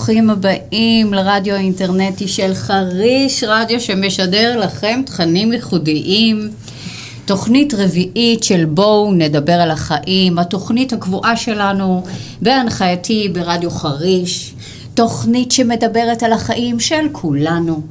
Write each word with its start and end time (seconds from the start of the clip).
ברוכים 0.00 0.30
הבאים 0.30 1.14
לרדיו 1.14 1.54
האינטרנטי 1.54 2.28
של 2.28 2.54
חריש, 2.54 3.44
רדיו 3.46 3.80
שמשדר 3.80 4.58
לכם 4.58 5.02
תכנים 5.06 5.52
ייחודיים. 5.52 6.50
תוכנית 7.24 7.74
רביעית 7.74 8.42
של 8.42 8.64
בואו 8.64 9.12
נדבר 9.12 9.52
על 9.52 9.70
החיים, 9.70 10.38
התוכנית 10.38 10.92
הקבועה 10.92 11.36
שלנו 11.36 12.04
בהנחייתי 12.42 13.28
ברדיו 13.28 13.70
חריש, 13.70 14.54
תוכנית 14.94 15.52
שמדברת 15.52 16.22
על 16.22 16.32
החיים 16.32 16.80
של 16.80 17.08
כולנו, 17.12 17.82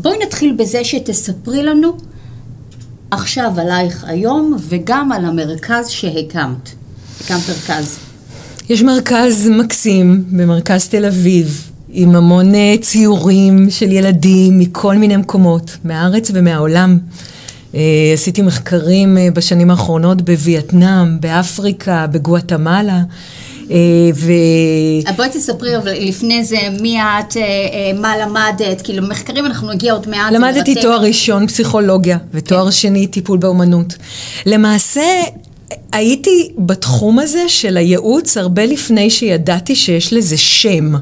בואי 0.00 0.16
נתחיל 0.26 0.54
בזה 0.58 0.84
שתספרי 0.84 1.62
לנו 1.62 1.96
עכשיו 3.10 3.52
עלייך 3.56 4.04
היום 4.08 4.56
וגם 4.68 5.12
על 5.12 5.24
המרכז 5.24 5.88
שהקמת. 5.88 6.70
הקמת 7.20 7.48
מרכז. 7.48 7.98
יש 8.68 8.82
מרכז 8.82 9.48
מקסים 9.48 10.24
במרכז 10.30 10.88
תל 10.88 11.04
אביב, 11.04 11.70
עם 11.90 12.16
המון 12.16 12.54
אה, 12.54 12.74
ציורים 12.80 13.70
של 13.70 13.92
ילדים 13.92 14.58
מכל 14.58 14.96
מיני 14.96 15.16
מקומות, 15.16 15.76
מהארץ 15.84 16.30
ומהעולם. 16.34 16.98
אה, 17.74 18.10
עשיתי 18.14 18.42
מחקרים 18.42 19.18
אה, 19.18 19.28
בשנים 19.34 19.70
האחרונות 19.70 20.22
בווייטנאם, 20.22 21.20
באפריקה, 21.20 22.06
בגואטמלה. 22.06 23.02
ו... 24.14 24.32
בואי 25.16 25.28
תספרי 25.28 25.76
אבל 25.76 25.92
לפני 26.00 26.44
זה 26.44 26.56
מי 26.80 27.00
את, 27.00 27.36
מה 28.00 28.18
למדת, 28.18 28.82
כאילו 28.82 29.08
מחקרים 29.08 29.46
אנחנו 29.46 29.72
נגיע 29.72 29.92
עוד 29.92 30.08
מעט. 30.08 30.32
למדתי 30.32 30.74
תואר 30.74 31.00
ראשון 31.00 31.46
פסיכולוגיה 31.46 32.18
ותואר 32.32 32.64
כן. 32.64 32.70
שני 32.70 33.06
טיפול 33.06 33.38
באומנות. 33.38 33.94
למעשה 34.46 35.02
הייתי 35.92 36.52
בתחום 36.58 37.18
הזה 37.18 37.48
של 37.48 37.76
הייעוץ 37.76 38.36
הרבה 38.36 38.66
לפני 38.66 39.10
שידעתי 39.10 39.76
שיש 39.76 40.12
לזה 40.12 40.36
שם. 40.36 40.92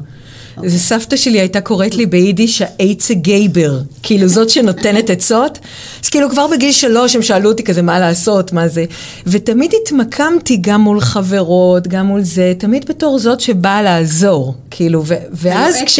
אוקיי. 0.57 0.69
סבתא 0.69 1.15
שלי 1.15 1.39
הייתה 1.39 1.61
קוראת 1.61 1.95
לי 1.95 2.05
ביידיש 2.05 2.61
האייצה 2.61 3.13
גייבר, 3.13 3.79
כאילו 4.03 4.27
זאת 4.27 4.49
שנותנת 4.49 5.09
עצות. 5.09 5.59
אז 6.03 6.09
כאילו 6.09 6.29
כבר 6.29 6.47
בגיל 6.47 6.71
שלוש 6.71 7.15
הם 7.15 7.21
שאלו 7.21 7.49
אותי 7.49 7.63
כזה 7.63 7.81
מה 7.81 7.99
לעשות, 7.99 8.53
מה 8.53 8.67
זה. 8.67 8.85
ותמיד 9.27 9.71
התמקמתי 9.81 10.57
גם 10.61 10.81
מול 10.81 11.01
חברות, 11.01 11.87
גם 11.87 12.05
מול 12.05 12.21
זה, 12.21 12.53
תמיד 12.57 12.85
בתור 12.89 13.19
זאת 13.19 13.39
שבאה 13.41 13.81
לעזור. 13.81 14.55
כאילו, 14.71 15.03
ו- 15.05 15.15
ואז 15.31 15.75
כש... 15.85 15.99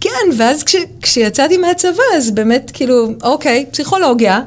כן, 0.00 0.10
ואז 0.38 0.62
כש- 0.64 0.76
כשיצאתי 1.02 1.56
מהצבא, 1.56 2.02
אז 2.16 2.30
באמת 2.30 2.70
כאילו, 2.74 3.08
אוקיי, 3.22 3.66
פסיכולוגיה. 3.70 4.40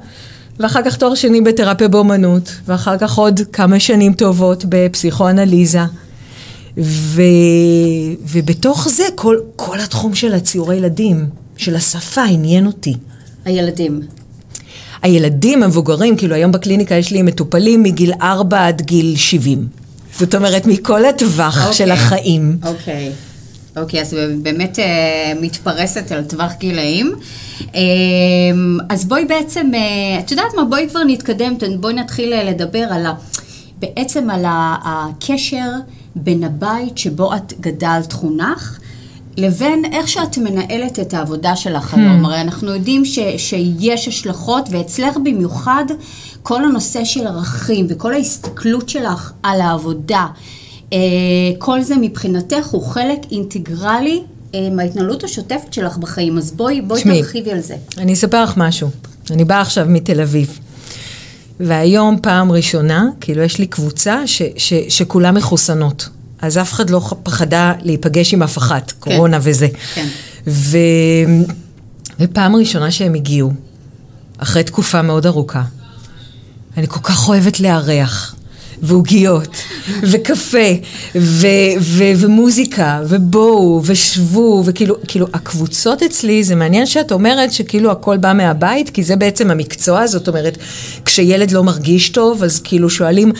ואחר 0.59 0.81
כך 0.85 0.95
תואר 0.95 1.15
שני 1.15 1.41
בתרפיה 1.41 1.87
באומנות, 1.87 2.51
ואחר 2.67 2.97
כך 2.97 3.17
עוד 3.17 3.39
כמה 3.53 3.79
שנים 3.79 4.13
טובות 4.13 4.63
בפסיכואנליזה. 4.69 5.81
ו... 6.77 7.21
ובתוך 8.27 8.87
זה 8.89 9.03
כל, 9.15 9.37
כל 9.55 9.79
התחום 9.79 10.15
של 10.15 10.33
הציורי 10.33 10.75
ילדים, 10.75 11.25
של 11.57 11.75
השפה, 11.75 12.23
עניין 12.23 12.65
אותי. 12.65 12.93
הילדים. 13.45 14.01
הילדים 15.01 15.63
המבוגרים, 15.63 16.17
כאילו 16.17 16.35
היום 16.35 16.51
בקליניקה 16.51 16.95
יש 16.95 17.11
לי 17.11 17.21
מטופלים 17.21 17.83
מגיל 17.83 18.11
4 18.21 18.67
עד 18.67 18.81
גיל 18.81 19.15
70. 19.15 19.67
זאת 20.19 20.35
אומרת, 20.35 20.65
מכל 20.65 21.05
הטווח 21.05 21.69
okay. 21.69 21.73
של 21.73 21.91
אוקיי. 21.91 22.05
החיים. 22.05 22.57
אוקיי. 22.63 23.11
Okay. 23.11 23.27
אוקיי, 23.79 24.01
אז 24.01 24.15
באמת 24.41 24.79
אה, 24.79 25.33
מתפרסת 25.41 26.11
על 26.11 26.23
טווח 26.23 26.51
גילאים. 26.59 27.15
אה, 27.75 27.81
אז 28.89 29.05
בואי 29.05 29.25
בעצם, 29.25 29.71
אה, 29.73 30.19
את 30.19 30.31
יודעת 30.31 30.53
מה, 30.55 30.65
בואי 30.65 30.89
כבר 30.89 31.03
נתקדם, 31.07 31.53
בואי 31.79 31.93
נתחיל 31.93 32.49
לדבר 32.49 32.83
על 32.91 33.05
ה... 33.05 33.13
בעצם 33.79 34.29
על 34.29 34.45
הקשר 34.47 35.69
בין 36.23 36.43
הבית 36.43 36.97
שבו 36.97 37.35
את 37.35 37.53
גדלת 37.59 38.13
חונך, 38.13 38.79
לבין 39.37 39.85
איך 39.93 40.07
שאת 40.07 40.37
מנהלת 40.37 40.99
את 40.99 41.13
העבודה 41.13 41.55
שלך 41.55 41.93
היום. 41.93 42.25
Hmm. 42.25 42.27
הרי 42.27 42.41
אנחנו 42.41 42.73
יודעים 42.73 43.05
ש, 43.05 43.19
שיש 43.37 44.07
השלכות, 44.07 44.69
ואצלך 44.71 45.17
במיוחד 45.17 45.85
כל 46.43 46.65
הנושא 46.65 47.05
של 47.05 47.27
ערכים 47.27 47.85
וכל 47.89 48.13
ההסתכלות 48.13 48.89
שלך 48.89 49.31
על 49.43 49.61
העבודה. 49.61 50.25
אה, 50.93 50.97
כל 51.57 51.81
זה 51.81 51.95
מבחינתך 52.01 52.65
הוא 52.65 52.83
חלק 52.83 53.19
אינטגרלי 53.31 54.23
אה, 54.55 54.69
מההתנהלות 54.71 55.23
השוטפת 55.23 55.73
שלך 55.73 55.97
בחיים, 55.97 56.37
אז 56.37 56.51
בואי, 56.51 56.81
בואי 56.81 57.03
תרחיבי 57.03 57.51
על 57.51 57.59
זה. 57.59 57.75
אני 57.97 58.13
אספר 58.13 58.43
לך 58.43 58.53
משהו. 58.57 58.89
אני 59.31 59.45
באה 59.45 59.61
עכשיו 59.61 59.85
מתל 59.89 60.21
אביב, 60.21 60.59
והיום 61.59 62.17
פעם 62.21 62.51
ראשונה, 62.51 63.05
כאילו 63.21 63.41
יש 63.41 63.59
לי 63.59 63.67
קבוצה 63.67 64.27
ש, 64.27 64.41
ש, 64.57 64.73
שכולם 64.89 65.35
מחוסנות. 65.35 66.09
אז 66.41 66.57
אף 66.57 66.73
אחד 66.73 66.89
לא 66.89 67.01
פחדה 67.23 67.73
להיפגש 67.81 68.33
עם 68.33 68.43
אף 68.43 68.57
אחת, 68.57 68.91
כן. 68.91 68.97
קורונה 68.99 69.39
וזה. 69.41 69.67
כן. 69.93 70.07
ו... 70.47 70.77
ופעם 72.19 72.55
ראשונה 72.55 72.91
שהם 72.91 73.13
הגיעו, 73.13 73.53
אחרי 74.37 74.63
תקופה 74.63 75.01
מאוד 75.01 75.25
ארוכה, 75.25 75.63
אני 76.77 76.87
כל 76.87 76.99
כך 77.03 77.29
אוהבת 77.29 77.59
לארח. 77.59 78.35
ועוגיות, 78.81 79.57
וקפה, 80.03 80.67
ו- 81.15 81.47
ו- 81.79 82.11
ומוזיקה, 82.17 83.01
ובואו, 83.07 83.81
ושבו, 83.85 84.63
וכאילו, 84.65 84.95
כאילו, 85.07 85.27
הקבוצות 85.33 86.03
אצלי, 86.03 86.43
זה 86.43 86.55
מעניין 86.55 86.85
שאת 86.85 87.11
אומרת 87.11 87.51
שכאילו 87.51 87.91
הכל 87.91 88.17
בא 88.17 88.33
מהבית, 88.33 88.89
כי 88.89 89.03
זה 89.03 89.15
בעצם 89.15 89.51
המקצוע, 89.51 90.07
זאת 90.07 90.27
אומרת, 90.27 90.57
כשילד 91.05 91.51
לא 91.51 91.63
מרגיש 91.63 92.09
טוב, 92.09 92.43
אז 92.43 92.59
כאילו 92.59 92.89
שואלים, 92.89 93.31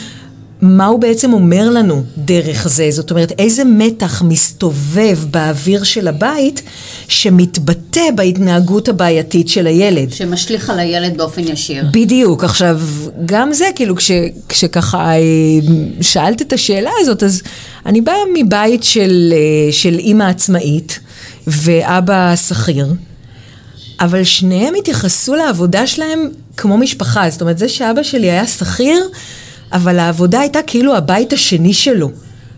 מה 0.62 0.86
הוא 0.86 1.00
בעצם 1.00 1.33
אומר 1.33 1.69
לנו 1.69 2.04
דרך 2.18 2.68
זה? 2.68 2.88
זאת 2.92 3.12
אומרת, 3.12 3.31
איזה 3.39 3.63
מתח 3.63 4.21
מסתובב 4.21 5.18
באוויר 5.31 5.83
של 5.83 6.07
הבית 6.07 6.62
שמתבטא 7.07 8.01
בהתנהגות 8.15 8.89
הבעייתית 8.89 9.50
של 9.50 9.68
הילד. 9.68 10.13
שמשליך 10.13 10.69
על 10.69 10.80
הילד 10.80 11.18
באופן 11.18 11.42
ישיר. 11.48 11.86
בדיוק. 11.92 12.44
עכשיו, 12.44 12.80
גם 13.25 13.54
זה, 13.54 13.65
כאילו, 13.75 13.95
כש, 13.95 14.12
כשככה 14.50 15.12
אה, 15.12 15.19
שאלת 16.01 16.42
את 16.42 16.54
השאלה 16.54 16.92
הזאת, 17.00 17.24
אז 17.24 17.42
אני 17.86 18.01
באה 18.01 18.15
מבית 18.33 18.83
של, 18.83 19.33
אה, 19.36 19.71
של 19.71 20.00
אימא 20.00 20.24
עצמאית 20.24 21.00
ואבא 21.48 22.36
שכיר. 22.36 22.88
אבל 24.00 24.24
שניהם 24.24 24.74
התייחסו 24.75 25.36
לעבודה 25.36 25.88
שלהם 25.88 26.30
כמו 26.57 26.77
משפחה. 26.77 27.30
זאת 27.30 27.42
אומרת, 27.42 27.57
זה 27.57 27.69
שאבא 27.69 28.04
שלי 28.04 28.31
היה 28.31 28.48
שכיר, 28.48 29.09
אבל 29.74 30.00
העבודה 30.00 30.40
הייתה 30.40 30.60
כאילו 30.68 30.96
הבית 30.96 31.34
השני 31.34 31.74
שלו. 31.74 32.12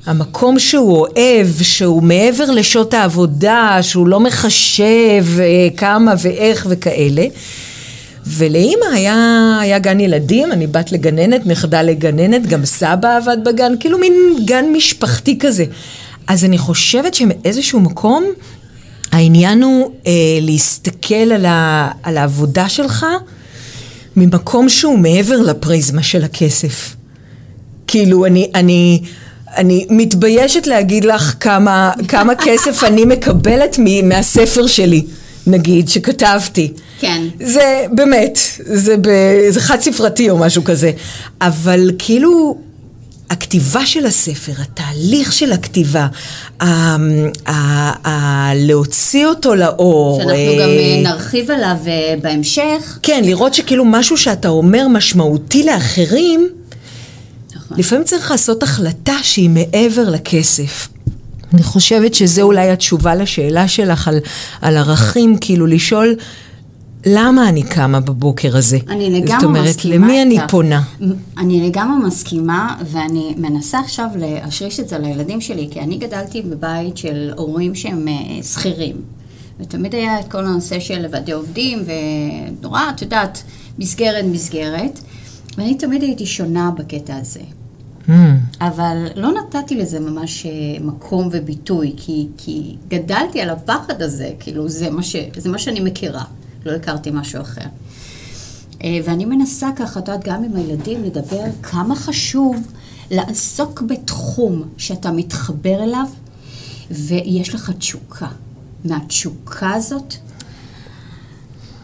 המקום 0.05 0.59
שהוא 0.59 0.97
אוהב, 0.97 1.47
שהוא 1.61 2.03
מעבר 2.03 2.51
לשעות 2.51 2.93
העבודה, 2.93 3.77
שהוא 3.81 4.07
לא 4.07 4.19
מחשב 4.19 5.25
אה, 5.39 5.67
כמה 5.77 6.13
ואיך 6.21 6.67
וכאלה. 6.69 7.25
ולאימא 8.27 8.85
היה, 8.93 9.57
היה 9.61 9.79
גן 9.79 9.99
ילדים, 9.99 10.51
אני 10.51 10.67
בת 10.67 10.91
לגננת, 10.91 11.45
נכדה 11.45 11.81
לגננת, 11.81 12.47
גם 12.47 12.65
סבא 12.65 13.17
עבד 13.17 13.37
בגן, 13.45 13.73
כאילו 13.79 13.97
מין 13.97 14.13
גן 14.45 14.65
משפחתי 14.73 15.39
כזה. 15.39 15.65
אז 16.27 16.45
אני 16.45 16.57
חושבת 16.57 17.13
שמאיזשהו 17.13 17.79
מקום 17.79 18.25
העניין 19.11 19.63
הוא 19.63 19.91
אה, 20.07 20.11
להסתכל 20.41 21.15
על, 21.15 21.45
ה, 21.45 21.91
על 22.03 22.17
העבודה 22.17 22.69
שלך 22.69 23.05
ממקום 24.15 24.69
שהוא 24.69 24.99
מעבר 24.99 25.37
לפריזמה 25.41 26.03
של 26.03 26.23
הכסף. 26.23 26.98
כאילו, 27.89 28.25
אני, 28.25 28.51
אני, 28.55 29.01
אני 29.57 29.85
מתביישת 29.89 30.67
להגיד 30.67 31.05
לך 31.05 31.35
כמה, 31.39 31.91
כמה 32.07 32.35
כסף 32.35 32.83
אני 32.83 33.05
מקבלת 33.05 33.79
מהספר 34.03 34.67
שלי, 34.67 35.03
נגיד, 35.47 35.89
שכתבתי. 35.89 36.73
כן. 36.99 37.23
זה 37.39 37.85
באמת, 37.91 38.39
זה, 38.59 38.97
ב, 38.97 39.09
זה 39.49 39.61
חד 39.61 39.81
ספרתי 39.81 40.29
או 40.29 40.37
משהו 40.37 40.63
כזה. 40.63 40.91
אבל 41.41 41.91
כאילו, 41.97 42.57
הכתיבה 43.29 43.85
של 43.85 44.05
הספר, 44.05 44.51
התהליך 44.61 45.33
של 45.33 45.51
הכתיבה, 45.51 46.07
ה, 46.59 46.65
ה, 46.65 47.51
ה, 48.07 48.51
להוציא 48.55 49.25
אותו 49.25 49.55
לאור. 49.55 50.17
שאנחנו 50.17 50.35
אה, 50.35 50.57
גם 50.61 50.69
אה, 50.69 51.01
נרחיב 51.03 51.51
עליו 51.51 51.77
אה, 51.87 52.15
בהמשך. 52.21 52.99
כן, 53.03 53.21
לראות 53.25 53.53
שכאילו 53.53 53.85
משהו 53.85 54.17
שאתה 54.17 54.47
אומר 54.47 54.87
משמעותי 54.87 55.63
לאחרים, 55.63 56.49
נכון. 57.69 57.79
לפעמים 57.79 58.03
צריך 58.05 58.31
לעשות 58.31 58.63
החלטה 58.63 59.15
שהיא 59.23 59.49
מעבר 59.49 60.09
לכסף. 60.09 60.87
אני 61.53 61.63
חושבת 61.63 62.13
שזה 62.13 62.41
אולי 62.41 62.69
התשובה 62.69 63.15
לשאלה 63.15 63.67
שלך 63.67 64.07
על, 64.07 64.19
על 64.61 64.77
ערכים, 64.77 65.37
כאילו 65.41 65.67
לשאול 65.67 66.15
למה 67.05 67.49
אני 67.49 67.63
קמה 67.63 67.99
בבוקר 67.99 68.57
הזה? 68.57 68.77
אני 68.89 69.09
לגמרי 69.09 69.21
מסכימה 69.21 69.39
זאת 69.39 69.43
אומרת, 69.43 69.67
איתך. 69.67 69.85
למי 69.85 70.21
אני 70.21 70.37
פונה? 70.49 70.81
אני 71.37 71.67
לגמרי 71.69 72.07
מסכימה, 72.07 72.75
ואני 72.85 73.33
מנסה 73.37 73.79
עכשיו 73.79 74.07
להשריש 74.15 74.79
את 74.79 74.89
זה 74.89 74.97
לילדים 74.97 75.41
שלי, 75.41 75.67
כי 75.71 75.79
אני 75.79 75.97
גדלתי 75.97 76.41
בבית 76.41 76.97
של 76.97 77.31
הורים 77.37 77.75
שהם 77.75 78.07
אה, 78.07 78.43
שכירים. 78.43 78.95
ותמיד 79.59 79.95
היה 79.95 80.19
את 80.19 80.31
כל 80.31 80.45
הנושא 80.45 80.79
של 80.79 81.05
ועדי 81.11 81.31
עובדים, 81.31 81.83
ונורא, 82.59 82.81
את 82.95 83.01
יודעת, 83.01 83.43
מסגרת 83.79 84.25
מסגרת. 84.25 84.99
ואני 85.57 85.75
תמיד 85.75 86.01
הייתי 86.01 86.25
שונה 86.25 86.71
בקטע 86.77 87.15
הזה. 87.15 87.39
Mm. 88.09 88.11
אבל 88.61 89.07
לא 89.15 89.31
נתתי 89.31 89.75
לזה 89.75 89.99
ממש 89.99 90.45
אה, 90.45 90.51
מקום 90.81 91.29
וביטוי, 91.31 91.93
כי, 91.97 92.27
כי 92.37 92.75
גדלתי 92.87 93.41
על 93.41 93.49
הפחד 93.49 94.01
הזה, 94.01 94.31
כאילו 94.39 94.69
זה 94.69 94.89
מה, 94.89 95.03
ש, 95.03 95.15
זה 95.37 95.49
מה 95.49 95.59
שאני 95.59 95.79
מכירה. 95.79 96.23
לא 96.65 96.71
הכרתי 96.71 97.11
משהו 97.13 97.41
אחר. 97.41 97.65
אה, 98.83 98.99
ואני 99.03 99.25
מנסה 99.25 99.69
ככה, 99.75 99.99
את 99.99 100.07
יודעת, 100.07 100.23
גם 100.23 100.43
עם 100.43 100.55
הילדים, 100.55 101.03
לדבר 101.03 101.43
כמה 101.63 101.95
חשוב 101.95 102.71
לעסוק 103.11 103.81
בתחום 103.81 104.63
שאתה 104.77 105.11
מתחבר 105.11 105.83
אליו, 105.83 106.05
ויש 106.91 107.55
לך 107.55 107.71
תשוקה. 107.77 108.27
מהתשוקה 108.85 109.73
הזאת, 109.73 110.13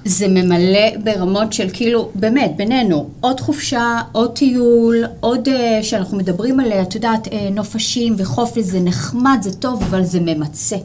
זה 0.06 0.28
ממלא 0.28 0.98
ברמות 1.04 1.54
של 1.54 1.68
כאילו, 1.74 2.10
באמת, 2.16 2.52
בינינו, 2.58 3.10
עוד 3.22 3.40
חופשה, 3.40 4.02
עוד 4.12 4.36
טיול, 4.36 5.04
עוד 5.20 5.48
uh, 5.48 5.84
שאנחנו 5.84 6.18
מדברים 6.18 6.60
עליה, 6.60 6.82
את 6.82 6.96
יודעת, 6.96 7.28
uh, 7.28 7.32
נופשים 7.52 8.16
וחופש, 8.18 8.64
זה 8.64 8.80
נחמד, 8.80 9.38
זה 9.42 9.54
טוב, 9.54 9.84
אבל 9.84 10.04
זה 10.04 10.20
ממצה. 10.20 10.76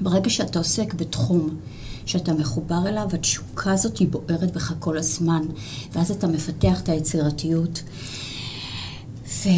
ברגע 0.00 0.30
שאתה 0.30 0.58
עוסק 0.58 0.94
בתחום 0.94 1.50
שאתה 2.06 2.32
מחובר 2.32 2.88
אליו, 2.88 3.06
התשוקה 3.12 3.72
הזאת 3.72 3.98
היא 3.98 4.08
בוערת 4.08 4.52
בך 4.54 4.72
כל 4.78 4.98
הזמן, 4.98 5.42
ואז 5.92 6.10
אתה 6.10 6.26
מפתח 6.26 6.80
את 6.80 6.88
היצירתיות. 6.88 7.82
ו... 9.44 9.48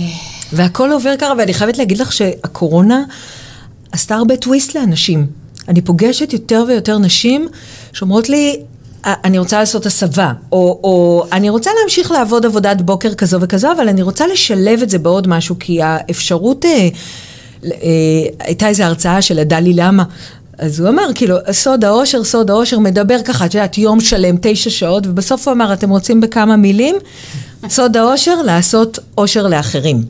והכל 0.52 0.92
עובר 0.92 1.14
ככה, 1.18 1.32
ואני 1.38 1.54
חייבת 1.54 1.78
להגיד 1.78 1.98
לך 1.98 2.12
שהקורונה 2.12 3.04
עשתה 3.92 4.14
הרבה 4.14 4.36
טוויסט 4.36 4.74
לאנשים. 4.74 5.26
אני 5.68 5.82
פוגשת 5.82 6.32
יותר 6.32 6.64
ויותר 6.68 6.98
נשים 6.98 7.48
שאומרות 7.92 8.28
לי, 8.28 8.60
אני 9.04 9.38
רוצה 9.38 9.58
לעשות 9.58 9.86
הסבה, 9.86 10.32
או, 10.52 10.80
או 10.84 11.24
אני 11.32 11.50
רוצה 11.50 11.70
להמשיך 11.80 12.10
לעבוד 12.10 12.46
עבודת 12.46 12.80
בוקר 12.80 13.14
כזו 13.14 13.38
וכזו, 13.40 13.72
אבל 13.72 13.88
אני 13.88 14.02
רוצה 14.02 14.26
לשלב 14.26 14.82
את 14.82 14.90
זה 14.90 14.98
בעוד 14.98 15.28
משהו, 15.28 15.56
כי 15.60 15.82
האפשרות, 15.82 16.64
אה, 16.64 16.88
אה, 17.64 17.68
הייתה 18.40 18.68
איזו 18.68 18.82
הרצאה 18.82 19.22
של 19.22 19.38
הדלי 19.38 19.72
למה, 19.74 20.04
אז 20.58 20.80
הוא 20.80 20.88
אמר, 20.88 21.06
כאילו, 21.14 21.36
סוד 21.50 21.84
האושר, 21.84 22.24
סוד 22.24 22.50
האושר, 22.50 22.78
מדבר 22.78 23.22
ככה, 23.24 23.46
את 23.46 23.54
יודעת, 23.54 23.78
יום 23.78 24.00
שלם, 24.00 24.36
תשע 24.42 24.70
שעות, 24.70 25.06
ובסוף 25.06 25.48
הוא 25.48 25.54
אמר, 25.54 25.72
אתם 25.72 25.90
רוצים 25.90 26.20
בכמה 26.20 26.56
מילים? 26.56 26.96
סוד 27.68 27.96
האושר, 27.96 28.42
לעשות 28.42 28.98
אושר 29.18 29.46
לאחרים. 29.46 30.02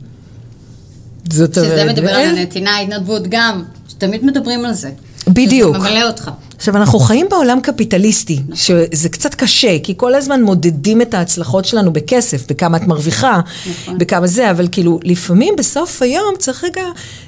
זאת 1.31 1.59
אומרת... 1.59 1.71
שזה 1.71 1.85
מדבר 1.85 2.11
על 2.11 2.25
הנתינה, 2.37 2.71
ההתנדבות 2.71 3.23
גם, 3.29 3.63
שתמיד 3.89 4.25
מדברים 4.25 4.65
על 4.65 4.73
זה. 4.73 4.91
בדיוק. 5.29 5.77
שזה 5.77 5.89
ממלא 5.89 6.07
אותך. 6.07 6.31
עכשיו, 6.61 6.77
אנחנו 6.77 6.99
חיים 6.99 7.27
בעולם 7.31 7.61
קפיטליסטי, 7.61 8.39
שזה 8.55 9.09
קצת 9.09 9.35
קשה, 9.35 9.79
כי 9.83 9.95
כל 9.97 10.15
הזמן 10.15 10.43
מודדים 10.43 11.03
את 11.03 11.15
ההצלחות 11.15 11.65
שלנו 11.65 11.93
בכסף, 11.93 12.47
בכמה 12.51 12.77
את 12.77 12.83
מרוויחה, 12.83 13.41
נכון. 13.71 13.99
בכמה 13.99 14.27
זה, 14.27 14.51
אבל 14.51 14.69
כאילו, 14.73 15.01
לפעמים 15.05 15.55
בסוף 15.59 16.03
היום 16.03 16.35
צריך 16.39 16.65
רגע, 16.65 16.83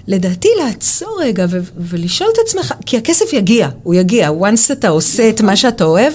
לדעתי, 0.08 0.48
לעצור 0.64 1.18
רגע 1.20 1.46
ו- 1.50 1.58
ולשאול 1.76 2.30
את 2.32 2.38
עצמך, 2.46 2.74
כי 2.86 2.96
הכסף 2.96 3.32
יגיע, 3.32 3.68
הוא 3.82 3.94
יגיע, 3.94 4.30
once 4.30 4.72
אתה 4.72 4.88
עושה 4.88 5.28
את 5.28 5.40
מה 5.40 5.56
שאתה 5.56 5.84
אוהב, 5.84 6.12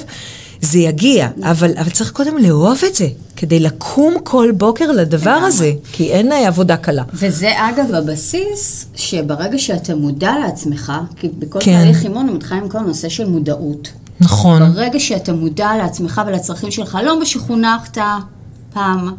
זה 0.62 0.80
יגיע, 0.80 1.30
אבל, 1.44 1.71
אבל 1.77 1.89
צריך 1.89 2.12
קודם 2.12 2.38
לאהוב 2.38 2.80
את 2.88 2.95
זה, 2.95 3.07
כדי 3.36 3.59
לקום 3.59 4.15
כל 4.24 4.51
בוקר 4.57 4.92
לדבר 4.92 5.30
הזה, 5.30 5.71
כי 5.92 6.12
אין 6.12 6.31
עבודה 6.31 6.77
קלה. 6.77 7.04
וזה 7.13 7.51
אגב 7.56 7.94
הבסיס, 7.94 8.86
שברגע 8.95 9.57
שאתה 9.57 9.95
מודע 9.95 10.33
לעצמך, 10.42 10.94
כי 11.15 11.30
בכל 11.39 11.60
כן. 11.62 11.74
תהליך 11.74 12.03
אימון 12.03 12.27
הוא 12.27 12.36
מתחיל 12.36 12.58
עם 12.58 12.70
כל 12.70 12.79
נושא 12.79 13.10
של 13.10 13.29
מודעות. 13.29 13.91
נכון. 14.20 14.74
ברגע 14.74 15.00
שאתה 15.00 15.34
מודע 15.34 15.70
לעצמך 15.77 16.22
ולצרכים 16.27 16.72
שלך, 16.72 16.98
לא 17.03 17.20
מה 17.20 17.25
שחונכת 17.25 17.98
פעם, 18.74 19.10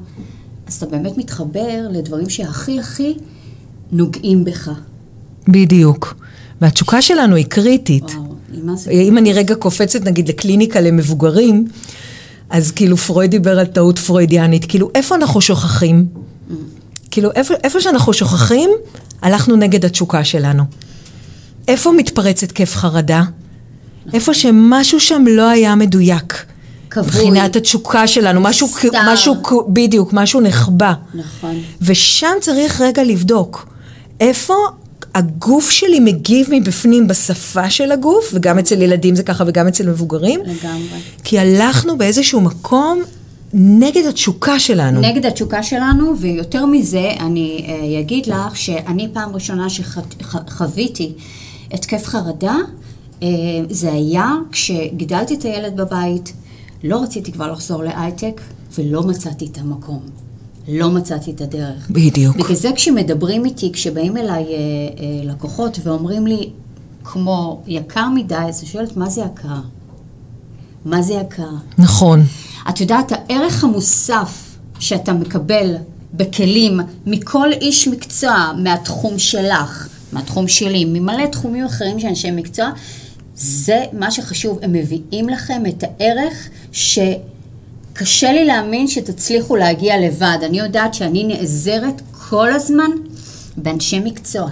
אז 0.67 0.75
אתה 0.75 0.87
באמת 0.87 1.19
מתחבר 1.19 1.89
לדברים 1.91 2.29
שהכי 2.29 2.81
הכי 2.81 3.15
נוגעים 3.93 4.45
בך. 4.45 4.71
בדיוק. 5.49 6.15
והתשוקה 6.61 7.03
שלנו 7.03 7.37
היא 7.37 7.47
קריטית. 7.47 8.05
וואו. 8.05 8.28
אם 8.91 9.19
אני 9.19 9.33
רגע 9.33 9.55
קופצת 9.55 10.05
נגיד 10.05 10.29
לקליניקה 10.29 10.81
למבוגרים, 10.81 11.67
אז 12.51 12.71
כאילו 12.71 12.97
פרויד 12.97 13.31
דיבר 13.31 13.59
על 13.59 13.67
טעות 13.67 13.99
פרוידיאנית, 13.99 14.65
כאילו 14.69 14.91
איפה 14.95 15.15
אנחנו 15.15 15.41
שוכחים? 15.41 16.07
כאילו 17.11 17.31
איפה, 17.35 17.55
איפה 17.65 17.81
שאנחנו 17.81 18.13
שוכחים, 18.13 18.71
הלכנו 19.23 19.57
נגד 19.57 19.85
התשוקה 19.85 20.25
שלנו. 20.25 20.65
איפה 21.69 21.93
מתפרץ 21.93 22.43
התקף 22.43 22.77
חרדה? 22.77 23.23
איפה 24.15 24.35
שמשהו 24.35 25.01
שם 25.01 25.25
לא 25.29 25.49
היה 25.49 25.75
מדויק. 25.75 26.45
כבוי. 26.91 27.07
מבחינת 27.07 27.57
התשוקה 27.57 28.07
שלנו, 28.07 28.41
משהו, 28.41 28.69
משהו, 29.07 29.35
בדיוק, 29.69 30.13
משהו 30.13 30.41
נחבא. 30.41 30.93
נכון. 31.15 31.57
ושם 31.83 32.33
צריך 32.41 32.81
רגע 32.81 33.05
לבדוק, 33.05 33.69
איפה 34.21 34.55
הגוף 35.15 35.71
שלי 35.71 36.01
מגיב 36.01 36.47
מבפנים 36.51 37.09
בשפה 37.09 37.71
של 37.71 37.93
הגוף, 37.93 38.31
וגם 38.35 38.59
אצל 38.59 38.83
ילדים 38.83 39.17
זה 39.17 39.23
ככה 39.23 39.45
וגם 39.47 39.69
אצל 39.69 39.91
מבוגרים. 39.91 40.41
לגמרי. 40.41 40.99
כי 41.25 41.39
הלכנו 41.39 41.99
באיזשהו 41.99 42.41
מקום 42.41 43.03
נגד 43.53 44.07
התשוקה 44.07 44.59
שלנו. 44.59 45.01
נגד 45.01 45.27
התשוקה 45.27 45.63
שלנו, 45.63 46.19
ויותר 46.19 46.67
מזה, 46.67 47.11
אני 47.21 47.67
uh, 47.67 48.01
אגיד 48.01 48.27
לך 48.27 48.57
שאני 48.57 49.09
פעם 49.13 49.35
ראשונה 49.35 49.67
שחוויתי 49.71 51.13
התקף 51.73 52.05
חרדה, 52.05 52.57
uh, 53.21 53.25
זה 53.71 53.93
היה 53.93 54.33
כשגידלתי 54.53 55.35
את 55.35 55.43
הילד 55.43 55.77
בבית, 55.77 56.33
לא 56.85 57.03
רציתי 57.03 57.33
כבר 57.33 57.53
לחזור 57.53 57.85
להייטק, 57.85 58.41
ולא 58.79 59.03
מצאתי 59.03 59.47
את 59.53 59.59
המקום. 59.59 60.01
לא 60.69 60.91
מצאתי 60.91 61.31
את 61.31 61.41
הדרך. 61.41 61.91
בדיוק. 61.91 62.37
בגלל 62.37 62.57
זה 62.57 62.71
כשמדברים 62.75 63.45
איתי, 63.45 63.73
כשבאים 63.73 64.17
אליי 64.17 64.45
אה, 64.45 64.51
אה, 64.51 65.25
לקוחות 65.25 65.79
ואומרים 65.83 66.27
לי, 66.27 66.51
כמו 67.05 67.63
יקר 67.67 68.09
מדי, 68.15 68.35
אז 68.35 68.61
אני 68.61 68.69
שואלת, 68.69 68.97
מה 68.97 69.11
זה 69.11 69.21
יקר? 69.21 69.61
מה 70.85 71.03
זה 71.03 71.15
יקר? 71.15 71.51
נכון. 71.79 72.23
את 72.69 72.81
יודעת, 72.81 73.13
הערך 73.13 73.65
המוסף 73.65 74.57
שאתה 74.79 75.13
מקבל 75.13 75.77
בכלים 76.15 76.81
מכל 77.07 77.53
איש 77.53 77.89
מקצוע 77.89 78.53
מהתחום 78.59 79.19
שלך, 79.19 79.89
מהתחום 80.13 80.49
שלי, 80.49 80.85
ממלא 80.85 81.27
תחומים 81.27 81.65
אחרים 81.65 82.01
של 82.01 82.07
אנשי 82.07 82.31
מקצוע, 82.31 82.71
זה 83.35 83.85
מה 83.93 84.11
שחשוב, 84.11 84.59
הם 84.63 84.73
מביאים 84.73 85.29
לכם 85.29 85.63
את 85.67 85.85
הערך 85.85 86.49
ש... 86.73 86.99
קשה 87.99 88.33
לי 88.33 88.45
להאמין 88.45 88.89
שתצליחו 88.89 89.57
להגיע 89.57 89.95
לבד. 90.07 90.39
אני 90.47 90.59
יודעת 90.59 90.95
שאני 90.95 91.25
נעזרת 91.25 92.03
כל 92.29 92.53
הזמן 92.53 92.91
באנשי 93.57 94.01
מקצוע. 94.01 94.49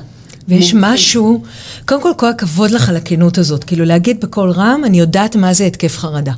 ויש. 0.48 0.74
משהו, 0.76 1.42
קודם 1.88 2.02
כל 2.02 2.12
כל 2.16 2.28
הכבוד 2.28 2.70
לך 2.70 2.88
על 2.88 2.96
הכנות 2.96 3.38
הזאת, 3.38 3.64
כאילו 3.64 3.84
להגיד 3.84 4.20
בקול 4.20 4.50
רם, 4.50 4.82
אני 4.84 4.98
יודעת 4.98 5.36
מה 5.36 5.54
זה 5.54 5.64
התקף 5.66 5.98
חרדה. 5.98 6.32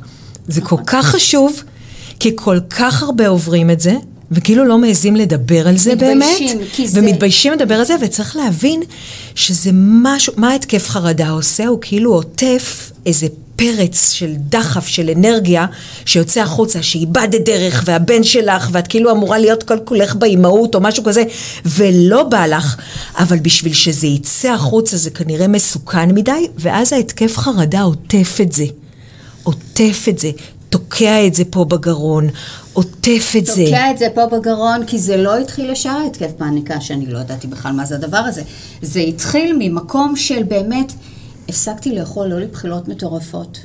זה 0.47 0.61
כל 0.61 0.75
כך 0.85 1.05
חשוב, 1.05 1.63
כי 2.19 2.31
כל 2.35 2.59
כך 2.69 3.03
הרבה 3.03 3.27
עוברים 3.27 3.69
את 3.69 3.79
זה, 3.79 3.93
וכאילו 4.31 4.65
לא 4.65 4.77
מעזים 4.77 5.15
לדבר 5.15 5.67
על 5.67 5.77
זה 5.77 5.95
באמת, 5.95 6.15
מתביישים, 6.31 6.59
כי 6.73 6.87
זה- 6.87 6.99
ומתביישים 6.99 7.53
לדבר 7.53 7.75
על 7.75 7.83
זה, 7.85 7.95
וצריך 8.01 8.35
להבין 8.35 8.81
שזה 9.35 9.69
משהו, 9.73 10.33
מה 10.37 10.53
התקף 10.53 10.89
חרדה 10.89 11.29
עושה? 11.29 11.67
הוא 11.67 11.77
כאילו 11.81 12.13
עוטף 12.13 12.91
איזה 13.05 13.27
פרץ 13.59 14.11
של 14.11 14.33
דחף, 14.37 14.87
של 14.87 15.09
אנרגיה, 15.09 15.65
שיוצא 16.05 16.41
החוצה, 16.41 16.83
שאיבדת 16.83 17.41
דרך, 17.45 17.83
והבן 17.85 18.23
שלך, 18.23 18.69
ואת 18.71 18.87
כאילו 18.87 19.11
אמורה 19.11 19.37
להיות 19.39 19.63
כל 19.63 19.77
כולך 19.85 20.15
באימהות, 20.15 20.75
או 20.75 20.81
משהו 20.81 21.03
כזה, 21.03 21.23
ולא 21.65 22.23
בא 22.23 22.45
לך, 22.45 22.75
אבל 23.17 23.39
בשביל 23.39 23.73
שזה 23.73 24.07
יצא 24.07 24.51
החוצה 24.51 24.97
זה 24.97 25.09
כנראה 25.09 25.47
מסוכן 25.47 26.11
מדי, 26.11 26.47
ואז 26.57 26.93
ההתקף 26.93 27.37
חרדה 27.37 27.81
עוטף 27.81 28.37
את 28.41 28.51
זה. 28.51 28.65
עוטף 29.43 30.05
את 30.09 30.19
זה, 30.19 30.31
תוקע 30.69 31.27
את 31.27 31.35
זה 31.35 31.43
פה 31.49 31.65
בגרון, 31.65 32.29
עוטף 32.73 33.33
את 33.37 33.45
זה. 33.45 33.65
תוקע 33.65 33.91
את 33.91 33.97
זה 33.97 34.07
פה 34.15 34.25
בגרון, 34.25 34.85
כי 34.85 34.99
זה 34.99 35.17
לא 35.17 35.37
התחיל 35.37 35.69
ישר 35.69 35.97
התקף 36.07 36.31
פאניקה, 36.37 36.81
שאני 36.81 37.05
לא 37.05 37.19
ידעתי 37.19 37.47
בכלל 37.47 37.71
מה 37.71 37.85
זה 37.85 37.95
הדבר 37.95 38.17
הזה. 38.17 38.41
זה 38.81 38.99
התחיל 38.99 39.55
ממקום 39.59 40.15
של 40.15 40.43
באמת, 40.43 40.93
הפסקתי 41.49 41.95
לאכול, 41.95 42.27
לא 42.27 42.39
לבחילות 42.39 42.87
מטורפות. 42.87 43.59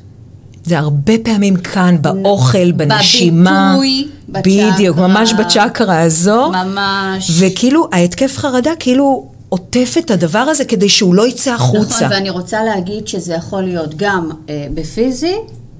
זה 0.65 0.79
הרבה 0.79 1.13
פעמים 1.25 1.57
כאן, 1.57 1.97
באוכל, 2.03 2.73
בנשימה. 2.73 3.77
בביטוי, 3.79 4.09
בדיוק, 4.29 4.97
בצ'קרה. 4.97 5.09
ממש 5.09 5.33
בצ'קרה 5.33 6.01
הזו. 6.01 6.51
ממש. 6.51 7.31
וכאילו, 7.41 7.89
ההתקף 7.93 8.37
חרדה 8.39 8.71
כאילו 8.79 9.29
עוטף 9.49 9.95
את 9.99 10.11
הדבר 10.11 10.39
הזה 10.39 10.65
כדי 10.65 10.89
שהוא 10.89 11.15
לא 11.15 11.29
יצא 11.29 11.55
החוצה. 11.55 12.07
נכון, 12.07 12.17
ואני 12.17 12.31
רוצה 12.31 12.65
להגיד 12.65 13.09
שזה 13.09 13.35
יכול 13.35 13.63
להיות 13.63 13.95
גם 13.97 14.31
אה, 14.49 14.67
בפיזי 14.75 15.35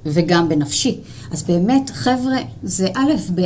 וגם 0.05 0.49
בנפשי. 0.49 0.97
אז 1.31 1.43
באמת, 1.43 1.91
חבר'ה, 1.93 2.37
זה 2.63 2.87
א', 2.95 3.11
ב', 3.35 3.41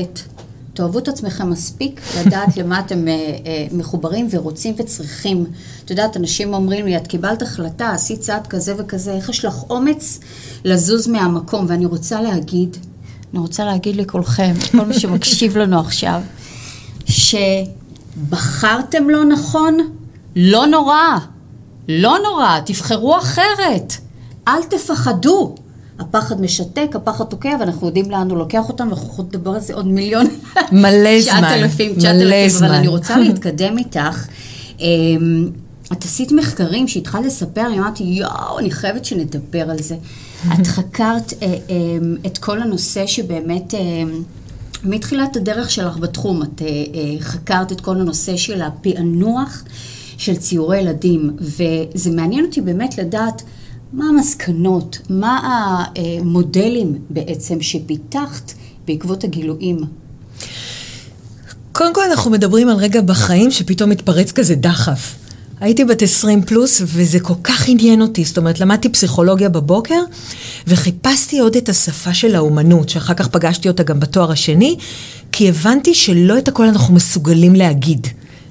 תאהבו 0.80 1.00
את 1.00 1.08
עצמכם 1.08 1.50
מספיק 1.50 2.02
לדעת 2.20 2.58
למה 2.58 2.80
אתם 2.80 3.08
אה, 3.08 3.14
אה, 3.14 3.68
מחוברים 3.72 4.28
ורוצים 4.32 4.76
וצריכים. 4.78 5.46
את 5.86 5.90
יודעת, 5.90 6.18
אנשים 6.18 6.54
אומרים 6.54 6.86
לי, 6.86 6.98
את 6.98 7.08
קיבלת 7.08 7.42
החלטה, 7.42 7.90
עשית 7.90 8.20
צעד 8.20 8.48
כזה 8.48 8.74
וכזה, 8.78 9.14
איך 9.14 9.30
יש 9.30 9.46
לך 9.46 9.56
אומץ 9.70 10.20
לזוז 10.66 11.08
מהמקום? 11.08 11.66
ואני 11.70 11.86
רוצה 11.86 12.22
להגיד, 12.22 12.78
אני 13.34 13.40
רוצה 13.40 13.66
להגיד 13.66 13.96
לכולכם, 13.96 14.54
כל 14.72 14.86
מי 14.86 15.00
שמקשיב 15.00 15.58
לנו 15.58 15.80
עכשיו, 15.80 16.22
שבחרתם 17.06 19.10
לא 19.10 19.26
נכון, 19.26 19.78
לא 20.36 20.68
נורא. 20.68 21.18
לא 21.88 22.18
נורא, 22.24 22.60
תבחרו 22.66 23.18
אחרת. 23.18 23.94
אל 24.48 24.64
תפחדו. 24.70 25.56
הפחד 26.00 26.42
משתק, 26.42 26.88
הפחד 26.96 27.26
תוקע, 27.26 27.56
ואנחנו 27.60 27.88
יודעים 27.88 28.12
לאן 28.12 28.30
הוא 28.30 28.38
לוקח 28.38 28.70
אותנו, 28.70 28.90
אנחנו 28.90 29.08
יכולים 29.08 29.32
לדבר 29.32 29.52
על 29.52 29.60
זה 29.60 29.74
עוד 29.74 29.88
מיליון... 29.88 30.26
מלא 30.72 31.20
זמן, 31.22 31.38
תשעת 31.38 31.44
אלפים, 31.44 31.94
תשעת 31.96 32.16
מלא 32.16 32.36
אלפים, 32.36 32.50
זמן. 32.50 32.68
אבל 32.68 32.76
אני 32.76 32.88
רוצה 32.88 33.18
להתקדם 33.24 33.78
איתך. 33.78 34.28
אמ, 34.80 35.50
את 35.92 36.04
עשית 36.04 36.32
מחקרים 36.32 36.88
שהתחלת 36.88 37.26
לספר, 37.26 37.68
אני 37.68 37.80
אמרתי, 37.80 38.04
יואו, 38.04 38.60
אני 38.60 38.72
חייבת 38.72 39.06
שנדבר 39.06 39.70
על 39.70 39.82
זה. 39.82 39.96
את 40.54 40.68
חקרת 40.68 41.34
אה, 41.42 41.56
אמ, 41.70 42.16
את 42.26 42.38
כל 42.38 42.62
הנושא 42.62 43.08
שבאמת... 43.08 43.74
אמ, 43.74 44.24
מתחילת 44.84 45.36
הדרך 45.36 45.72
שלך 45.72 45.98
בתחום, 45.98 46.44
את 46.44 46.62
אה, 46.62 46.68
אה, 46.68 47.20
חקרת 47.20 47.72
את 47.72 47.82
כל 47.82 48.02
הנושא 48.02 48.38
של 48.38 48.62
הפענוח 48.62 49.64
של 50.18 50.36
ציורי 50.36 50.78
ילדים, 50.78 51.36
וזה 51.40 52.12
מעניין 52.12 52.46
אותי 52.46 52.62
באמת 52.62 52.98
לדעת 52.98 53.42
מה 53.94 54.06
המסקנות, 54.10 55.00
מה 55.10 55.40
המודלים 55.96 56.98
בעצם 57.10 57.62
שפיתחת 57.62 58.54
בעקבות 58.88 59.24
הגילויים. 59.24 59.78
קודם 61.72 61.94
כל 61.94 62.02
אנחנו 62.12 62.32
מדברים 62.32 62.70
על 62.70 62.76
רגע 62.76 63.02
בחיים 63.02 63.52
שפתאום 63.52 63.90
מתפרץ 63.90 64.32
כזה 64.32 64.56
דחף. 64.56 65.16
הייתי 65.60 65.86
בת 65.86 66.02
20 66.02 66.42
פלוס, 66.42 66.82
וזה 66.86 67.20
כל 67.20 67.34
כך 67.44 67.68
עניין 67.68 68.02
אותי. 68.02 68.24
זאת 68.24 68.38
אומרת, 68.38 68.60
למדתי 68.60 68.90
פסיכולוגיה 68.90 69.50
בבוקר, 69.50 70.02
וחיפשתי 70.68 71.40
עוד 71.40 71.56
את 71.56 71.70
השפה 71.70 72.14
של 72.14 72.36
האומנות, 72.36 72.90
שאחר 72.90 73.14
כך 73.14 73.28
פגשתי 73.28 73.68
אותה 73.68 73.84
גם 73.84 74.00
בתואר 74.00 74.32
השני, 74.32 74.78
כי 75.32 75.50
הבנתי 75.50 75.94
שלא 75.94 76.38
את 76.38 76.48
הכל 76.48 76.66
אנחנו 76.66 76.94
מסוגלים 76.94 77.56
להגיד. 77.56 78.08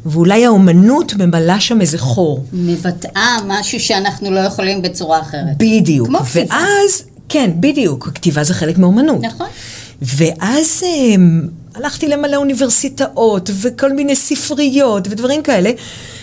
ואולי 0.06 0.46
האומנות 0.46 1.14
ממלאה 1.14 1.60
שם 1.60 1.80
איזה 1.80 1.98
חור. 1.98 2.44
מבטאה 2.52 3.36
משהו 3.46 3.80
שאנחנו 3.80 4.30
לא 4.30 4.40
יכולים 4.40 4.82
בצורה 4.82 5.20
אחרת. 5.20 5.56
בדיוק. 5.56 6.08
כמו 6.08 6.18
כתיבה. 6.18 6.54
ואז, 6.54 7.02
כן, 7.28 7.50
בדיוק, 7.60 8.10
כתיבה 8.14 8.44
זה 8.44 8.54
חלק 8.54 8.78
מאומנות. 8.78 9.20
נכון. 9.22 9.46
ואז 10.02 10.82
um, 10.82 11.48
הלכתי 11.74 12.08
למלא 12.08 12.36
אוניברסיטאות 12.36 13.50
וכל 13.60 13.92
מיני 13.92 14.16
ספריות 14.16 15.08
ודברים 15.10 15.42
כאלה. 15.42 15.70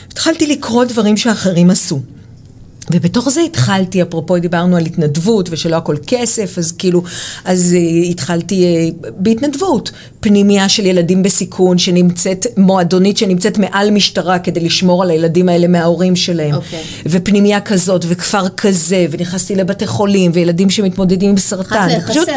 התחלתי 0.07 0.47
לקרוא 0.47 0.83
דברים 0.83 1.17
שאחרים 1.17 1.69
עשו. 1.69 1.99
ובתוך 2.91 3.29
זה 3.29 3.41
התחלתי, 3.41 4.01
אפרופו 4.01 4.39
דיברנו 4.39 4.77
על 4.77 4.85
התנדבות 4.85 5.49
ושלא 5.51 5.75
הכל 5.75 5.95
כסף, 6.07 6.57
אז 6.57 6.71
כאילו, 6.71 7.03
אז 7.45 7.75
uh, 7.77 8.05
התחלתי 8.11 8.91
uh, 8.91 9.07
בהתנדבות. 9.17 9.91
פנימייה 10.19 10.69
של 10.69 10.85
ילדים 10.85 11.23
בסיכון 11.23 11.77
שנמצאת, 11.77 12.45
מועדונית 12.57 13.17
שנמצאת 13.17 13.57
מעל 13.57 13.91
משטרה 13.91 14.39
כדי 14.39 14.59
לשמור 14.59 15.03
על 15.03 15.09
הילדים 15.09 15.49
האלה 15.49 15.67
מההורים 15.67 16.15
שלהם. 16.15 16.55
אוקיי. 16.55 16.83
ופנימייה 17.05 17.61
כזאת, 17.61 18.05
וכפר 18.07 18.49
כזה, 18.49 19.05
ונכנסתי 19.11 19.55
לבתי 19.55 19.87
חולים, 19.87 20.31
וילדים 20.33 20.69
שמתמודדים 20.69 21.29
עם 21.29 21.37
סרטן. 21.37 21.87
פשוט. 22.07 22.29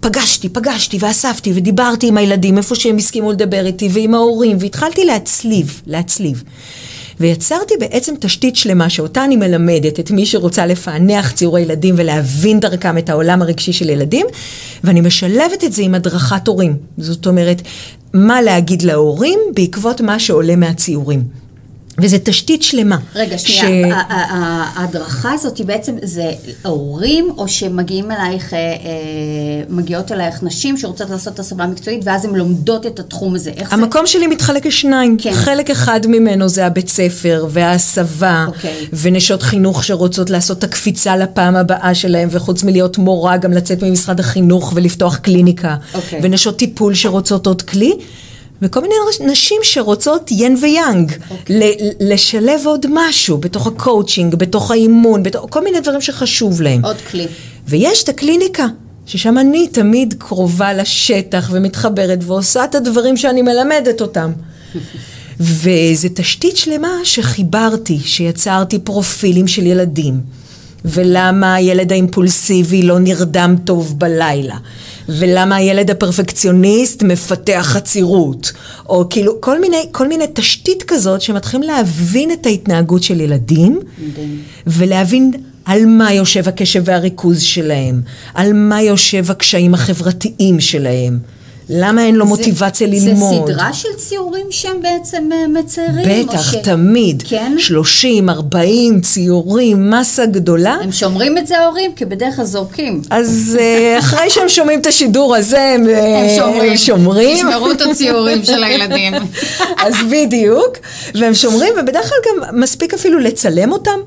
פגשתי, 0.00 0.48
פגשתי 0.48 0.98
ואספתי 1.00 1.52
ודיברתי 1.54 2.08
עם 2.08 2.16
הילדים 2.16 2.58
איפה 2.58 2.74
שהם 2.74 2.96
הסכימו 2.96 3.32
לדבר 3.32 3.66
איתי 3.66 3.88
ועם 3.92 4.14
ההורים 4.14 4.56
והתחלתי 4.60 5.04
להצליב, 5.04 5.82
להצליב. 5.86 6.42
ויצרתי 7.20 7.74
בעצם 7.80 8.14
תשתית 8.20 8.56
שלמה 8.56 8.90
שאותה 8.90 9.24
אני 9.24 9.36
מלמדת 9.36 10.00
את 10.00 10.10
מי 10.10 10.26
שרוצה 10.26 10.66
לפענח 10.66 11.32
ציורי 11.32 11.60
ילדים 11.60 11.94
ולהבין 11.98 12.60
דרכם 12.60 12.98
את 12.98 13.10
העולם 13.10 13.42
הרגשי 13.42 13.72
של 13.72 13.88
ילדים, 13.88 14.26
ואני 14.84 15.00
משלבת 15.00 15.64
את 15.64 15.72
זה 15.72 15.82
עם 15.82 15.94
הדרכת 15.94 16.48
הורים. 16.48 16.76
זאת 16.98 17.26
אומרת, 17.26 17.62
מה 18.14 18.42
להגיד 18.42 18.82
להורים 18.82 19.38
בעקבות 19.54 20.00
מה 20.00 20.18
שעולה 20.18 20.56
מהציורים. 20.56 21.43
וזו 21.98 22.16
תשתית 22.24 22.62
שלמה. 22.62 22.96
רגע, 23.14 23.38
ש- 23.38 23.58
שנייה, 23.58 23.96
ה- 23.96 24.80
ההדרכה 24.80 25.32
הזאת 25.32 25.58
היא 25.58 25.66
בעצם, 25.66 25.94
זה 26.02 26.32
ההורים, 26.64 27.28
או 27.36 27.48
שמגיעים 27.48 28.10
אלייך, 28.10 28.54
אה, 28.54 28.58
אה, 28.58 28.74
מגיעות 29.68 30.12
אלייך 30.12 30.42
נשים 30.42 30.76
שרוצות 30.76 31.10
לעשות 31.10 31.38
הסבה 31.38 31.66
מקצועית, 31.66 32.00
ואז 32.04 32.24
הן 32.24 32.34
לומדות 32.34 32.86
את 32.86 32.98
התחום 33.00 33.34
הזה. 33.34 33.50
איך 33.56 33.68
זה? 33.68 33.74
המקום 33.74 34.06
שלי 34.06 34.26
מתחלק 34.26 34.66
לשניים. 34.66 35.16
כן. 35.20 35.32
חלק 35.32 35.70
אחד 35.70 36.00
ממנו 36.06 36.48
זה 36.48 36.66
הבית 36.66 36.88
ספר 36.88 37.46
וההסבה, 37.50 38.44
אוקיי. 38.48 38.86
ונשות 38.92 39.42
חינוך 39.42 39.84
שרוצות 39.84 40.30
לעשות 40.30 40.58
את 40.58 40.64
הקפיצה 40.64 41.16
לפעם 41.16 41.56
הבאה 41.56 41.94
שלהם, 41.94 42.28
וחוץ 42.32 42.62
מלהיות 42.62 42.98
מורה, 42.98 43.36
גם 43.36 43.52
לצאת 43.52 43.82
ממשרד 43.82 44.20
החינוך 44.20 44.72
ולפתוח 44.74 45.16
קליניקה. 45.16 45.76
אוקיי. 45.94 46.20
ונשות 46.22 46.56
טיפול 46.56 46.94
שרוצות 46.94 47.46
עוד 47.46 47.62
כלי. 47.62 47.92
וכל 48.62 48.80
מיני 48.80 48.94
נשים 49.20 49.60
שרוצות 49.62 50.30
ין 50.30 50.56
ויאנג, 50.62 51.12
אוקיי. 51.30 51.56
ל- 51.60 52.12
לשלב 52.12 52.60
עוד 52.64 52.86
משהו 52.90 53.38
בתוך 53.38 53.66
הקואוצ'ינג, 53.66 54.34
בתוך 54.34 54.70
האימון, 54.70 55.22
בתוך 55.22 55.46
כל 55.50 55.64
מיני 55.64 55.80
דברים 55.80 56.00
שחשוב 56.00 56.62
להם. 56.62 56.84
עוד 56.84 56.96
כלי. 57.10 57.26
ויש 57.68 58.02
את 58.02 58.08
הקליניקה, 58.08 58.66
ששם 59.06 59.38
אני 59.38 59.68
תמיד 59.68 60.14
קרובה 60.18 60.72
לשטח 60.74 61.48
ומתחברת 61.52 62.18
ועושה 62.22 62.64
את 62.64 62.74
הדברים 62.74 63.16
שאני 63.16 63.42
מלמדת 63.42 64.00
אותם. 64.00 64.32
וזו 65.40 66.08
תשתית 66.14 66.56
שלמה 66.56 66.98
שחיברתי, 67.04 67.98
שיצרתי 68.04 68.78
פרופילים 68.78 69.48
של 69.48 69.66
ילדים. 69.66 70.20
ולמה 70.84 71.54
הילד 71.54 71.92
האימפולסיבי 71.92 72.82
לא 72.82 72.98
נרדם 72.98 73.56
טוב 73.64 73.98
בלילה, 73.98 74.56
ולמה 75.08 75.56
הילד 75.56 75.90
הפרפקציוניסט 75.90 77.02
מפתח 77.02 77.76
עצירות, 77.76 78.52
או 78.88 79.06
כאילו 79.10 79.40
כל 79.40 79.60
מיני, 79.60 79.82
כל 79.92 80.08
מיני 80.08 80.24
תשתית 80.34 80.82
כזאת 80.82 81.20
שמתחילים 81.22 81.68
להבין 81.68 82.32
את 82.32 82.46
ההתנהגות 82.46 83.02
של 83.02 83.20
ילדים. 83.20 83.80
ולהבין 84.66 85.30
על 85.64 85.86
מה 85.86 86.12
יושב 86.12 86.48
הקשב 86.48 86.82
והריכוז 86.84 87.42
שלהם, 87.42 88.00
על 88.34 88.52
מה 88.52 88.82
יושב 88.82 89.30
הקשיים 89.30 89.74
החברתיים 89.74 90.60
שלהם. 90.60 91.18
למה 91.70 92.02
אין 92.04 92.14
לו 92.14 92.24
זה- 92.24 92.28
מוטיבציה 92.28 92.86
ללמוד? 92.86 93.46
זה 93.46 93.52
סדרה 93.52 93.72
של 93.72 93.88
ציורים 93.96 94.46
שהם 94.50 94.82
בעצם 94.82 95.30
אה, 95.32 95.48
מציירים? 95.48 96.26
בטח, 96.28 96.52
ש- 96.52 96.54
תמיד. 96.54 97.22
כן? 97.28 97.54
30, 97.58 98.30
40 98.30 99.00
ציורים, 99.00 99.90
מסה 99.90 100.26
גדולה. 100.26 100.76
הם 100.82 100.92
שומרים 100.92 101.38
את 101.38 101.46
זה 101.46 101.58
ההורים? 101.58 101.92
כי 101.96 102.04
בדרך 102.04 102.36
כלל 102.36 102.44
זורקים. 102.44 103.02
אז 103.10 103.58
אה, 103.60 103.96
אחרי 104.02 104.30
שהם 104.30 104.48
שומעים 104.48 104.80
את 104.80 104.86
השידור 104.86 105.36
הזה, 105.36 105.62
הם, 105.62 105.88
אה, 105.88 106.18
הם 106.18 106.38
שומרים. 106.38 106.70
הם 106.70 106.76
שומרים. 106.76 107.36
תשמרו 107.36 107.70
את 107.70 107.80
הציורים 107.80 108.44
של 108.44 108.64
הילדים. 108.64 109.12
אז 109.86 109.94
בדיוק, 110.10 110.68
והם 111.14 111.34
שומרים, 111.34 111.72
ובדרך 111.82 112.08
כלל 112.08 112.18
גם 112.50 112.60
מספיק 112.60 112.94
אפילו 112.94 113.18
לצלם 113.18 113.72
אותם. 113.72 113.98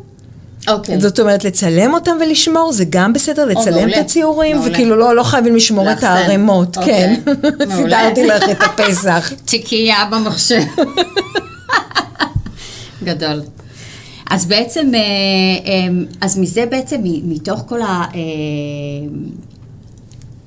אוקיי. 0.68 1.00
זאת 1.02 1.20
אומרת, 1.20 1.44
לצלם 1.44 1.94
אותם 1.94 2.12
ולשמור, 2.22 2.72
זה 2.72 2.84
גם 2.90 3.14
בסדר, 3.14 3.46
לצלם 3.46 3.74
מעולה. 3.76 4.00
את 4.00 4.06
הציורים, 4.06 4.56
מעולה. 4.58 4.72
וכאילו 4.72 4.96
לא, 4.96 5.16
לא 5.16 5.24
חייבים 5.24 5.56
לשמור 5.56 5.86
את 5.86 5.96
לאחסן. 5.96 6.08
הערימות, 6.08 6.78
אוקיי. 6.78 7.22
כן. 7.26 7.34
מעולה. 7.68 7.76
סידרתי 7.76 8.28
לך 8.28 8.44
את 8.52 8.64
הפסח. 8.64 9.32
תיקייה 9.46 9.98
במחשב. 10.12 10.62
גדול. 13.04 13.42
אז 14.30 14.46
בעצם, 14.46 14.92
אה, 14.96 15.00
אה, 15.00 15.88
אז 16.22 16.38
מזה 16.38 16.66
בעצם, 16.72 16.98
מתוך 17.04 17.64
כל 17.68 17.80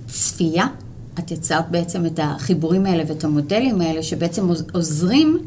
הצפייה, 0.08 0.66
את 1.18 1.30
יצרת 1.30 1.70
בעצם 1.70 2.06
את 2.06 2.20
החיבורים 2.22 2.86
האלה 2.86 3.02
ואת 3.06 3.24
המודלים 3.24 3.80
האלה, 3.80 4.02
שבעצם 4.02 4.48
עוז- 4.48 4.64
עוזרים, 4.72 5.38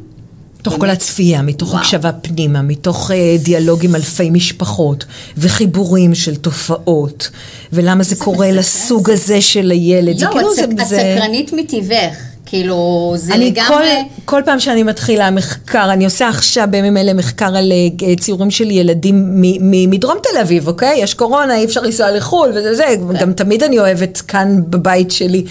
מתוך 0.64 0.80
כל 0.80 0.90
הצפייה, 0.90 1.42
מתוך 1.42 1.70
וואו. 1.70 1.80
הקשבה 1.82 2.12
פנימה, 2.12 2.62
מתוך 2.62 3.12
אה, 3.12 3.36
דיאלוג 3.40 3.86
עם 3.86 3.96
אלפי 3.96 4.30
משפחות, 4.30 5.06
וחיבורים 5.38 6.16
של 6.16 6.36
תופעות, 6.36 7.30
ולמה 7.74 8.04
זה 8.04 8.16
קורה 8.16 8.38
מסקרן 8.48 8.60
לסוג 8.60 9.10
הזה 9.10 9.42
של 9.42 9.72
הילד. 9.72 10.18
זה 10.18 10.26
יואו, 10.26 10.34
כאילו 10.34 10.52
את 10.52 10.56
זה- 10.56 10.64
את 10.64 10.88
זה- 10.88 10.96
סקרנית 11.16 11.54
מטבעך, 11.54 12.16
כאילו, 12.46 12.78
זה 13.18 13.34
אני 13.34 13.46
לגמרי... 13.52 13.68
כל, 13.70 13.84
כל 14.26 14.42
פעם 14.46 14.60
שאני 14.60 14.84
מתחילה 14.84 15.32
מחקר, 15.32 15.90
אני 15.94 16.06
עושה 16.06 16.30
עכשיו 16.30 16.68
בימים 16.72 16.98
אלה 16.98 17.14
מחקר 17.14 17.56
על 17.58 17.72
אה, 17.72 18.16
ציורים 18.16 18.52
של 18.52 18.72
ילדים 18.72 19.16
מ- 19.42 19.42
מ- 19.72 19.90
מדרום 19.90 20.18
תל 20.32 20.38
אביב, 20.42 20.68
אוקיי? 20.68 21.00
יש 21.00 21.14
קורונה, 21.14 21.58
אי 21.58 21.66
אפשר 21.66 21.82
לנסוע 21.82 22.12
לחו"ל 22.12 22.50
וזה 22.50 22.76
זה, 22.76 22.84
כן. 23.12 23.20
גם 23.20 23.34
תמיד 23.34 23.64
אני 23.64 23.80
אוהבת 23.80 24.22
כאן 24.28 24.60
בבית 24.70 25.12
שלי, 25.12 25.44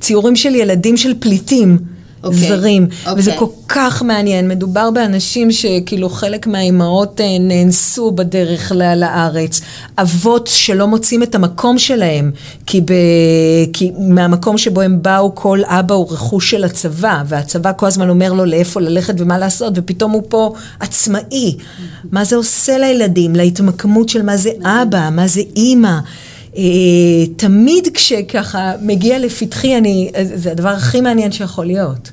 ציורים 0.00 0.36
של 0.36 0.54
ילדים 0.54 0.96
של 0.96 1.14
פליטים. 1.20 1.99
אוקיי, 2.24 2.38
זרים, 2.38 2.88
וזה 3.16 3.32
אוקיי. 3.32 3.46
כל 3.46 3.52
כך 3.68 4.02
מעניין, 4.02 4.48
מדובר 4.48 4.90
באנשים 4.90 5.52
שכאילו 5.52 6.08
חלק 6.08 6.46
מהאימהות 6.46 7.20
אה, 7.20 7.38
נאנסו 7.40 8.10
בדרך 8.10 8.72
לארץ, 8.76 9.60
אבות 9.98 10.46
שלא 10.46 10.86
מוצאים 10.86 11.22
את 11.22 11.34
המקום 11.34 11.78
שלהם, 11.78 12.30
כי, 12.66 12.80
ב... 12.80 12.92
כי 13.72 13.92
מהמקום 13.98 14.58
שבו 14.58 14.80
הם 14.80 15.02
באו 15.02 15.34
כל 15.34 15.60
אבא 15.64 15.94
הוא 15.94 16.06
רכוש 16.10 16.50
של 16.50 16.64
הצבא, 16.64 17.22
והצבא 17.26 17.72
כל 17.76 17.86
הזמן 17.86 18.08
אומר 18.08 18.32
לו 18.32 18.44
לאיפה 18.44 18.80
ללכת 18.80 19.14
ומה 19.18 19.38
לעשות, 19.38 19.72
ופתאום 19.76 20.12
הוא 20.12 20.22
פה 20.28 20.54
עצמאי. 20.80 21.56
מה 22.12 22.24
זה 22.24 22.36
עושה 22.36 22.78
לילדים, 22.78 23.36
להתמקמות 23.36 24.08
של 24.08 24.22
מה 24.22 24.36
זה 24.36 24.50
אבא, 24.62 25.08
מה 25.12 25.26
זה 25.26 25.40
אימא. 25.56 25.98
אה, 26.56 26.62
תמיד 27.36 27.88
כשככה 27.94 28.72
מגיע 28.82 29.18
לפתחי, 29.18 29.78
אני, 29.78 30.10
זה 30.34 30.50
הדבר 30.50 30.68
הכי 30.68 31.00
מעניין 31.00 31.32
שיכול 31.32 31.66
להיות. 31.66 32.10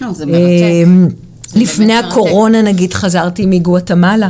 לא, 0.00 0.12
זה 0.12 0.26
מרתק. 0.26 0.42
אמ, 0.84 1.08
זה 1.46 1.60
לפני 1.60 1.86
באמת 1.86 2.04
מרתק. 2.04 2.16
הקורונה 2.16 2.62
נגיד 2.62 2.94
חזרתי 2.94 3.46
מגואטמלה, 3.46 4.28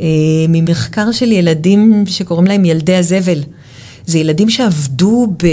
אה, 0.00 0.06
ממחקר 0.48 1.12
של 1.12 1.32
ילדים 1.32 2.04
שקוראים 2.06 2.46
להם 2.46 2.64
ילדי 2.64 2.96
הזבל. 2.96 3.40
זה 4.06 4.18
ילדים 4.18 4.50
שעבדו 4.50 5.26
ב, 5.42 5.46
אה, 5.46 5.50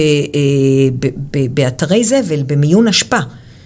ב, 0.99 1.07
ב, 1.31 1.55
באתרי 1.55 2.03
זבל, 2.03 2.43
במיון 2.47 2.87
אשפה. 2.87 3.19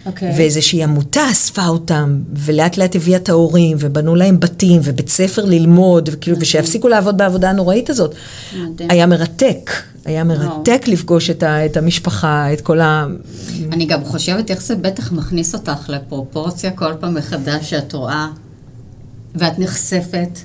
אוקיי. 0.06 0.34
ואיזושהי 0.38 0.84
עמותה 0.84 1.32
אספה 1.32 1.68
אותם, 1.68 2.18
ולאט 2.34 2.78
לאט 2.78 2.96
הביאה 2.96 3.18
את 3.18 3.30
ההורים, 3.30 3.78
ובנו 3.80 4.16
להם 4.16 4.40
בתים, 4.40 4.82
ובית 4.84 5.10
ספר 5.10 5.46
ללמוד, 5.46 6.10
וכאילו, 6.12 6.38
ושיפסיקו 6.40 6.88
לעבוד 6.88 7.18
בעבודה 7.18 7.50
הנוראית 7.50 7.90
הזאת. 7.90 8.16
מדהים. 8.56 8.90
היה 8.92 9.06
מרתק, 9.06 9.72
היה 10.06 10.24
מרתק 10.24 10.84
לפגוש 10.88 11.30
את, 11.30 11.44
ה, 11.44 11.66
את 11.66 11.78
המשפחה, 11.78 12.54
את 12.54 12.62
כל 12.62 12.80
ה... 12.80 13.06
אני 13.72 13.86
גם 13.86 14.04
חושבת 14.06 14.52
איך 14.52 14.62
זה 14.62 14.76
בטח 14.76 15.12
מכניס 15.12 15.54
אותך 15.54 15.90
לפרופורציה 15.90 16.72
כל 16.72 16.94
פעם 17.00 17.14
מחדש 17.14 17.70
שאת 17.70 17.94
רואה 17.94 18.28
ואת 19.36 19.60
נחשפת. 19.60 20.40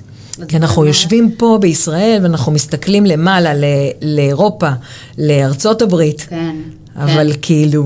כי 0.47 0.57
אנחנו 0.57 0.85
יושבים 0.85 1.31
פה 1.37 1.57
בישראל 1.61 2.19
ואנחנו 2.23 2.51
מסתכלים 2.51 3.05
למעלה, 3.05 3.53
ל- 3.53 3.91
לאירופה, 4.01 4.69
לארצות 5.17 5.81
הברית, 5.81 6.25
כן. 6.29 6.55
אבל 6.95 7.33
כן. 7.33 7.39
כאילו, 7.41 7.83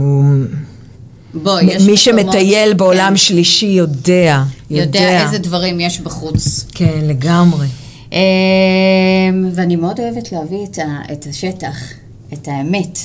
בואי, 1.34 1.65
יש 1.65 1.84
מי 1.84 1.98
שמטייל 1.98 2.74
בעולם 2.74 3.10
כן, 3.10 3.17
שלישי 3.17 3.65
יודע, 3.65 4.44
יודע. 4.70 5.00
יודע 5.00 5.24
איזה 5.24 5.38
דברים 5.38 5.80
יש 5.80 6.00
בחוץ. 6.00 6.65
כן, 6.76 7.00
לגמרי. 7.04 7.67
אמ, 8.12 8.17
ואני 9.56 9.76
מאוד 9.76 10.00
אוהבת 10.00 10.32
להביא 10.32 10.65
את 10.72 10.78
ה- 10.80 11.13
את 11.13 11.26
השטח, 11.30 11.76
את 12.34 12.48
האמת. 12.48 13.00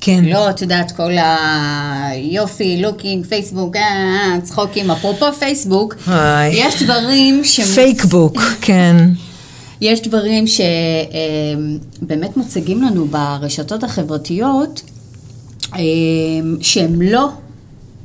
כן. 0.00 0.24
לא, 0.24 0.50
את 0.50 0.62
יודעת, 0.62 0.92
כל 0.92 1.10
היופי, 2.10 2.82
looking, 2.82 3.26
פייסבוק, 3.26 3.76
אה, 3.76 3.82
אה, 3.82 4.40
צחוקים. 4.42 4.90
אפרופו 4.90 5.32
פייסבוק, 5.38 5.94
היי. 6.06 6.66
יש 6.66 6.82
דברים 6.82 7.44
ש... 7.44 7.60
Fakebook, 7.60 8.38
כן. 8.60 8.96
יש 9.80 10.00
דברים 10.02 10.44
שבאמת 10.46 12.36
מוצגים 12.36 12.82
לנו 12.82 13.06
ברשתות 13.06 13.84
החברתיות, 13.84 14.82
שהם 16.60 17.02
לא, 17.02 17.28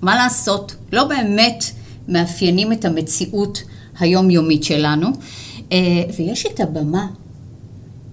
מה 0.01 0.15
לעשות, 0.15 0.75
לא 0.93 1.03
באמת 1.03 1.63
מאפיינים 2.07 2.71
את 2.71 2.85
המציאות 2.85 3.61
היומיומית 3.99 4.63
שלנו, 4.63 5.07
אה, 5.71 5.77
ויש 6.17 6.45
את 6.45 6.59
הבמה, 6.59 7.07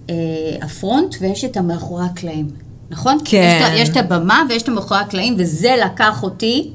אה, 0.09 0.15
הפרונט, 0.61 1.15
ויש 1.21 1.43
את 1.45 1.57
המאחורי 1.57 2.05
הקלעים, 2.05 2.47
נכון? 2.89 3.17
כן. 3.25 3.69
יש, 3.75 3.81
יש 3.81 3.89
את 3.89 3.97
הבמה 3.97 4.43
ויש 4.49 4.63
את 4.63 4.67
המאחורי 4.67 4.99
הקלעים, 4.99 5.35
וזה 5.37 5.75
לקח 5.85 6.23
אותי 6.23 6.69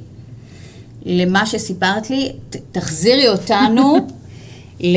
למה 1.06 1.46
שסיפרת 1.46 2.10
לי, 2.10 2.32
ת- 2.50 2.56
תחזירי 2.72 3.28
אותנו 3.28 3.96
אה, 4.84 4.88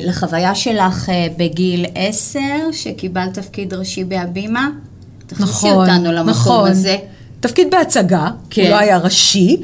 לחוויה 0.00 0.54
שלך 0.54 1.08
בגיל 1.36 1.86
עשר, 1.94 2.68
שקיבלת 2.72 3.34
תפקיד 3.34 3.74
ראשי 3.74 4.04
בהבימה. 4.04 4.68
תכניסי 5.26 5.52
נכון, 5.52 5.90
אותנו 5.90 6.12
למקום 6.12 6.30
נכון. 6.30 6.70
הזה. 6.70 6.96
תפקיד 7.40 7.68
בהצגה, 7.70 8.28
כן. 8.50 8.62
הוא 8.62 8.70
לא 8.70 8.76
היה 8.78 8.98
ראשי, 8.98 9.56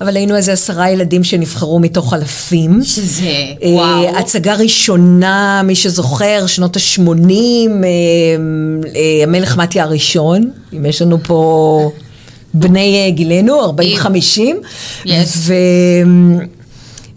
אבל 0.00 0.16
היינו 0.16 0.36
איזה 0.36 0.52
עשרה 0.52 0.90
ילדים 0.90 1.24
שנבחרו 1.24 1.80
מתוך 1.80 2.14
אלפים. 2.14 2.80
שזה, 2.84 3.22
אה, 3.62 3.68
וואו. 3.70 4.16
הצגה 4.18 4.54
ראשונה, 4.54 5.62
מי 5.64 5.74
שזוכר, 5.74 6.46
שנות 6.46 6.76
ה-80, 6.76 7.70
המלך 9.22 9.56
מתיה 9.56 9.84
הראשון, 9.84 10.50
אם 10.72 10.86
יש 10.86 11.02
לנו 11.02 11.18
פה 11.22 11.90
בני 12.54 13.04
אה, 13.04 13.10
גילנו, 13.10 13.60
40-50, 13.66 13.76
Yes. 15.04 15.08
ו... 15.36 15.54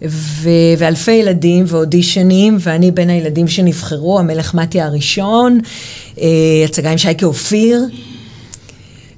ו... 0.08 0.48
ואלפי 0.78 1.12
ילדים 1.12 1.64
ואודישנים, 1.68 2.56
ואני 2.60 2.90
בין 2.90 3.10
הילדים 3.10 3.48
שנבחרו, 3.48 4.18
המלך 4.18 4.54
מתיה 4.54 4.86
הראשון, 4.86 5.60
אה, 6.20 6.26
הצגה 6.64 6.90
עם 6.90 6.98
שייקה 6.98 7.26
אופיר, 7.26 7.84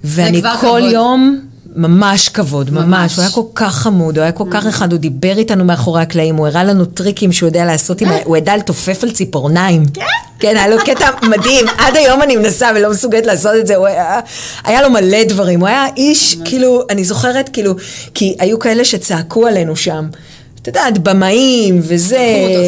ואני 0.04 0.42
כל 0.42 0.58
כבוד. 0.60 0.92
יום... 0.92 1.40
ממש 1.76 2.28
כבוד, 2.28 2.70
ממש. 2.70 2.84
ממש. 2.84 3.16
הוא 3.16 3.22
היה 3.22 3.30
כל 3.30 3.42
כך 3.54 3.74
חמוד, 3.74 4.16
הוא 4.16 4.22
היה 4.22 4.32
כל 4.32 4.44
כך 4.50 4.66
אחד, 4.66 4.92
הוא 4.92 5.00
דיבר 5.00 5.38
איתנו 5.38 5.64
מאחורי 5.64 6.02
הקלעים, 6.02 6.36
הוא 6.36 6.46
הראה 6.46 6.64
לנו 6.64 6.84
טריקים 6.84 7.32
שהוא 7.32 7.46
יודע 7.46 7.64
לעשות, 7.64 8.00
עם 8.00 8.08
הוא 8.24 8.36
ידע 8.36 8.56
לתופף 8.56 9.04
על 9.04 9.10
ציפורניים. 9.10 9.82
כן, 10.38 10.56
היה 10.56 10.68
לו 10.68 10.76
קטע 10.84 11.10
מדהים, 11.22 11.64
עד 11.86 11.96
היום 11.96 12.22
אני 12.22 12.36
מנסה 12.36 12.68
ולא 12.76 12.90
מסוגלת 12.90 13.26
לעשות 13.26 13.52
את 13.60 13.66
זה, 13.66 13.76
הוא 13.76 13.86
היה, 13.86 14.20
היה 14.64 14.82
לו 14.82 14.90
מלא 14.90 15.24
דברים, 15.24 15.60
הוא 15.60 15.68
היה 15.68 15.86
איש, 15.96 16.36
כאילו, 16.44 16.82
אני 16.90 17.04
זוכרת, 17.04 17.48
כאילו, 17.48 17.74
כי 18.14 18.36
היו 18.38 18.58
כאלה 18.58 18.84
שצעקו 18.84 19.46
עלינו 19.46 19.76
שם. 19.76 20.06
את 20.66 20.76
יודעת, 20.76 20.98
במאים 20.98 21.80
וזה, 21.82 22.18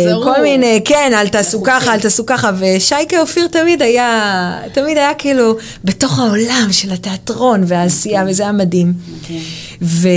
תחזרו. 0.06 0.22
כל 0.22 0.42
מיני, 0.42 0.80
כן, 0.84 1.12
אל 1.14 1.28
תעשו 1.28 1.62
ככה, 1.62 1.94
אל 1.94 2.00
תעשו 2.00 2.26
ככה, 2.26 2.50
ושייקה 2.58 3.20
אופיר 3.20 3.46
תמיד 3.46 3.82
היה, 3.82 4.58
תמיד 4.72 4.96
היה 4.96 5.14
כאילו 5.14 5.56
בתוך 5.84 6.18
העולם 6.18 6.68
של 6.70 6.92
התיאטרון 6.92 7.64
והעשייה, 7.66 8.24
וזה 8.28 8.42
היה 8.42 8.52
מדהים. 8.52 8.92
ו... 9.82 10.08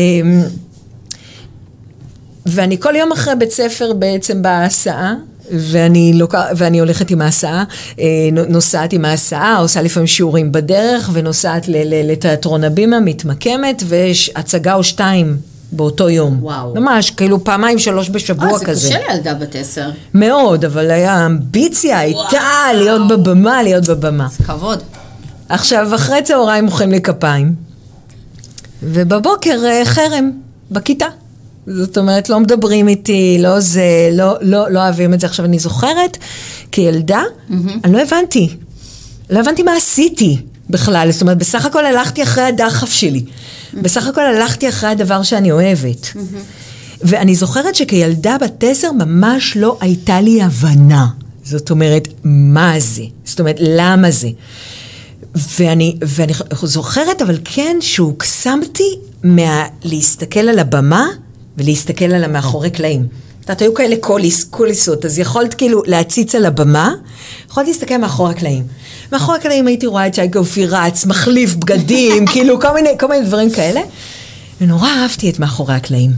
ואני 2.46 2.80
כל 2.80 2.96
יום 2.96 3.12
אחרי 3.12 3.36
בית 3.36 3.52
ספר 3.52 3.94
בעצם 3.94 4.42
בהסעה, 4.42 5.14
ואני, 5.52 6.14
לוק... 6.16 6.36
ואני 6.56 6.80
הולכת 6.80 7.12
עם 7.12 7.22
ההסעה, 7.22 7.64
אה, 8.00 8.06
נוסעת 8.50 8.94
עם 8.94 9.06
ההסעה, 9.06 9.58
עושה 9.58 9.82
לפעמים 9.82 10.08
שיעורים 10.08 10.52
בדרך, 10.52 11.10
ונוסעת 11.14 11.68
ל- 11.68 11.72
ל- 11.78 12.12
לתיאטרון 12.12 12.64
הבימה, 12.64 13.00
מתמקמת, 13.00 13.84
ויש 13.88 14.32
הצגה 14.36 14.74
או 14.74 14.84
שתיים 14.84 15.51
באותו 15.72 16.10
יום. 16.10 16.38
וואו. 16.42 16.74
ממש, 16.76 17.12
כאילו 17.12 17.44
פעמיים, 17.44 17.80
שלוש 17.80 18.10
בשבוע 18.10 18.52
אה, 18.52 18.58
זה 18.58 18.66
כזה. 18.66 18.88
קשה 18.88 19.00
לילדה 19.10 19.34
בת 19.34 19.56
עשר. 19.56 19.90
מאוד, 20.14 20.66
אבל 20.66 20.92
היה 20.92 21.26
אמביציה, 21.26 22.00
הייתה 22.00 22.42
להיות 22.74 23.08
בבמה, 23.08 23.64
להיות 23.64 23.88
בבמה. 23.88 24.28
כבוד. 24.46 24.80
עכשיו, 25.50 25.96
אחרי 25.96 26.22
צהריים 26.22 26.66
מוחאים 26.66 26.92
לי 26.92 27.02
כפיים. 27.02 27.56
ובבוקר 28.84 29.60
אה, 29.66 29.86
חרם, 29.86 30.32
בכיתה. 30.72 31.06
זאת 31.68 31.98
אומרת, 31.98 32.30
לא 32.30 32.40
מדברים 32.40 32.88
איתי, 32.88 33.38
לא 33.40 33.60
זה, 33.60 34.10
לא, 34.12 34.36
לא, 34.42 34.72
לא 34.72 34.80
אוהבים 34.80 35.14
את 35.14 35.20
זה. 35.20 35.28
עכשיו, 35.28 35.46
אני 35.46 35.60
זוכרת, 35.60 36.18
כילדה, 36.72 37.22
mm-hmm. 37.22 37.54
אני 37.84 37.94
לא 37.94 38.02
הבנתי. 38.02 38.50
לא 39.30 39.40
הבנתי 39.40 39.64
מה 39.64 39.76
עשיתי 39.76 40.38
בכלל. 40.70 41.12
זאת 41.12 41.22
אומרת, 41.22 41.38
בסך 41.38 41.66
הכל 41.66 41.86
הלכתי 41.86 42.24
אחרי 42.24 42.44
הדחף 42.44 42.92
שלי. 42.92 43.24
בסך 43.74 44.08
הכל 44.08 44.22
הלכתי 44.22 44.70
אחרי 44.70 44.90
הדבר 44.90 45.24
שאני 45.24 45.52
אוהבת. 45.52 46.08
ואני 47.02 47.36
זוכרת 47.36 47.76
שכילדה 47.76 48.38
בת 48.42 48.64
עשר 48.64 48.92
ממש 48.92 49.58
לא 49.58 49.78
הייתה 49.82 50.22
לי 50.22 50.42
הבנה. 50.42 51.08
זאת 51.44 51.72
אומרת, 51.72 52.08
מה 52.24 52.74
זה? 52.80 53.04
זאת 53.26 53.40
אומרת, 53.40 53.56
למה 53.60 54.12
זה? 54.12 54.30
ואני, 55.60 55.98
ואני 56.02 56.34
זוכרת, 56.64 57.22
אבל 57.22 57.38
כן, 57.44 57.78
שהוקסמתי 57.80 59.00
מלהסתכל 59.24 60.40
על 60.40 60.60
הבמה 60.60 61.08
ולהסתכל 61.58 62.06
על 62.06 62.24
המאחורי 62.24 62.70
קלעים. 62.70 63.02
את 63.02 63.50
יודעת, 63.50 63.62
היו 63.62 63.74
כאלה 63.74 63.96
קוליס, 64.00 64.44
קוליסות, 64.44 65.06
אז 65.06 65.20
יכולת 65.20 65.54
כאילו 65.54 65.82
להציץ 65.86 66.36
על 66.36 66.46
הבמה, 66.46 66.94
יכולת 67.50 67.68
להסתכל 67.68 67.98
מאחורי 67.98 68.32
הקלעים. 68.32 68.64
מאחורי 69.12 69.38
הקלעים 69.38 69.68
הייתי 69.68 69.88
רואה 69.88 70.08
את 70.08 70.16
שי 70.16 70.28
גופי 70.28 70.66
רץ, 70.66 71.06
מחליף 71.06 71.56
בגדים, 71.56 72.26
כאילו 72.32 72.62
כל 72.62 72.74
מיני, 72.74 72.90
כל 73.00 73.08
מיני 73.08 73.26
דברים 73.26 73.52
כאלה. 73.52 73.82
ונורא 74.62 74.90
אהבתי 74.90 75.30
את 75.30 75.40
מאחורי 75.40 75.74
הקלעים. 75.74 76.12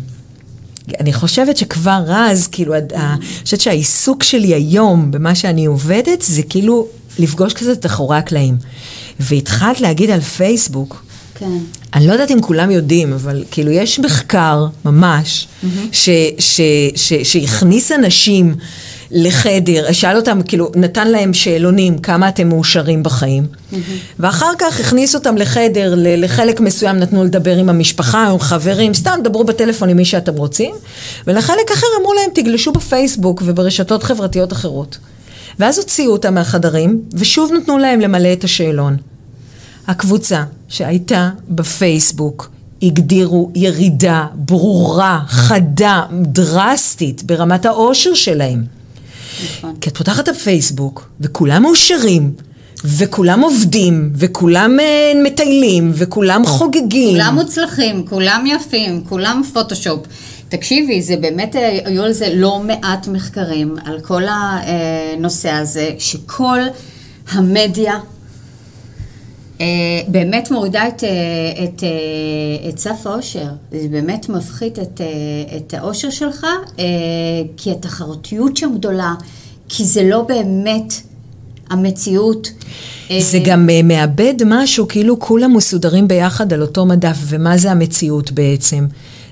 אני 0.99 1.13
חושבת 1.13 1.57
שכבר 1.57 2.03
אז, 2.07 2.47
כאילו, 2.47 2.75
אני 2.75 2.83
חושבת 3.43 3.61
שהעיסוק 3.61 4.23
שלי 4.23 4.53
היום 4.53 5.11
במה 5.11 5.35
שאני 5.35 5.65
עובדת, 5.65 6.21
זה 6.21 6.43
כאילו 6.43 6.87
לפגוש 7.19 7.53
כזה 7.53 7.71
את 7.71 7.85
אחורי 7.85 8.17
הקלעים. 8.17 8.57
והתחלת 9.19 9.81
להגיד 9.81 10.09
על 10.09 10.21
פייסבוק, 10.21 11.03
כן. 11.35 11.57
אני 11.93 12.07
לא 12.07 12.13
יודעת 12.13 12.31
אם 12.31 12.41
כולם 12.41 12.71
יודעים, 12.71 13.13
אבל 13.13 13.43
כאילו 13.51 13.71
יש 13.71 13.99
מחקר 13.99 14.65
ממש, 14.85 15.47
mm-hmm. 15.63 15.95
שהכניס 17.23 17.91
אנשים 17.91 18.55
לחדר, 19.13 19.91
שאל 19.91 20.15
אותם, 20.15 20.41
כאילו, 20.45 20.71
נתן 20.75 21.07
להם 21.07 21.33
שאלונים, 21.33 21.97
כמה 21.97 22.29
אתם 22.29 22.49
מאושרים 22.49 23.03
בחיים. 23.03 23.47
ואחר 24.19 24.51
כך 24.59 24.79
הכניס 24.79 25.15
אותם 25.15 25.37
לחדר, 25.37 25.93
לחלק 25.97 26.59
מסוים 26.59 26.97
נתנו 26.97 27.23
לדבר 27.23 27.57
עם 27.57 27.69
המשפחה, 27.69 28.27
עם 28.27 28.39
חברים, 28.39 28.93
סתם 28.93 29.19
דברו 29.23 29.43
בטלפון 29.43 29.89
עם 29.89 29.97
מי 29.97 30.05
שאתם 30.05 30.35
רוצים, 30.35 30.75
ולחלק 31.27 31.71
אחר 31.73 31.87
אמרו 32.01 32.13
להם, 32.13 32.29
תגלשו 32.33 32.71
בפייסבוק 32.71 33.41
וברשתות 33.45 34.03
חברתיות 34.03 34.53
אחרות. 34.53 34.97
ואז 35.59 35.77
הוציאו 35.77 36.11
אותם 36.11 36.33
מהחדרים, 36.33 37.01
ושוב 37.13 37.51
נתנו 37.51 37.77
להם 37.77 37.99
למלא 37.99 38.33
את 38.33 38.43
השאלון. 38.43 38.97
הקבוצה 39.87 40.43
שהייתה 40.67 41.29
בפייסבוק 41.49 42.49
הגדירו 42.83 43.51
ירידה 43.55 44.25
ברורה, 44.35 45.19
חדה, 45.27 46.01
דרסטית 46.21 47.23
ברמת 47.23 47.65
האושר 47.65 48.13
שלהם. 48.13 48.82
נכון. 49.43 49.75
כי 49.81 49.89
את 49.89 49.97
פותחת 49.97 50.23
את 50.23 50.35
הפייסבוק, 50.35 51.09
וכולם 51.21 51.61
מאושרים, 51.61 52.33
וכולם 52.85 53.41
עובדים, 53.41 54.09
וכולם 54.15 54.79
אה, 54.79 55.11
מטיילים, 55.23 55.91
וכולם 55.93 56.45
חוגגים. 56.45 57.11
כולם 57.11 57.35
מוצלחים, 57.35 58.05
כולם 58.07 58.43
יפים, 58.47 59.03
כולם 59.09 59.41
פוטושופ. 59.53 59.99
תקשיבי, 60.49 61.01
זה 61.01 61.17
באמת, 61.17 61.55
אה, 61.55 61.79
היו 61.85 62.03
על 62.03 62.11
זה 62.11 62.29
לא 62.33 62.59
מעט 62.59 63.07
מחקרים, 63.07 63.75
על 63.85 63.99
כל 64.01 64.23
הנושא 64.27 65.49
הזה, 65.49 65.89
שכל 65.99 66.59
המדיה 67.31 67.93
אה, 67.93 67.99
באמת 70.07 70.51
מורידה 70.51 70.87
את, 70.87 71.03
אה, 71.03 71.63
את, 71.63 71.83
אה, 71.83 72.69
את 72.69 72.77
סף 72.79 73.07
האושר, 73.07 73.47
זה 73.71 73.87
באמת 73.91 74.29
מפחית 74.29 74.79
את, 74.79 75.01
את 75.57 75.73
האושר 75.73 76.09
שלך, 76.09 76.45
כי 77.57 77.71
התחרותיות 77.71 78.57
שם 78.57 78.71
גדולה, 78.77 79.13
כי 79.69 79.85
זה 79.85 80.03
לא 80.03 80.21
באמת 80.21 80.93
המציאות. 81.69 82.51
זה 83.19 83.39
גם 83.45 83.69
מאבד 83.83 84.33
משהו, 84.45 84.87
כאילו 84.87 85.19
כולם 85.19 85.57
מסודרים 85.57 86.07
ביחד 86.07 86.53
על 86.53 86.61
אותו 86.61 86.85
מדף, 86.85 87.17
ומה 87.27 87.57
זה 87.57 87.71
המציאות 87.71 88.31
בעצם? 88.31 88.87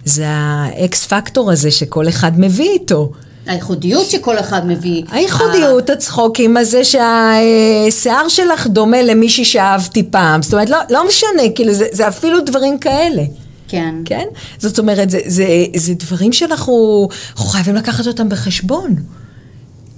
זה 0.06 0.26
האקס 0.28 1.06
פקטור 1.06 1.52
הזה 1.52 1.72
שכל 1.72 2.10
אחד 2.10 2.40
מביא 2.40 2.70
איתו. 2.70 3.12
הייחודיות 3.46 4.06
שכל 4.06 4.40
אחד 4.40 4.68
מביא. 4.68 5.04
הייחודיות, 5.12 5.90
הצחוקים 5.90 6.58
הזה 6.58 6.82
שהשיער 6.84 8.28
שלך 8.28 8.68
דומה 8.68 9.02
למישהי 9.02 9.46
שאהבתי 9.46 10.04
פעם. 10.04 10.42
זאת 10.42 10.54
אומרת, 10.54 10.70
לא, 10.70 10.78
לא 10.90 11.08
משנה, 11.08 11.50
כאילו, 11.56 11.74
זה, 11.74 11.88
זה 11.92 12.08
אפילו 12.08 12.40
דברים 12.46 12.80
כאלה. 12.80 13.24
כן. 13.68 13.96
כן? 14.06 14.26
זאת 14.58 14.80
אומרת, 14.80 15.10
זה, 15.10 15.20
זה, 15.26 15.46
זה 15.76 15.94
דברים 15.94 16.34
שאנחנו 16.34 17.08
חייבים 17.36 17.76
לקחת 17.76 18.08
אותם 18.08 18.30
בחשבון. 18.30 18.96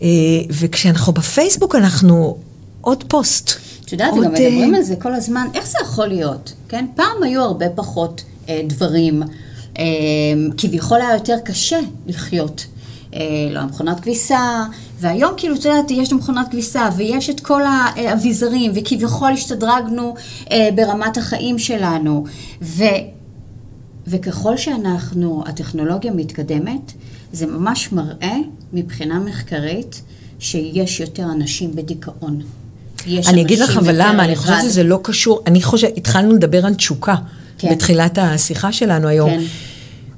אה, 0.01 0.07
וכשאנחנו 0.49 1.13
בפייסבוק, 1.13 1.75
אנחנו 1.75 2.37
עוד 2.81 3.03
פוסט. 3.07 3.51
את 3.85 3.91
יודעת, 3.91 4.13
גם 4.13 4.21
מדברים 4.21 4.75
על 4.75 4.81
זה 4.81 4.95
כל 4.95 5.13
הזמן, 5.13 5.47
איך 5.53 5.67
זה 5.67 5.77
יכול 5.81 6.07
להיות? 6.07 6.53
כן? 6.69 6.85
פעם 6.95 7.23
היו 7.23 7.41
הרבה 7.41 7.69
פחות 7.69 8.23
אה, 8.49 8.61
דברים. 8.67 9.23
אה, 9.79 9.83
כביכול 10.57 11.01
היה 11.01 11.13
יותר 11.13 11.37
קשה 11.45 11.79
לחיות. 12.07 12.65
אה, 13.13 13.19
לא, 13.51 13.65
מכונת 13.65 13.99
כביסה, 13.99 14.63
והיום 14.99 15.31
כאילו, 15.37 15.55
את 15.55 15.65
יודעת, 15.65 15.91
יש 15.91 16.13
מכונת 16.13 16.47
כביסה, 16.51 16.89
ויש 16.97 17.29
את 17.29 17.39
כל 17.39 17.61
האביזרים, 17.65 18.71
וכביכול 18.75 19.31
השתדרגנו 19.31 20.15
אה, 20.51 20.69
ברמת 20.75 21.17
החיים 21.17 21.59
שלנו. 21.59 22.25
ו, 22.61 22.83
וככל 24.07 24.57
שאנחנו, 24.57 25.43
הטכנולוגיה 25.47 26.11
מתקדמת, 26.11 26.91
זה 27.33 27.45
ממש 27.45 27.91
מראה 27.91 28.35
מבחינה 28.73 29.19
מחקרית 29.19 30.01
שיש 30.39 30.99
יותר 30.99 31.23
אנשים 31.23 31.75
בדיכאון. 31.75 32.41
אני 33.27 33.41
אגיד 33.41 33.59
לך 33.59 33.77
אבל 33.77 33.95
למה, 33.97 34.25
אני 34.25 34.35
חושבת 34.35 34.61
שזה 34.61 34.83
לא 34.83 34.99
קשור, 35.03 35.41
אני 35.47 35.61
חושבת, 35.61 35.97
התחלנו 35.97 36.33
לדבר 36.33 36.65
על 36.65 36.73
תשוקה 36.73 37.15
כן. 37.57 37.71
בתחילת 37.71 38.17
השיחה 38.21 38.71
שלנו 38.71 39.07
היום. 39.07 39.29
כן. 39.29 39.43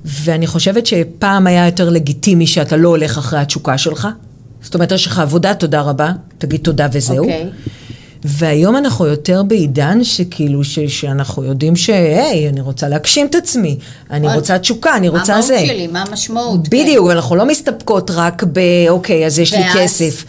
ואני 0.06 0.48
חושבת 0.48 0.86
שפעם 0.86 1.48
היה 1.48 1.66
יותר 1.66 1.90
לגיטימי 1.90 2.48
שאתה 2.48 2.78
לא 2.78 2.90
הולך 2.90 3.18
אחרי 3.18 3.40
התשוקה 3.40 3.78
שלך. 3.78 4.08
זאת 4.62 4.74
אומרת, 4.74 4.92
יש 4.92 5.08
לך 5.08 5.20
עבודה, 5.20 5.54
תודה 5.54 5.82
רבה, 5.82 6.12
תגיד 6.38 6.60
תודה 6.64 6.88
וזהו. 6.92 7.16
Okay. 7.16 7.20
אוקיי. 7.20 7.50
והיום 8.28 8.78
אנחנו 8.78 9.06
יותר 9.06 9.44
בעידן 9.44 10.04
שכאילו, 10.04 10.64
ש, 10.64 10.80
שאנחנו 10.80 11.44
יודעים 11.44 11.76
שהי, 11.76 12.50
אני 12.50 12.62
רוצה 12.62 12.88
להגשים 12.88 13.28
את 13.28 13.36
עצמי, 13.36 13.78
אני 14.12 14.36
רוצה 14.36 14.60
תשוקה, 14.60 14.98
אני 14.98 15.10
רוצה 15.10 15.42
זה. 15.42 15.54
מה 15.54 15.60
המהות 15.60 15.76
שלי, 15.76 15.88
מה 15.88 16.04
המשמעות. 16.08 16.70
בדיוק, 16.70 17.08
כן. 17.08 17.16
אנחנו 17.16 17.36
לא 17.36 17.46
מסתפקות 17.46 18.12
רק 18.12 18.44
ב, 18.54 18.60
אוקיי, 18.90 19.26
אז 19.26 19.40
יש 19.40 19.54
ואז... 19.54 19.62
לי 19.62 19.82
כסף. 19.82 20.26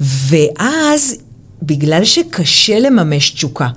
ואז, 0.00 1.16
בגלל 1.62 2.04
שקשה 2.04 2.78
לממש 2.78 3.30
תשוקה, 3.30 3.68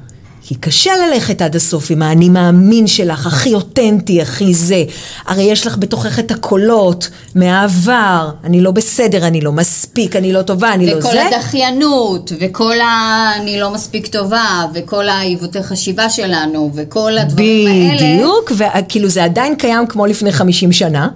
כי 0.48 0.56
קשה 0.56 0.92
ללכת 0.96 1.42
עד 1.42 1.56
הסוף 1.56 1.92
עם 1.92 2.02
האני 2.02 2.30
מאמין 2.30 2.88
שלך, 2.88 3.28
הכי 3.28 3.54
אותנטי, 3.54 4.22
הכי 4.22 4.54
זה. 4.54 4.84
הרי 5.26 5.44
יש 5.44 5.68
לך 5.68 5.78
בתוכך 5.78 6.20
את 6.20 6.32
הקולות 6.32 7.10
מהעבר, 7.36 8.30
אני 8.44 8.62
לא 8.62 8.72
בסדר, 8.72 9.28
אני 9.28 9.42
לא 9.42 9.52
מספיק, 9.52 10.16
אני 10.16 10.34
לא 10.34 10.42
טובה, 10.42 10.74
אני 10.74 10.86
לא 10.86 11.02
זה. 11.02 11.08
וכל 11.10 11.18
הדחיינות, 11.18 12.32
וכל 12.40 12.80
ה... 12.80 13.32
אני 13.42 13.60
לא 13.60 13.74
מספיק 13.74 14.08
טובה, 14.08 14.66
וכל 14.74 15.10
העיוותי 15.10 15.64
חשיבה 15.64 16.10
שלנו, 16.10 16.72
וכל 16.76 17.18
הדברים 17.18 17.70
בדיוק, 17.70 18.02
האלה. 18.02 18.16
בדיוק, 18.16 18.52
וכאילו 18.58 19.10
זה 19.10 19.24
עדיין 19.24 19.56
קיים 19.56 19.88
כמו 19.88 20.06
לפני 20.06 20.32
50 20.32 20.72
שנה. 20.72 21.08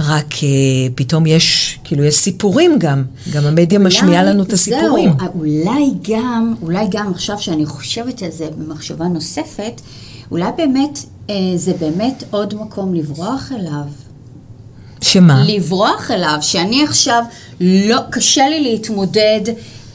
רק 0.00 0.34
uh, 0.34 0.42
פתאום 0.94 1.26
יש, 1.26 1.78
כאילו 1.84 2.04
יש 2.04 2.14
סיפורים 2.14 2.78
גם, 2.78 3.04
גם 3.32 3.44
המדיה 3.44 3.78
משמיעה 3.78 4.24
לנו 4.24 4.42
את 4.42 4.52
הסיפורים. 4.52 5.12
זהו, 5.20 5.30
אולי 5.34 5.90
גם, 6.10 6.54
אולי 6.62 6.86
גם 6.90 7.12
עכשיו 7.14 7.38
שאני 7.38 7.66
חושבת 7.66 8.22
על 8.22 8.30
זה 8.30 8.48
במחשבה 8.58 9.04
נוספת, 9.04 9.80
אולי 10.30 10.50
באמת, 10.56 10.98
uh, 11.26 11.32
זה 11.56 11.72
באמת 11.80 12.24
עוד 12.30 12.54
מקום 12.54 12.94
לברוח 12.94 13.52
אליו. 13.52 13.84
שמה? 15.00 15.44
לברוח 15.46 16.10
אליו, 16.10 16.38
שאני 16.40 16.84
עכשיו, 16.84 17.24
לא, 17.60 17.98
קשה 18.10 18.48
לי 18.48 18.60
להתמודד 18.60 19.40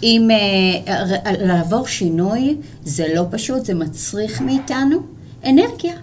עם, 0.02 0.28
uh, 0.32 1.30
לעבור 1.40 1.88
שינוי, 1.88 2.56
זה 2.84 3.06
לא 3.16 3.24
פשוט, 3.32 3.66
זה 3.66 3.74
מצריך 3.74 4.42
מאיתנו 4.42 4.98
אנרגיה. 5.46 5.94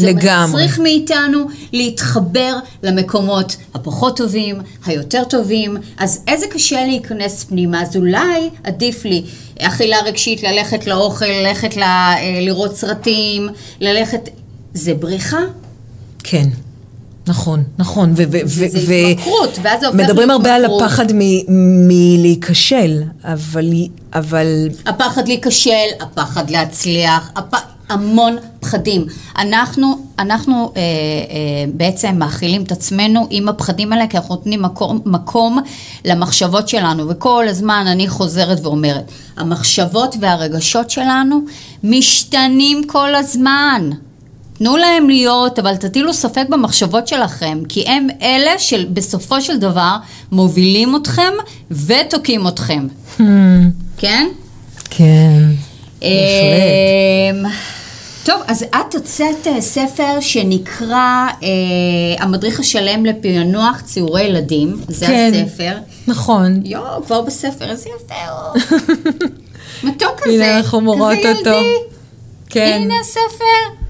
לגמרי. 0.00 0.46
זה 0.46 0.46
מצריך 0.46 0.78
מאיתנו 0.78 1.46
להתחבר 1.72 2.56
למקומות 2.82 3.56
הפחות 3.74 4.16
טובים, 4.16 4.56
היותר 4.86 5.24
טובים, 5.24 5.76
אז 5.98 6.20
איזה 6.28 6.46
קשה 6.46 6.84
להיכנס 6.84 7.44
פנימה, 7.44 7.82
אז 7.82 7.96
אולי 7.96 8.50
עדיף 8.64 9.04
לי 9.04 9.24
אכילה 9.60 9.96
רגשית, 10.04 10.42
ללכת 10.42 10.86
לאוכל, 10.86 11.26
ללכת 11.26 11.76
ל, 11.76 11.82
אה, 11.82 12.38
לראות 12.40 12.76
סרטים, 12.76 13.48
ללכת... 13.80 14.28
זה 14.74 14.94
בריחה? 14.94 15.38
כן. 16.24 16.48
נכון, 17.26 17.62
נכון. 17.78 18.12
ו- 18.16 18.22
ו- 18.30 18.38
ו- 18.46 18.68
זה 18.68 18.94
התמכרות, 19.10 19.58
ואז 19.62 19.80
זה 19.80 19.86
הופך 19.86 19.98
להתמכרות. 19.98 20.10
מדברים 20.10 20.30
הרבה 20.30 20.54
על 20.54 20.64
הפחד 20.64 21.06
מלהיכשל, 21.88 23.02
אבל, 23.24 23.72
אבל... 24.14 24.68
הפחד 24.86 25.28
להיכשל, 25.28 25.70
הפחד 26.00 26.50
להצליח, 26.50 27.30
הפ... 27.36 27.73
המון 27.88 28.36
פחדים. 28.60 29.06
אנחנו, 29.38 29.98
אנחנו 30.18 30.72
אה, 30.76 30.80
אה, 30.80 30.84
בעצם 31.74 32.14
מאכילים 32.18 32.62
את 32.62 32.72
עצמנו 32.72 33.26
עם 33.30 33.48
הפחדים 33.48 33.92
האלה, 33.92 34.06
כי 34.06 34.16
אנחנו 34.16 34.34
נותנים 34.34 34.62
מקום, 34.62 35.00
מקום 35.06 35.58
למחשבות 36.04 36.68
שלנו, 36.68 37.08
וכל 37.08 37.48
הזמן 37.48 37.84
אני 37.88 38.08
חוזרת 38.08 38.60
ואומרת, 38.62 39.10
המחשבות 39.36 40.16
והרגשות 40.20 40.90
שלנו 40.90 41.40
משתנים 41.84 42.86
כל 42.86 43.14
הזמן. 43.14 43.90
תנו 44.58 44.76
להם 44.76 45.08
להיות, 45.08 45.58
אבל 45.58 45.76
תטילו 45.76 46.14
ספק 46.14 46.46
במחשבות 46.48 47.08
שלכם, 47.08 47.58
כי 47.68 47.84
הם 47.86 48.08
אלה 48.22 48.58
שבסופו 48.58 49.40
של 49.40 49.58
דבר 49.58 49.96
מובילים 50.32 50.96
אתכם 50.96 51.32
ותוקעים 51.70 52.48
אתכם. 52.48 52.86
כן? 53.96 54.28
כן. 54.90 55.42
אמ, 56.04 57.44
טוב, 58.24 58.40
אז 58.46 58.62
את 58.62 58.94
הוצאת 58.94 59.46
אה, 59.46 59.60
ספר 59.60 60.20
שנקרא 60.20 61.26
אה, 61.42 61.48
המדריך 62.18 62.60
השלם 62.60 63.06
לפענוח 63.06 63.80
ציורי 63.80 64.22
ילדים, 64.22 64.76
זה 64.88 65.06
כן. 65.06 65.32
הספר. 65.34 65.76
נכון. 66.06 66.60
יואו, 66.64 67.04
כבר 67.04 67.20
בספר, 67.20 67.70
איזה 67.70 67.88
יפה 67.88 68.14
הוא. 68.30 68.62
מתוק 69.90 70.20
כזה, 70.20 70.34
הנה 70.34 70.56
אנחנו 70.56 70.80
מורות 70.80 71.18
כזה 71.18 71.38
אותו. 71.38 71.50
ילדי. 71.50 71.94
כן. 72.50 72.78
הנה 72.82 72.94
הספר. 73.00 73.84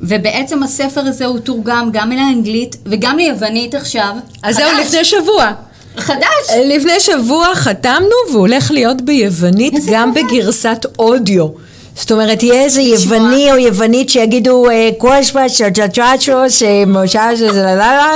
ובעצם 0.00 0.62
הספר 0.62 1.00
הזה 1.00 1.26
הוא 1.26 1.38
תורגם 1.38 1.90
גם 1.92 2.12
לאנגלית 2.12 2.76
וגם 2.86 3.16
ליוונית 3.16 3.74
עכשיו. 3.74 4.14
אז 4.42 4.56
זהו. 4.56 4.80
לפני 4.80 5.04
שבוע. 5.04 5.52
חדש. 6.00 6.50
לפני 6.64 7.00
שבוע 7.00 7.54
חתמנו 7.54 8.16
והוא 8.30 8.40
הולך 8.40 8.70
להיות 8.70 9.02
ביוונית 9.02 9.74
גם. 9.86 10.14
בגרסת 10.14 10.86
אודיו. 10.98 11.48
זאת 11.94 12.12
אומרת, 12.12 12.42
יהיה 12.42 12.64
איזה. 12.64 12.82
יווני 12.82 13.52
או 13.52 13.56
יוונית 13.56 14.08
שיגידו 14.10 14.70
אה, 14.70 14.90
קושפה, 14.98 15.48
צ'צ'צ'צ'וס, 15.48 16.62
מושש, 16.86 17.38
זללה, 17.38 18.12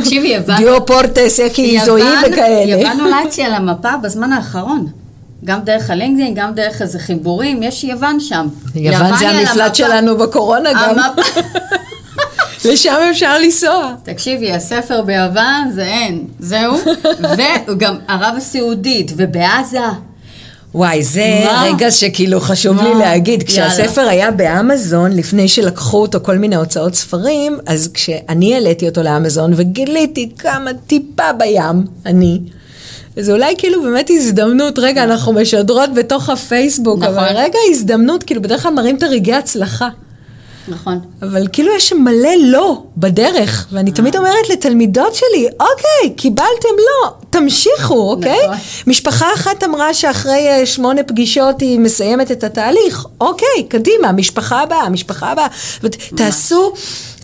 תקשיבי, 0.00 0.28
יוון. 0.28 0.56
דיו 0.56 0.86
פורטס, 0.86 1.40
איך 1.40 1.58
היא 1.58 1.84
זוהי 1.84 2.04
וכאלה. 2.26 2.80
יוון 2.80 3.00
עולה 3.00 3.16
אצלי 3.28 3.44
על 3.44 3.54
המפה 3.54 3.96
בזמן 4.02 4.32
האחרון. 4.32 4.86
גם 5.44 5.60
דרך 5.64 5.90
הלינקדאין, 5.90 6.34
גם 6.34 6.54
דרך 6.54 6.82
איזה 6.82 6.98
חיבורים, 6.98 7.62
יש 7.62 7.84
יוון 7.84 8.20
שם. 8.20 8.46
יוון 8.74 9.16
זה 9.16 9.28
המפלט. 9.28 9.74
שלנו 9.74 10.16
בקורונה 10.18 10.72
גם. 10.72 10.96
לשם 12.64 12.94
אפשר 13.10 13.38
לנסוע. 13.38 13.94
תקשיבי, 14.02 14.52
הספר 14.52 15.02
ביוון 15.02 15.70
זה 15.74 15.84
אין, 15.84 16.24
זהו. 16.38 16.74
וגם 17.68 17.96
ערב 18.08 18.34
הסעודית, 18.36 19.12
ובעזה. 19.16 19.80
וואי, 20.74 21.02
זה 21.02 21.40
מה? 21.44 21.62
רגע 21.64 21.90
שכאילו 21.90 22.40
חשוב 22.40 22.76
מה? 22.76 22.82
לי 22.82 22.94
להגיד. 22.94 23.50
יאללה. 23.50 23.70
כשהספר 23.70 24.08
היה 24.08 24.30
באמזון, 24.30 25.12
לפני 25.12 25.48
שלקחו 25.48 26.02
אותו 26.02 26.18
כל 26.22 26.38
מיני 26.38 26.56
הוצאות 26.56 26.94
ספרים, 26.94 27.58
אז 27.66 27.90
כשאני 27.94 28.54
העליתי 28.54 28.88
אותו 28.88 29.02
לאמזון 29.02 29.52
וגיליתי 29.56 30.30
כמה 30.38 30.70
טיפה 30.86 31.32
בים, 31.32 31.84
אני, 32.06 32.40
אז 33.18 33.30
אולי 33.30 33.54
כאילו 33.58 33.82
באמת 33.82 34.10
הזדמנות, 34.10 34.78
רגע, 34.78 35.04
אנחנו 35.04 35.32
משדרות 35.32 35.94
בתוך 35.94 36.28
הפייסבוק, 36.28 36.98
נכון. 36.98 37.14
אבל 37.14 37.36
רגע 37.36 37.58
הזדמנות, 37.70 38.22
כאילו 38.22 38.42
בדרך 38.42 38.62
כלל 38.62 38.72
מראים 38.72 38.96
את 38.96 39.02
הרגעי 39.02 39.34
הצלחה. 39.34 39.88
נכון. 40.68 41.00
אבל 41.22 41.46
כאילו 41.52 41.72
יש 41.76 41.92
מלא 41.92 42.30
לא 42.44 42.82
בדרך, 42.96 43.66
ואני 43.72 43.92
תמיד 43.92 44.14
אה. 44.14 44.20
אומרת 44.20 44.48
לתלמידות 44.52 45.14
שלי, 45.14 45.46
אוקיי, 45.60 46.14
קיבלתם 46.16 46.74
לא, 46.78 47.12
תמשיכו, 47.30 48.10
אוקיי? 48.10 48.38
נכון. 48.44 48.56
משפחה 48.86 49.26
אחת 49.34 49.64
אמרה 49.64 49.94
שאחרי 49.94 50.48
אה, 50.48 50.66
שמונה 50.66 51.02
פגישות 51.02 51.60
היא 51.60 51.78
מסיימת 51.78 52.32
את 52.32 52.44
התהליך, 52.44 53.06
אוקיי, 53.20 53.64
קדימה, 53.68 54.12
משפחה 54.12 54.62
הבאה, 54.62 54.88
משפחה 54.88 55.32
הבאה. 55.32 55.46
תעשו, 56.16 56.72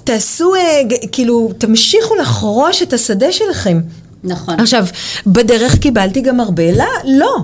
תעשו, 0.04 0.54
אה, 0.54 0.80
כאילו, 1.12 1.50
תמשיכו 1.58 2.14
לחרוש 2.14 2.82
את 2.82 2.92
השדה 2.92 3.32
שלכם. 3.32 3.80
נכון. 4.24 4.60
עכשיו, 4.60 4.86
בדרך 5.26 5.78
קיבלתי 5.78 6.20
גם 6.20 6.40
הרבה 6.40 6.72
לא, 6.72 6.84
לא. 7.04 7.36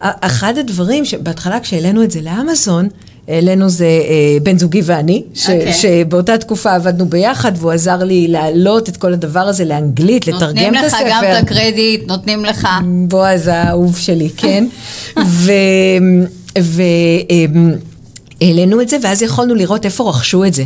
אחד 0.00 0.58
הדברים 0.58 1.04
שבהתחלה 1.04 1.60
כשהעלינו 1.60 2.02
את 2.02 2.10
זה 2.10 2.20
לאמזון, 2.20 2.88
העלינו 3.30 3.68
זה 3.68 3.84
אה, 3.84 4.38
בן 4.42 4.58
זוגי 4.58 4.82
ואני, 4.84 5.22
ש, 5.34 5.50
אוקיי. 5.50 5.72
שבאותה 5.72 6.38
תקופה 6.38 6.74
עבדנו 6.74 7.06
ביחד 7.06 7.52
והוא 7.56 7.72
עזר 7.72 8.04
לי 8.04 8.28
להעלות 8.28 8.88
את 8.88 8.96
כל 8.96 9.12
הדבר 9.12 9.40
הזה 9.40 9.64
לאנגלית, 9.64 10.26
לתרגם 10.26 10.46
נותנים 10.46 10.74
את 10.74 10.80
לך 10.80 10.94
הספר. 10.94 11.08
גם 11.10 11.24
את 11.24 11.42
הקרדיט, 11.42 12.08
נותנים 12.08 12.44
לך. 12.44 12.68
בועז 13.08 13.46
האהוב 13.46 13.98
שלי, 13.98 14.30
כן? 14.36 14.66
והעלינו 18.40 18.80
את 18.80 18.88
זה, 18.88 18.96
ואז 19.02 19.22
יכולנו 19.22 19.54
לראות 19.54 19.84
איפה 19.84 20.08
רכשו 20.08 20.44
את 20.44 20.54
זה. 20.54 20.64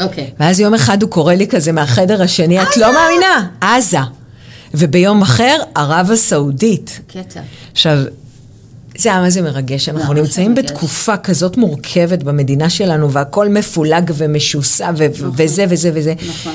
אוקיי. 0.00 0.30
ואז 0.40 0.60
יום 0.60 0.74
אחד 0.74 1.02
הוא 1.02 1.10
קורא 1.10 1.34
לי 1.34 1.46
כזה 1.46 1.72
מהחדר 1.72 2.22
השני, 2.22 2.62
את 2.62 2.76
לא 2.76 2.92
מאמינה, 2.94 3.46
עזה. 3.60 3.98
וביום 4.74 5.22
אחר, 5.22 5.56
ערב 5.74 6.10
הסעודית. 6.10 7.00
קטע. 7.06 7.40
עכשיו, 7.72 7.98
זה 8.98 9.08
היה 9.12 9.20
מה 9.20 9.30
זה 9.30 9.42
מרגש, 9.42 9.88
אנחנו 9.88 10.14
נמצאים 10.14 10.54
מרגש. 10.54 10.70
בתקופה 10.70 11.16
כזאת 11.16 11.56
מורכבת 11.56 12.22
במדינה 12.22 12.70
שלנו, 12.70 13.12
והכל 13.12 13.48
מפולג 13.48 14.10
ומשוסע, 14.16 14.90
ו- 14.96 15.06
וזה 15.36 15.64
וזה 15.68 15.90
וזה. 15.94 16.14
נכון. 16.28 16.54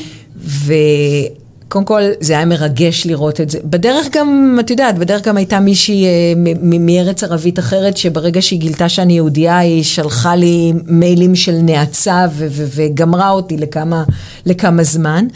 וקודם 1.67 1.85
כל, 1.85 2.01
זה 2.19 2.33
היה 2.33 2.45
מרגש 2.45 3.05
לראות 3.05 3.41
את 3.41 3.49
זה. 3.49 3.59
בדרך 3.63 4.07
גם, 4.11 4.57
את 4.59 4.69
יודעת, 4.69 4.97
בדרך 4.97 5.27
גם 5.27 5.37
הייתה 5.37 5.59
מישהי 5.59 6.05
אה, 6.05 6.33
מארץ 6.61 7.23
ערבית 7.23 7.59
אחרת, 7.59 7.97
שברגע 7.97 8.41
שהיא 8.41 8.59
גילתה 8.59 8.89
שאני 8.89 9.13
יהודייה, 9.13 9.57
היא 9.57 9.83
שלחה 9.83 10.35
לי 10.35 10.73
מיילים 10.85 11.35
של 11.35 11.55
נאצה 11.61 12.25
ו- 12.33 12.47
ו- 12.51 12.65
וגמרה 12.75 13.29
אותי 13.29 13.57
לכמה, 13.57 14.03
לכמה 14.45 14.83
זמן. 14.83 15.27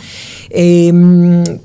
אה, 0.53 0.61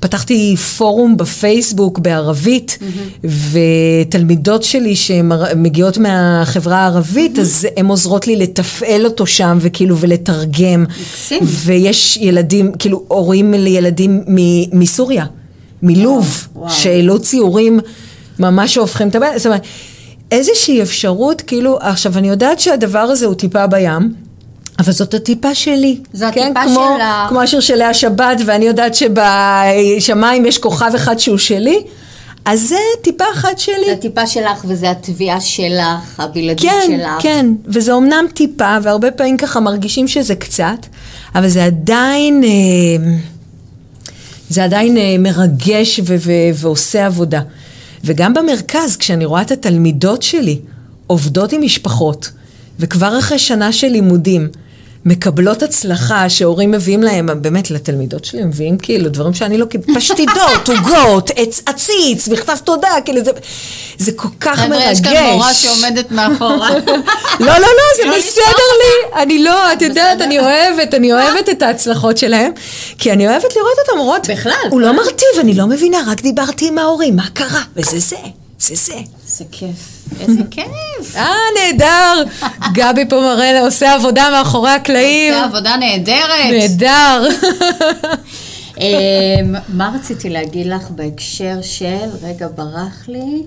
פתחתי 0.01 0.57
פורום 0.57 1.17
בפייסבוק 1.17 1.99
בערבית, 1.99 2.79
ותלמידות 3.25 4.63
שלי 4.63 4.97
שמגיעות 4.97 5.99
מהחברה 5.99 6.77
הערבית, 6.79 7.39
אז 7.39 7.67
הן 7.77 7.87
עוזרות 7.87 8.27
לי 8.27 8.37
לתפעל 8.37 9.05
אותו 9.05 9.27
שם, 9.27 9.59
וכאילו, 9.61 9.99
ולתרגם. 9.99 10.85
מקסים. 11.01 11.39
ויש 11.45 12.17
ילדים, 12.17 12.73
כאילו, 12.79 13.05
הורים 13.09 13.53
לילדים 13.55 14.21
מ- 14.29 14.79
מסוריה, 14.79 15.25
מלוב. 15.83 16.49
שהעלו 16.69 17.19
ציורים 17.19 17.81
ממש 18.39 18.75
שהופכים 18.75 19.09
את 19.09 19.17
זאת 19.37 19.47
אומרת, 19.47 19.63
איזושהי 20.31 20.83
אפשרות, 20.83 21.41
כאילו, 21.41 21.79
עכשיו, 21.81 22.19
אני 22.19 22.29
יודעת 22.29 22.61
שהדבר 22.61 22.99
הזה 22.99 23.27
הוא 23.27 23.35
טיפה 23.35 23.67
בים. 23.67 24.15
אבל 24.81 24.93
זאת 24.93 25.15
הטיפה 25.15 25.55
שלי. 25.55 25.99
זו 26.13 26.27
כן? 26.33 26.53
הטיפה 26.57 26.75
כמו, 26.75 26.89
שלך. 26.97 27.29
כמו 27.29 27.41
השיר 27.41 27.61
של 27.61 27.75
לאה 27.75 27.95
שבת, 27.95 28.37
ואני 28.47 28.65
יודעת 28.65 28.95
שבשמיים 28.95 30.47
יש 30.47 30.59
כוכב 30.59 30.91
אחד 30.95 31.19
שהוא 31.19 31.39
שלי, 31.39 31.83
אז 32.45 32.69
זה 32.69 32.77
טיפה 33.03 33.25
אחת 33.33 33.59
שלי. 33.59 33.75
זה 33.87 33.93
הטיפה 33.93 34.27
שלך 34.27 34.65
וזה 34.65 34.91
התביעה 34.91 35.41
שלך, 35.41 36.21
הבלעדית 36.21 36.71
כן, 36.71 36.81
שלך. 36.87 37.23
כן, 37.23 37.47
וזה 37.67 37.93
אומנם 37.93 38.25
טיפה, 38.35 38.77
והרבה 38.83 39.11
פעמים 39.11 39.37
ככה 39.37 39.61
מרגישים 39.61 40.09
שזה 40.09 40.35
קצת, 40.35 40.87
אבל 41.35 41.49
זה 41.49 41.65
עדיין, 41.65 42.45
אה, 42.45 42.49
זה 44.49 44.65
עדיין 44.65 44.97
אה, 44.97 45.17
מרגש 45.19 46.01
ו- 46.05 46.17
ו- 46.19 46.51
ועושה 46.55 47.07
עבודה. 47.07 47.41
וגם 48.05 48.35
במרכז, 48.35 48.97
כשאני 48.97 49.25
רואה 49.25 49.43
את 49.43 49.51
התלמידות 49.51 50.23
שלי 50.23 50.59
עובדות 51.07 51.53
עם 51.53 51.63
משפחות, 51.63 52.31
וכבר 52.79 53.19
אחרי 53.19 53.39
שנה 53.39 53.73
של 53.73 53.89
לימודים, 53.89 54.49
מקבלות 55.05 55.63
הצלחה 55.63 56.29
שהורים 56.29 56.71
מביאים 56.71 57.03
להם, 57.03 57.29
באמת 57.43 57.71
לתלמידות 57.71 58.25
שלי 58.25 58.45
מביאים 58.45 58.79
כאילו 58.79 59.09
דברים 59.09 59.35
שאני 59.35 59.59
לא 59.59 59.65
קיבלתי, 59.65 59.95
פשטידות, 59.95 60.69
עוגות, 60.69 61.31
עץ- 61.37 61.63
עציץ, 61.67 62.29
מכתב 62.29 62.57
תודה, 62.65 62.89
כאילו 63.05 63.25
זה, 63.25 63.31
זה 63.99 64.13
כל 64.13 64.29
כך 64.41 64.59
מרגש. 64.59 64.73
חבר'ה, 64.83 64.93
יש 64.93 65.01
כאן 65.01 65.33
מורה 65.33 65.55
שעומדת 65.55 66.11
מאחורה. 66.11 66.71
לא, 67.41 67.47
לא, 67.47 67.59
לא, 67.59 67.67
זה 67.97 68.05
לא 68.05 68.17
בסדר. 68.19 68.43
לי. 68.81 69.23
אני 69.23 69.43
לא, 69.45 69.73
את 69.73 69.83
יודעת. 69.83 70.21
אני 70.21 70.39
אוהבת, 70.39 70.95
אני 70.95 71.13
אוהבת 71.13 71.49
את 71.51 71.63
ההצלחות 71.63 72.19
שלהם, 72.19 72.53
כי 72.99 73.13
אני 73.13 73.29
אוהבת 73.29 73.57
לראות 73.57 73.79
אותם 73.89 73.99
אומרות, 74.01 74.31
בכלל. 74.31 74.53
הוא 74.71 74.81
לא 74.81 74.93
מרטיב, 74.97 75.29
אני 75.41 75.55
לא 75.55 75.67
מבינה, 75.67 75.99
רק 76.07 76.21
דיברתי 76.23 76.69
עם 76.69 76.79
ההורים, 76.79 77.17
מה 77.17 77.27
קרה? 77.33 77.63
וזה 77.77 77.99
זה, 77.99 78.17
זה 78.59 78.75
זה. 78.75 78.95
איזה 79.27 79.45
כיף. 79.53 80.00
איזה 80.21 80.41
כיף. 80.51 81.17
אה, 81.17 81.35
נהדר. 81.57 82.23
גבי 82.73 83.09
פה 83.09 83.17
מראה, 83.21 83.61
עושה 83.61 83.95
עבודה 83.95 84.29
מאחורי 84.31 84.71
הקלעים. 84.71 85.35
עושה 85.35 85.45
עבודה 85.45 85.77
נהדרת. 85.77 86.51
נהדר. 86.51 87.29
אמ, 88.81 89.55
מה 89.69 89.93
רציתי 89.95 90.31
להגיד 90.31 90.67
לך 90.67 90.91
בהקשר 90.91 91.59
של, 91.63 92.09
רגע, 92.23 92.49
ברח 92.55 93.09
לי. 93.09 93.43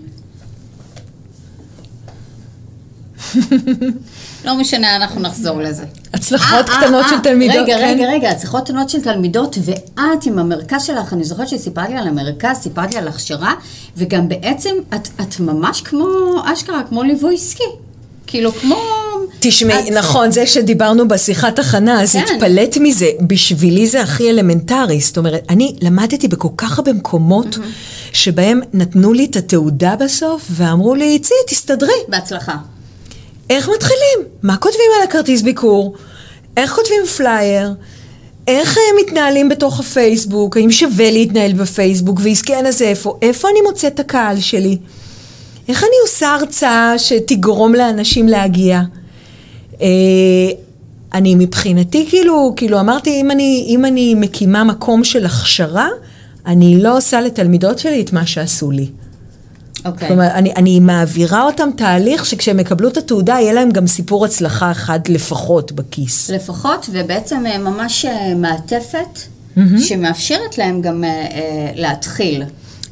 לא 4.45 4.55
משנה, 4.57 4.95
אנחנו 4.95 5.21
נחזור 5.21 5.61
לזה. 5.61 5.83
הצלחות 6.13 6.69
אה, 6.69 6.77
קטנות 6.81 7.03
אה, 7.03 7.09
של 7.09 7.15
אה, 7.15 7.21
תלמידות, 7.21 7.55
רגע, 7.63 7.77
כן. 7.77 7.83
רגע, 7.85 8.05
רגע, 8.11 8.29
הצלחות 8.29 8.63
קטנות 8.65 8.89
של 8.89 9.01
תלמידות, 9.01 9.57
ואת 9.65 10.25
עם 10.25 10.39
המרכז 10.39 10.83
שלך, 10.83 11.13
אני 11.13 11.23
זוכרת 11.23 11.47
שסיפרת 11.47 11.89
לי 11.89 11.97
על 11.97 12.07
המרכז, 12.07 12.57
סיפרת 12.57 12.93
לי 12.93 12.99
על 12.99 13.07
הכשרה, 13.07 13.53
וגם 13.97 14.29
בעצם 14.29 14.69
את, 14.95 15.07
את 15.21 15.39
ממש 15.39 15.81
כמו, 15.81 16.05
אשכרה, 16.53 16.81
כמו 16.89 17.03
ליווי 17.03 17.35
עסקי. 17.35 17.63
כאילו, 18.27 18.51
כמו 18.51 18.75
תשמעי, 19.39 19.87
את- 19.89 19.93
נכון, 19.93 20.31
זה 20.31 20.47
שדיברנו 20.47 21.07
בשיחת 21.07 21.59
הכנה, 21.59 22.01
אז 22.01 22.11
כן. 22.13 22.23
התפלאת 22.33 22.77
מזה. 22.81 23.05
בשבילי 23.27 23.87
זה 23.87 24.01
הכי 24.01 24.29
אלמנטרי. 24.29 24.99
זאת 24.99 25.17
אומרת, 25.17 25.43
אני 25.49 25.75
למדתי 25.81 26.27
בכל 26.27 26.47
כך 26.57 26.77
הרבה 26.77 26.93
מקומות 26.93 27.57
שבהם 28.13 28.61
נתנו 28.73 29.13
לי 29.13 29.25
את 29.25 29.35
התעודה 29.35 29.95
בסוף, 29.95 30.45
ואמרו 30.49 30.95
לי, 30.95 31.19
צי, 31.19 31.33
תסתדרי. 31.47 31.93
בהצלחה. 32.07 32.55
איך 33.49 33.69
מתחילים? 33.69 34.29
מה 34.43 34.57
כותבים 34.57 34.85
על 34.97 35.03
הכרטיס 35.03 35.41
ביקור? 35.41 35.93
איך 36.57 36.75
כותבים 36.75 37.05
פלייר? 37.17 37.73
איך 38.47 38.77
אה, 38.77 38.81
מתנהלים 39.01 39.49
בתוך 39.49 39.79
הפייסבוק? 39.79 40.57
האם 40.57 40.71
שווה 40.71 41.11
להתנהל 41.11 41.53
בפייסבוק? 41.53 42.19
והעסק 42.23 42.65
הזה 42.65 42.85
איפה? 42.85 43.17
איפה 43.21 43.49
אני 43.49 43.61
מוצאת 43.61 43.93
את 43.93 43.99
הקהל 43.99 44.39
שלי? 44.39 44.77
איך 45.67 45.83
אני 45.83 45.95
עושה 46.03 46.33
הרצאה 46.33 46.99
שתגרום 46.99 47.75
לאנשים 47.75 48.27
להגיע? 48.27 48.81
אה, 49.81 49.87
אני 51.13 51.35
מבחינתי 51.35 52.05
כאילו, 52.09 52.53
כאילו 52.55 52.79
אמרתי, 52.79 53.21
אם 53.21 53.31
אני, 53.31 53.65
אם 53.67 53.85
אני 53.85 54.15
מקימה 54.15 54.63
מקום 54.63 55.03
של 55.03 55.25
הכשרה, 55.25 55.87
אני 56.45 56.83
לא 56.83 56.97
עושה 56.97 57.21
לתלמידות 57.21 57.79
שלי 57.79 58.01
את 58.01 58.13
מה 58.13 58.25
שעשו 58.25 58.71
לי. 58.71 58.87
אוקיי. 59.85 60.07
כלומר, 60.07 60.27
אני, 60.27 60.53
אני 60.55 60.79
מעבירה 60.79 61.43
אותם 61.43 61.69
תהליך 61.75 62.25
שכשהם 62.25 62.59
יקבלו 62.59 62.87
את 62.89 62.97
התעודה, 62.97 63.33
יהיה 63.33 63.53
להם 63.53 63.71
גם 63.71 63.87
סיפור 63.87 64.25
הצלחה 64.25 64.71
אחד 64.71 64.99
לפחות 65.07 65.71
בכיס. 65.71 66.29
לפחות, 66.29 66.89
ובעצם 66.91 67.45
אה, 67.45 67.57
ממש 67.57 68.05
אה, 68.05 68.35
מעטפת 68.35 69.19
שמאפשרת 69.79 70.57
להם 70.57 70.81
גם 70.81 71.03
אה, 71.03 71.71
להתחיל. 71.75 72.43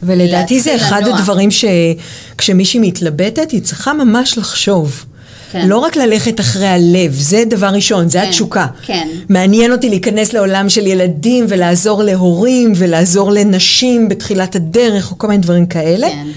ולדעתי 0.04 0.60
זה 0.60 0.75
אחד 0.75 1.01
לנוע. 1.04 1.17
הדברים 1.17 1.49
שכשמישהי 1.51 2.80
מתלבטת, 2.80 3.51
היא 3.51 3.62
צריכה 3.62 3.93
ממש 3.93 4.38
לחשוב. 4.38 5.06
כן. 5.51 5.67
לא 5.67 5.77
רק 5.77 5.95
ללכת 5.95 6.39
אחרי 6.39 6.67
הלב, 6.67 7.13
זה 7.13 7.43
דבר 7.49 7.67
ראשון, 7.67 8.10
זה 8.10 8.19
כן, 8.19 8.27
התשוקה. 8.27 8.67
כן. 8.82 9.08
מעניין 9.30 9.71
אותי 9.71 9.89
להיכנס 9.89 10.34
לעולם 10.34 10.69
של 10.69 10.88
ילדים 10.88 11.45
ולעזור 11.49 12.04
להורים 12.04 12.73
ולעזור 12.75 13.32
לנשים 13.32 14.10
בתחילת 14.10 14.56
הדרך 14.56 15.12
או 15.12 15.17
כל 15.17 15.27
מיני 15.27 15.41
דברים 15.41 15.65
כאלה. 15.65 16.10
כן. 16.10 16.27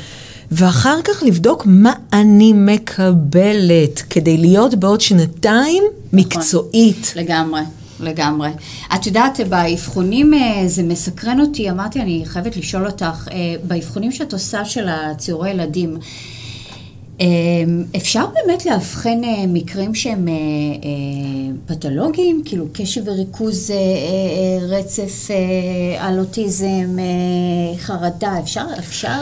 ואחר 0.56 1.02
כך 1.04 1.22
לבדוק 1.22 1.62
מה 1.66 1.92
אני 2.12 2.52
מקבלת 2.52 4.02
כדי 4.10 4.36
להיות 4.36 4.74
בעוד 4.74 5.00
שנתיים 5.00 5.84
נכון. 5.84 6.18
מקצועית. 6.20 7.12
לגמרי, 7.16 7.60
לגמרי. 8.00 8.48
את 8.94 9.06
יודעת, 9.06 9.40
באבחונים 9.48 10.34
אה, 10.34 10.62
זה 10.66 10.82
מסקרן 10.82 11.40
אותי, 11.40 11.70
אמרתי, 11.70 12.00
אני 12.00 12.22
חייבת 12.24 12.56
לשאול 12.56 12.86
אותך, 12.86 13.28
אה, 13.32 13.54
באבחונים 13.64 14.12
שאת 14.12 14.32
עושה 14.32 14.64
של 14.64 14.88
הציורי 14.88 15.50
ילדים, 15.50 15.96
אה, 17.20 17.26
אפשר 17.96 18.24
באמת 18.26 18.66
לאבחן 18.66 19.20
מקרים 19.48 19.94
שהם 19.94 20.28
פתולוגיים, 21.66 22.42
כאילו 22.44 22.66
קשב 22.72 23.08
וריכוז, 23.08 23.70
רצף 24.68 25.28
על 25.98 26.18
אוטיזם, 26.18 26.96
חרדה, 27.78 28.38
אפשר, 28.38 28.64
אפשר... 28.78 29.18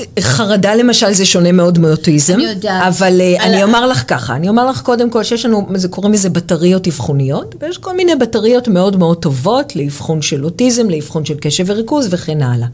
אה, 0.00 0.22
חרדה 0.22 0.74
למשל 0.74 1.12
זה 1.12 1.26
שונה 1.26 1.52
מאוד 1.52 1.78
מאוטיזם. 1.78 2.34
אני 2.34 2.44
יודעת. 2.44 2.82
אבל 2.88 3.20
אה, 3.20 3.44
על 3.44 3.50
אני 3.52 3.60
ה- 3.62 3.64
אומר 3.64 3.86
לך 3.86 4.04
ככה, 4.08 4.36
אני 4.36 4.48
אומר 4.48 4.66
לך 4.70 4.80
קודם 4.82 5.10
כל 5.10 5.24
שיש 5.24 5.44
לנו, 5.44 5.66
זה 5.74 5.88
קוראים 5.88 6.12
לזה 6.12 6.30
בטריות 6.30 6.86
אבחוניות, 6.86 7.54
ויש 7.60 7.78
כל 7.78 7.96
מיני 7.96 8.16
בטריות 8.16 8.68
מאוד 8.68 8.96
מאוד 8.96 9.16
טובות 9.18 9.76
לאבחון 9.76 10.22
של 10.22 10.44
אוטיזם, 10.44 10.90
לאבחון 10.90 11.24
של 11.24 11.34
קשב 11.40 11.64
וריכוז 11.68 12.06
וכן 12.10 12.42
הלאה. 12.42 12.68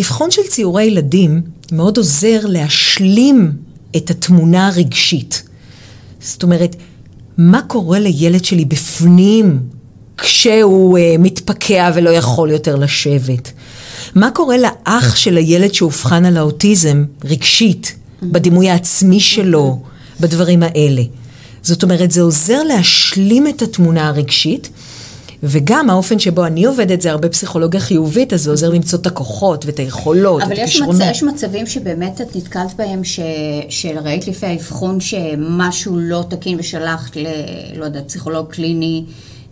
אבחון 0.00 0.30
של 0.30 0.42
ציורי 0.48 0.84
ילדים 0.84 1.42
מאוד 1.72 1.96
עוזר 1.96 2.40
להשלים 2.44 3.52
את 3.96 4.10
התמונה 4.10 4.66
הרגשית. 4.68 5.42
זאת 6.20 6.42
אומרת, 6.42 6.76
מה 7.38 7.62
קורה 7.62 7.98
לילד 7.98 8.44
שלי 8.44 8.64
בפנים 8.64 9.58
כשהוא 10.18 10.98
uh, 10.98 11.02
מתפקע 11.18 11.90
ולא 11.94 12.10
יכול 12.10 12.50
יותר 12.50 12.76
לשבת? 12.76 13.52
מה 14.14 14.30
קורה 14.30 14.56
לאח 14.58 15.16
של 15.16 15.36
הילד 15.36 15.74
שאובחן 15.74 16.24
על 16.24 16.36
האוטיזם 16.36 17.04
רגשית, 17.24 17.96
בדימוי 18.22 18.70
העצמי 18.70 19.20
שלו, 19.20 19.78
בדברים 20.20 20.62
האלה? 20.62 21.02
זאת 21.62 21.82
אומרת, 21.82 22.10
זה 22.10 22.22
עוזר 22.22 22.62
להשלים 22.62 23.46
את 23.46 23.62
התמונה 23.62 24.08
הרגשית, 24.08 24.70
וגם 25.42 25.90
האופן 25.90 26.18
שבו 26.18 26.46
אני 26.46 26.64
עובדת 26.64 27.00
זה 27.00 27.10
הרבה 27.10 27.28
פסיכולוגיה 27.28 27.80
חיובית, 27.80 28.32
אז 28.32 28.42
זה 28.42 28.50
עוזר 28.50 28.70
למצוא 28.70 28.98
את 28.98 29.06
הכוחות 29.06 29.66
ואת 29.66 29.78
היכולות, 29.78 30.42
אבל 30.42 30.52
את. 30.52 30.58
הכישרונות. 30.58 31.02
יש 31.10 31.22
מצבים 31.22 31.66
שבאמת 31.66 32.20
את 32.20 32.36
נתקלת 32.36 32.74
בהם, 32.76 33.04
ש... 33.04 33.20
שראית 33.68 34.28
לפי 34.28 34.46
האבחון 34.46 35.00
שמשהו 35.00 35.96
לא 35.96 36.24
תקין 36.28 36.56
ושלחת 36.60 37.16
ל... 37.16 37.26
לא 37.76 37.84
יודעת, 37.84 38.08
פסיכולוג 38.08 38.46
קליני. 38.46 39.04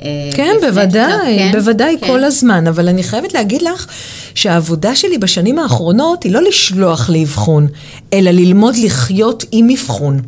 אה, 0.04 0.30
כן, 0.34 0.54
בוודאי, 0.60 1.38
כן? 1.38 1.52
בוודאי, 1.52 1.96
כן. 2.00 2.06
כל 2.06 2.24
הזמן, 2.24 2.66
אבל 2.66 2.88
אני 2.88 3.02
חייבת 3.02 3.34
להגיד 3.34 3.62
לך 3.62 3.86
שהעבודה 4.34 4.94
שלי 4.94 5.18
בשנים 5.18 5.58
האחרונות 5.58 6.22
היא 6.22 6.32
לא 6.32 6.42
לשלוח 6.42 7.10
לאבחון, 7.10 7.66
אלא 8.12 8.30
ללמוד 8.30 8.76
לחיות 8.76 9.44
עם 9.52 9.70
אבחון. 9.70 10.20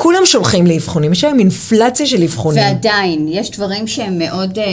כולם 0.00 0.20
שולחים 0.24 0.66
לאבחונים, 0.66 1.12
יש 1.12 1.24
היום 1.24 1.38
אינפלציה 1.38 2.06
של 2.06 2.22
אבחונים. 2.22 2.62
ועדיין, 2.62 3.26
יש 3.30 3.50
דברים 3.50 3.86
שהם 3.86 4.18
מאוד, 4.18 4.58
אה, 4.58 4.64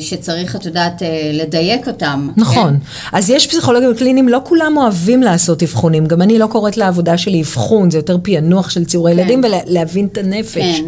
שצריך, 0.00 0.56
את 0.56 0.66
יודעת, 0.66 1.02
אה, 1.02 1.30
לדייק 1.34 1.88
אותם. 1.88 2.28
נכון. 2.36 2.78
כן? 2.78 3.16
אז 3.16 3.30
יש 3.30 3.46
פסיכולוגים 3.46 3.94
קליניים, 3.94 4.28
לא 4.28 4.38
כולם 4.44 4.76
אוהבים 4.76 5.22
לעשות 5.22 5.62
אבחונים. 5.62 6.06
גם 6.06 6.22
אני 6.22 6.38
לא 6.38 6.46
קוראת 6.46 6.76
לעבודה 6.76 7.18
שלי 7.18 7.40
אבחון, 7.40 7.90
זה 7.90 7.98
יותר 7.98 8.16
פענוח 8.22 8.70
של 8.70 8.84
ציורי 8.84 9.12
כן. 9.12 9.18
ילדים 9.18 9.42
ולהבין 9.44 10.08
את 10.12 10.18
הנפש. 10.18 10.56
כן. 10.56 10.84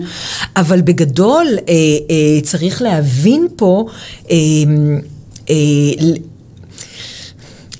אבל 0.56 0.80
בגדול, 0.80 1.46
אה, 1.68 1.74
אה, 2.10 2.40
צריך 2.42 2.82
להבין 2.82 3.48
פה, 3.56 3.86
אה, 4.30 4.36
אה, 5.50 5.54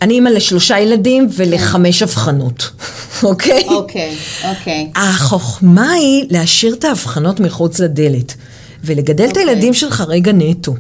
אני 0.03 0.15
אימא 0.15 0.29
לשלושה 0.29 0.79
ילדים 0.79 1.29
ולחמש 1.37 2.03
אבחנות, 2.03 2.71
אוקיי? 3.23 3.65
אוקיי, 3.69 4.17
אוקיי. 4.49 4.91
החוכמה 4.95 5.93
היא 5.93 6.25
להשאיר 6.31 6.75
את 6.75 6.85
ההבחנות 6.85 7.41
מחוץ 7.41 7.81
לדלת, 7.81 8.35
ולגדל 8.85 9.25
את 9.25 9.29
אוקיי. 9.29 9.43
הילדים 9.43 9.75
שלך 9.75 10.05
רגע 10.09 10.33
נטו. 10.33 10.75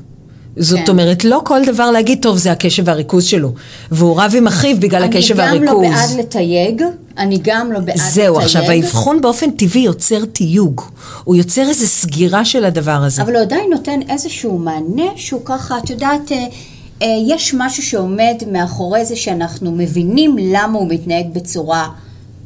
זאת 0.56 0.78
כן. 0.78 0.84
אומרת, 0.88 1.24
לא 1.24 1.40
כל 1.44 1.60
דבר 1.66 1.90
להגיד, 1.90 2.18
טוב, 2.22 2.36
זה 2.36 2.52
הקשב 2.52 2.82
והריכוז 2.86 3.24
שלו. 3.24 3.52
והוא 3.90 4.20
רב 4.20 4.32
עם 4.36 4.46
אחיו 4.46 4.76
בגלל 4.80 5.02
הקשב 5.02 5.40
אני 5.40 5.58
גם 5.58 5.64
והריכוז. 5.66 5.84
לא 5.84 5.90
בעד 5.90 6.18
לתייג, 6.18 6.82
אני 7.18 7.38
גם 7.42 7.72
לא 7.72 7.78
בעד 7.78 7.88
לתייג. 7.88 8.10
זהו, 8.10 8.38
עכשיו, 8.38 8.62
האבחון 8.62 9.20
באופן 9.20 9.50
טבעי 9.50 9.82
יוצר 9.82 10.24
תיוג. 10.24 10.80
הוא 11.24 11.36
יוצר 11.36 11.68
איזו 11.68 11.86
סגירה 11.86 12.44
של 12.44 12.64
הדבר 12.64 13.02
הזה. 13.04 13.22
אבל 13.22 13.32
הוא 13.32 13.42
עדיין 13.42 13.70
נותן 13.70 14.00
איזשהו 14.08 14.58
מענה 14.58 15.10
שהוא 15.16 15.40
ככה, 15.44 15.78
את 15.78 15.90
יודעת, 15.90 16.32
אה, 16.32 16.46
יש 17.28 17.54
משהו 17.58 17.82
שעומד 17.82 18.34
מאחורי 18.52 19.04
זה 19.04 19.16
שאנחנו 19.16 19.72
מבינים 19.72 20.36
למה 20.40 20.78
הוא 20.78 20.88
מתנהג 20.88 21.26
בצורה 21.32 21.88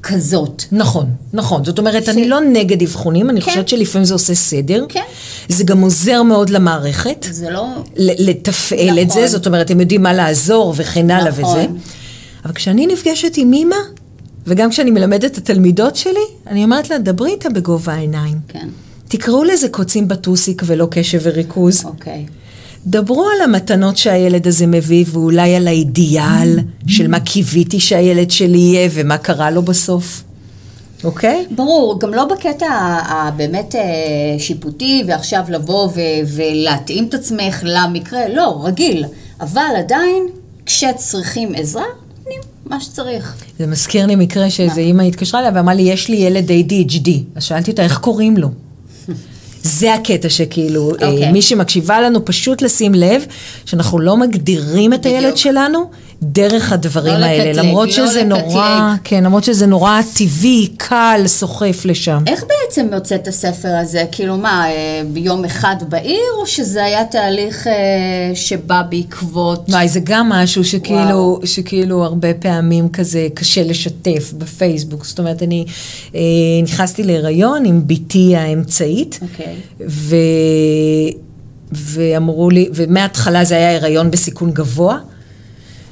כזאת. 0.03 0.63
נכון, 0.73 1.07
נכון. 1.33 1.65
זאת 1.65 1.79
אומרת, 1.79 2.09
אני 2.09 2.29
לא 2.29 2.41
נגד 2.41 2.83
אבחונים, 2.83 3.31
אני 3.31 3.41
כן. 3.41 3.51
חושבת 3.51 3.69
שלפעמים 3.69 4.05
זה 4.05 4.15
עושה 4.15 4.35
סדר. 4.35 4.87
כן. 4.89 5.03
זה 5.49 5.65
גם 5.65 5.81
עוזר 5.81 6.23
מאוד 6.23 6.51
למערכת. 6.51 7.27
זה 7.31 7.51
לא... 7.51 7.67
לתפעל 7.97 8.99
את 9.03 9.07
נכון. 9.07 9.23
זה, 9.23 9.29
זאת 9.29 9.47
אומרת, 9.47 9.71
הם 9.71 9.81
יודעים 9.81 10.03
מה 10.03 10.13
לעזור 10.13 10.75
וכן 10.77 11.11
הלאה 11.11 11.31
נכון. 11.31 11.59
וזה. 11.59 11.67
אבל 12.45 12.55
כשאני 12.55 12.87
נפגשת 12.87 13.33
עם 13.37 13.53
אימא, 13.53 13.77
וגם 14.47 14.71
כשאני 14.71 14.91
מלמדת 14.91 15.25
את 15.25 15.39
התלמידות 15.39 15.97
שלי, 15.97 16.27
אני 16.47 16.65
אומרת 16.65 16.91
לה, 16.91 16.99
דברי 16.99 17.31
איתה 17.31 17.49
בגובה 17.51 17.93
העיניים. 17.93 18.37
כן, 18.49 18.69
תקראו 19.09 19.45
לזה 19.45 19.69
קוצים 19.69 20.09
בטוסיק 20.09 20.63
ולא 20.67 20.89
קשב 20.91 21.21
וריכוז. 21.23 21.85
אוקיי. 21.85 22.27
דברו 22.87 23.29
על 23.37 23.41
המתנות 23.45 23.97
שהילד 23.97 24.47
הזה 24.47 24.67
מביא, 24.67 25.05
ואולי 25.09 25.55
על 25.55 25.69
האידיאל 25.69 26.59
של 26.87 27.09
מה 27.09 27.21
קיוויתי 27.21 27.81
שהילד 27.81 28.31
שלי 28.31 28.59
יהיה 28.59 28.89
ומה 28.93 29.19
קרה 29.19 29.51
לו 29.51 29.63
בסוף. 29.63 30.23
אוקיי? 31.05 31.47
ברור, 31.51 32.01
גם 32.01 32.15
לא 32.15 32.25
בקטע 32.25 32.67
הבאמת 33.09 33.75
אה, 33.75 33.81
שיפוטי, 34.39 35.05
ועכשיו 35.07 35.45
לבוא 35.49 35.87
ו- 35.87 36.01
ולהתאים 36.27 37.07
את 37.09 37.15
עצמך 37.15 37.61
למקרה, 37.63 38.29
לא, 38.29 38.61
רגיל. 38.65 39.05
אבל 39.41 39.63
עדיין, 39.79 40.27
כשצריכים 40.67 41.53
עזרה, 41.57 41.85
מה 42.67 42.81
שצריך. 42.81 43.35
זה 43.59 43.67
מזכיר 43.67 44.07
לי 44.07 44.17
מקרה 44.17 44.51
שאיזה 44.51 44.81
אימא 44.81 45.03
התקשרה 45.03 45.41
אליי 45.41 45.53
ואמרה 45.55 45.75
לי, 45.75 45.83
יש 45.83 46.09
לי 46.09 46.17
ילד 46.17 46.51
ADHD. 46.51 47.11
אז 47.35 47.45
שאלתי 47.45 47.71
אותה, 47.71 47.83
איך 47.83 47.99
קוראים 47.99 48.37
לו? 48.37 48.49
זה 49.67 49.95
הקטע 49.95 50.29
שכאילו, 50.29 50.91
אוקיי. 50.91 51.29
okay. 51.29 51.33
מי 51.33 51.43
שמקשיבה 51.43 52.01
לנו, 52.01 52.25
פשוט 52.25 52.63
לשים 52.63 52.95
לב 52.95 53.27
שאנחנו 53.65 53.99
לא 53.99 54.17
מגדירים 54.17 54.93
את 54.93 55.01
בדיוק. 55.01 55.15
הילד 55.15 55.37
שלנו, 55.37 55.91
דרך 56.23 56.73
הדברים 56.73 57.15
לא 57.15 57.25
האלה, 57.25 57.45
לקטלג, 57.45 57.65
למרות 57.65 57.89
לא 57.89 57.95
שזה 57.95 58.25
לקטלג. 58.25 58.43
נורא, 58.45 58.95
כן, 59.05 59.25
למרות 59.25 59.45
שזה 59.45 59.67
נורא 59.67 60.01
טבעי, 60.15 60.69
קל, 60.77 61.23
סוחף 61.27 61.83
לשם. 61.85 62.23
איך 62.27 62.45
בעצם 62.49 62.89
יוצא 62.93 63.15
את 63.15 63.29
הספר 63.29 63.69
הזה? 63.69 64.05
כאילו 64.13 64.37
מה, 64.37 64.71
אה, 64.71 65.03
ביום 65.13 65.45
אחד 65.45 65.77
בעיר, 65.89 66.23
או 66.41 66.47
שזה 66.47 66.85
היה 66.85 67.05
תהליך 67.05 67.67
אה, 67.67 67.73
שבא 68.35 68.83
בעקבות... 68.89 69.65
וואי, 69.69 69.89
זה 69.89 70.01
גם 70.05 70.29
משהו 70.29 70.65
שכאילו, 70.65 70.99
וואו. 70.99 71.41
שכאילו 71.45 72.05
הרבה 72.05 72.35
פעמים 72.35 72.89
כזה 72.89 73.29
קשה 73.35 73.65
לשתף 73.65 74.33
בפייסבוק. 74.39 75.05
זאת 75.05 75.19
אומרת, 75.19 75.43
אני 75.43 75.65
אה, 76.15 76.21
נכנסתי 76.63 77.03
להיריון 77.03 77.65
עם 77.65 77.83
בתי 77.87 78.37
האמצעית, 78.37 79.21
אוקיי. 79.23 79.55
ו... 79.89 80.17
ואמרו 81.73 82.51
לי, 82.51 82.69
ומההתחלה 82.75 83.45
זה 83.45 83.55
היה 83.57 83.77
הריון 83.77 84.11
בסיכון 84.11 84.51
גבוה, 84.51 84.99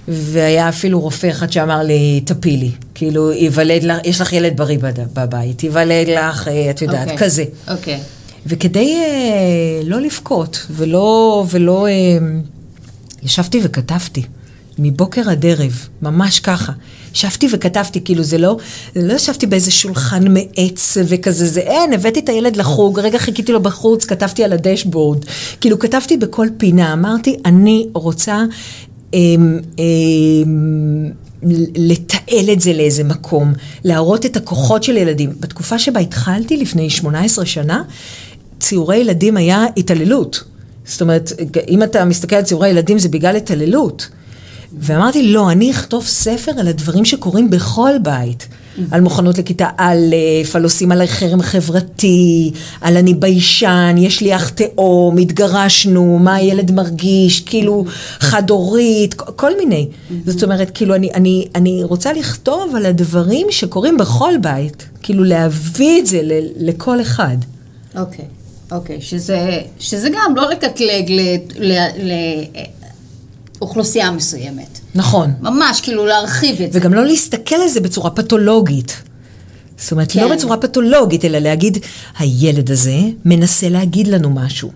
והיה 0.09 0.69
אפילו 0.69 1.01
רופא 1.01 1.31
אחד 1.31 1.53
שאמר 1.53 1.83
לי, 1.83 2.21
תפילי, 2.25 2.71
כאילו, 2.95 3.33
ייוולד 3.33 3.83
לך, 3.83 3.97
יש 4.05 4.21
לך 4.21 4.33
ילד 4.33 4.57
בריא 4.57 4.79
בבית, 5.15 5.65
ייוולד 5.65 6.09
לך, 6.09 6.49
אה, 6.49 6.71
את 6.71 6.83
יודעת, 6.83 7.09
אוקיי. 7.11 7.19
כזה. 7.19 7.45
אוקיי. 7.69 8.01
וכדי 8.47 8.95
אה, 8.95 9.81
לא 9.85 10.01
לבכות 10.01 10.67
ולא, 10.71 11.45
ולא, 11.51 11.87
אה, 11.87 11.93
ישבתי 13.23 13.61
וכתבתי, 13.63 14.23
מבוקר 14.79 15.31
עד 15.31 15.47
ערב, 15.47 15.89
ממש 16.03 16.41
ככה. 16.41 16.73
ישבתי 17.15 17.49
וכתבתי, 17.53 18.05
כאילו 18.05 18.23
זה 18.23 18.39
לא, 18.39 18.57
לא 18.97 19.15
ישבתי 19.15 19.47
באיזה 19.47 19.71
שולחן 19.71 20.25
מעץ 20.29 20.97
וכזה, 21.05 21.47
זה 21.47 21.61
אין, 21.61 21.93
הבאתי 21.93 22.21
את 22.21 22.29
הילד 22.29 22.57
לחוג, 22.57 23.01
רגע 23.01 23.19
חיכיתי 23.19 23.53
לו 23.53 23.63
בחוץ, 23.63 24.05
כתבתי 24.05 24.45
על 24.45 24.53
הדשבורד. 24.53 25.25
כאילו 25.61 25.79
כתבתי 25.79 26.17
בכל 26.17 26.47
פינה, 26.57 26.93
אמרתי, 26.93 27.37
אני 27.45 27.87
רוצה 27.93 28.45
לתעל 31.77 32.51
את 32.53 32.61
זה 32.61 32.73
לאיזה 32.73 33.05
מקום, 33.05 33.53
להראות 33.85 34.27
את 34.27 34.37
הכוחות 34.37 34.83
של 34.83 34.97
ילדים. 34.97 35.33
בתקופה 35.41 35.79
שבה 35.79 36.01
התחלתי, 36.01 36.57
לפני 36.57 36.91
18 36.91 37.47
שנה, 37.47 37.83
ציורי 38.61 38.97
ילדים 38.97 39.37
היה 39.37 39.65
התעללות. 39.77 40.45
זאת 40.85 41.01
אומרת, 41.01 41.33
אם 41.69 41.83
אתה 41.83 42.05
מסתכל 42.05 42.37
על 42.37 42.43
ציורי 42.43 42.69
ילדים 42.69 42.99
זה 42.99 43.09
בגלל 43.09 43.37
התעללות. 43.37 44.09
ואמרתי, 44.79 45.23
לא, 45.23 45.51
אני 45.51 45.71
אכתוב 45.71 46.05
ספר 46.05 46.53
על 46.59 46.69
הדברים 46.69 47.05
שקורים 47.05 47.51
בכל 47.51 47.93
בית. 48.03 48.49
על 48.91 49.01
מוכנות 49.01 49.39
לכיתה 49.39 49.69
א', 49.77 50.15
על 50.55 50.63
עושים 50.65 50.93
עליי 50.93 51.09
חרם 51.09 51.43
חברתי, 51.43 52.51
על 52.81 52.97
אני 52.97 53.15
ביישן, 53.15 53.95
יש 53.99 54.21
לי 54.21 54.37
אח 54.37 54.49
תאום, 54.49 55.17
התגרשנו, 55.19 56.19
מה 56.19 56.35
הילד 56.35 56.71
מרגיש, 56.73 57.41
כאילו 57.41 57.85
חד-הורית, 58.21 59.15
כל- 59.15 59.33
כל 59.37 59.57
מיני. 59.59 59.89
זאת 60.27 60.43
אומרת, 60.43 60.71
כאילו, 60.75 60.95
אני, 60.95 61.11
אני, 61.15 61.47
אני 61.55 61.81
רוצה 61.85 62.13
לכתוב 62.13 62.75
על 62.77 62.87
הדברים 62.87 63.47
שקורים 63.51 63.97
בכל 63.97 64.33
בית, 64.41 64.89
כאילו 65.03 65.25
להביא 65.25 66.01
את 66.01 66.07
זה 66.07 66.21
ל- 66.23 66.69
לכל 66.69 67.01
אחד. 67.01 67.37
אוקיי, 67.99 68.25
אוקיי, 68.73 69.01
שזה, 69.01 69.39
שזה 69.79 70.09
גם 70.09 70.37
לא 70.37 70.51
לקטלג 70.51 71.11
ל- 71.11 71.37
ל- 71.69 72.45
לאוכלוסייה 73.65 74.11
מסוימת. 74.11 74.79
נכון. 74.95 75.33
ממש, 75.41 75.81
כאילו 75.81 76.07
להרחיב 76.07 76.63
את 76.63 76.73
זה. 76.73 76.79
וגם 76.79 76.95
לא 76.95 77.05
להסתכל 77.05 77.55
על 77.55 77.69
זה 77.69 77.81
בצורה 77.81 78.11
פתולוגית. 78.11 79.03
זאת 79.79 79.93
אומרת, 79.93 80.13
כן. 80.13 80.21
לא 80.21 80.37
בצורה 80.37 80.57
פתולוגית, 80.57 81.25
אלא 81.25 81.39
להגיד, 81.39 81.79
הילד 82.19 82.71
הזה 82.71 82.99
מנסה 83.25 83.69
להגיד 83.69 84.07
לנו 84.07 84.31
משהו. 84.31 84.71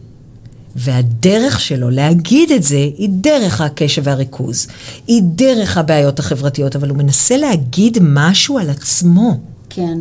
והדרך 0.77 1.61
שלו 1.61 1.91
להגיד 1.91 2.53
את 2.53 2.63
זה 2.63 2.77
היא 2.77 3.09
דרך 3.13 3.61
הקשב 3.61 4.03
והריכוז, 4.05 4.67
היא 5.07 5.23
דרך 5.25 5.79
הבעיות 5.79 6.19
החברתיות, 6.19 6.77
אבל 6.77 6.89
הוא 6.89 6.99
מנסה 6.99 7.37
להגיד 7.37 7.99
משהו 8.03 8.59
על 8.59 8.71
עצמו 8.71 9.41
כן. 9.71 9.99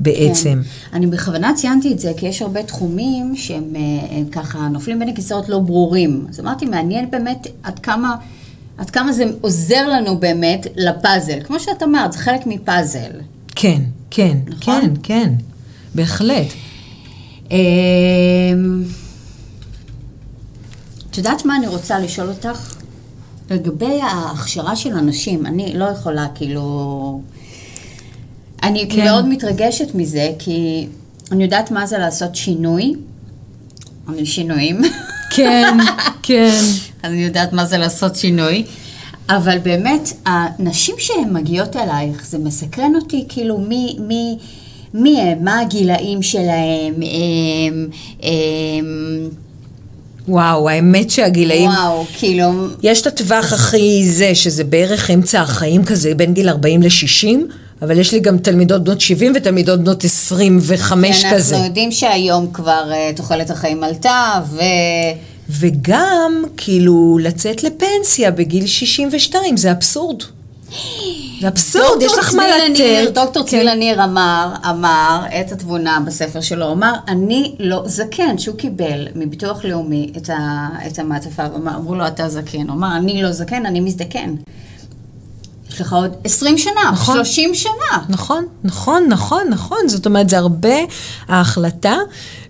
בעצם. 0.00 0.62
כן. 0.64 0.96
אני 0.96 1.06
בכוונה 1.06 1.52
ציינתי 1.54 1.92
את 1.92 1.98
זה, 1.98 2.12
כי 2.16 2.26
יש 2.26 2.42
הרבה 2.42 2.62
תחומים 2.62 3.36
שהם 3.36 3.76
אה, 3.76 4.16
הם 4.16 4.24
ככה 4.32 4.68
נופלים 4.68 4.98
בין 4.98 5.08
הכיסאות 5.08 5.48
לא 5.48 5.58
ברורים. 5.58 6.26
אז 6.28 6.40
אמרתי, 6.40 6.66
מעניין 6.66 7.10
באמת 7.10 7.46
עד 7.62 7.78
כמה, 7.78 8.16
עד 8.78 8.90
כמה 8.90 9.12
זה 9.12 9.24
עוזר 9.40 9.88
לנו 9.88 10.18
באמת 10.18 10.66
לפאזל. 10.76 11.38
כמו 11.44 11.60
שאת 11.60 11.82
אמרת, 11.82 12.12
זה 12.12 12.18
חלק 12.18 12.40
מפאזל. 12.46 13.10
כן, 13.54 13.82
כן, 14.10 14.38
נכון? 14.46 14.80
כן, 14.80 14.90
כן, 15.02 15.32
בהחלט. 15.94 16.46
אמ, 17.50 17.56
את 21.10 21.18
יודעת 21.18 21.44
מה 21.44 21.56
אני 21.56 21.66
רוצה 21.66 21.98
לשאול 21.98 22.28
אותך? 22.28 22.74
לגבי 23.50 24.00
ההכשרה 24.02 24.76
של 24.76 24.92
אנשים, 24.92 25.46
אני 25.46 25.74
לא 25.74 25.84
יכולה 25.84 26.26
כאילו... 26.34 27.22
אני 28.62 28.88
כן. 28.90 29.04
מאוד 29.04 29.28
מתרגשת 29.28 29.94
מזה, 29.94 30.30
כי 30.38 30.86
אני 31.32 31.42
יודעת 31.42 31.70
מה 31.70 31.86
זה 31.86 31.98
לעשות 31.98 32.36
שינוי. 32.36 32.94
אני 34.08 34.26
שינויים. 34.26 34.82
כן, 35.30 35.78
כן. 36.22 36.60
אני 37.04 37.24
יודעת 37.24 37.52
מה 37.52 37.64
זה 37.64 37.78
לעשות 37.78 38.16
שינוי. 38.16 38.64
אבל 39.30 39.58
באמת, 39.58 40.12
הנשים 40.26 40.94
שהן 40.98 41.32
מגיעות 41.32 41.76
אלייך, 41.76 42.26
זה 42.26 42.38
מסקרן 42.38 42.94
אותי, 42.94 43.24
כאילו, 43.28 43.58
מי, 43.58 43.96
מי, 44.00 44.38
מי 44.94 45.20
הם, 45.20 45.44
מה 45.44 45.60
הגילאים 45.60 46.22
שלהם, 46.22 46.94
הם, 46.94 47.88
הם, 48.22 49.28
וואו, 50.28 50.68
האמת 50.68 51.10
שהגילאים... 51.10 51.70
וואו, 51.70 52.04
כאילו, 52.18 52.66
יש 52.82 53.00
את 53.02 53.06
הטווח 53.06 53.52
הכי 53.52 54.04
זה, 54.04 54.34
שזה 54.34 54.64
בערך 54.64 55.10
אמצע 55.10 55.40
החיים 55.40 55.84
כזה, 55.84 56.14
בין 56.14 56.34
גיל 56.34 56.48
40 56.48 56.82
ל-60, 56.82 57.52
אבל 57.82 57.98
יש 57.98 58.12
לי 58.12 58.20
גם 58.20 58.38
תלמידות 58.38 58.84
בנות 58.84 59.00
70 59.00 59.32
ותלמידות 59.34 59.80
בנות 59.80 60.04
25 60.04 61.24
כזה. 61.32 61.54
אנחנו 61.54 61.66
יודעים 61.66 61.92
שהיום 61.92 62.46
כבר 62.52 62.84
uh, 62.92 63.16
תוחלת 63.16 63.50
החיים 63.50 63.84
עלתה, 63.84 64.40
ו... 64.50 64.60
וגם, 65.50 66.42
כאילו, 66.56 67.18
לצאת 67.22 67.62
לפנסיה 67.64 68.30
בגיל 68.30 68.66
62, 68.66 69.56
זה 69.56 69.70
אבסורד. 69.70 70.22
זה 71.40 71.48
אבסורד, 71.48 72.02
יש 72.02 72.12
לך 72.18 72.34
מה 72.34 72.42
לתת. 72.48 73.14
דוקטור 73.14 73.42
כן. 73.42 73.48
צבי 73.48 73.64
לניר 73.64 74.04
אמר, 74.04 74.52
אמר 74.70 75.20
את 75.40 75.52
התבונה 75.52 75.98
בספר 76.06 76.40
שלו, 76.40 76.72
אמר, 76.72 76.92
אני 77.08 77.54
לא 77.58 77.82
זקן, 77.86 78.38
שהוא 78.38 78.56
קיבל 78.56 79.06
מביטוח 79.14 79.64
לאומי 79.64 80.12
את, 80.16 80.30
ה, 80.30 80.68
את 80.86 80.98
המעטפה, 80.98 81.42
אמר- 81.56 81.76
אמרו 81.76 81.94
לו, 81.94 82.06
אתה 82.06 82.28
זקן, 82.28 82.58
הוא 82.68 82.70
אמר, 82.76 82.96
אני 82.96 83.22
לא 83.22 83.32
זקן, 83.32 83.66
אני 83.66 83.80
מזדקן. 83.80 84.34
יש 85.78 85.82
לך 85.82 85.92
עוד 85.92 86.16
20 86.24 86.58
שנה, 86.58 86.72
נכון. 86.92 87.14
30 87.14 87.54
שנה. 87.54 87.72
נכון, 88.08 88.44
נכון, 88.64 89.06
נכון, 89.08 89.42
נכון. 89.50 89.78
זאת 89.86 90.06
אומרת, 90.06 90.28
זה 90.28 90.38
הרבה 90.38 90.74
ההחלטה, 91.28 91.96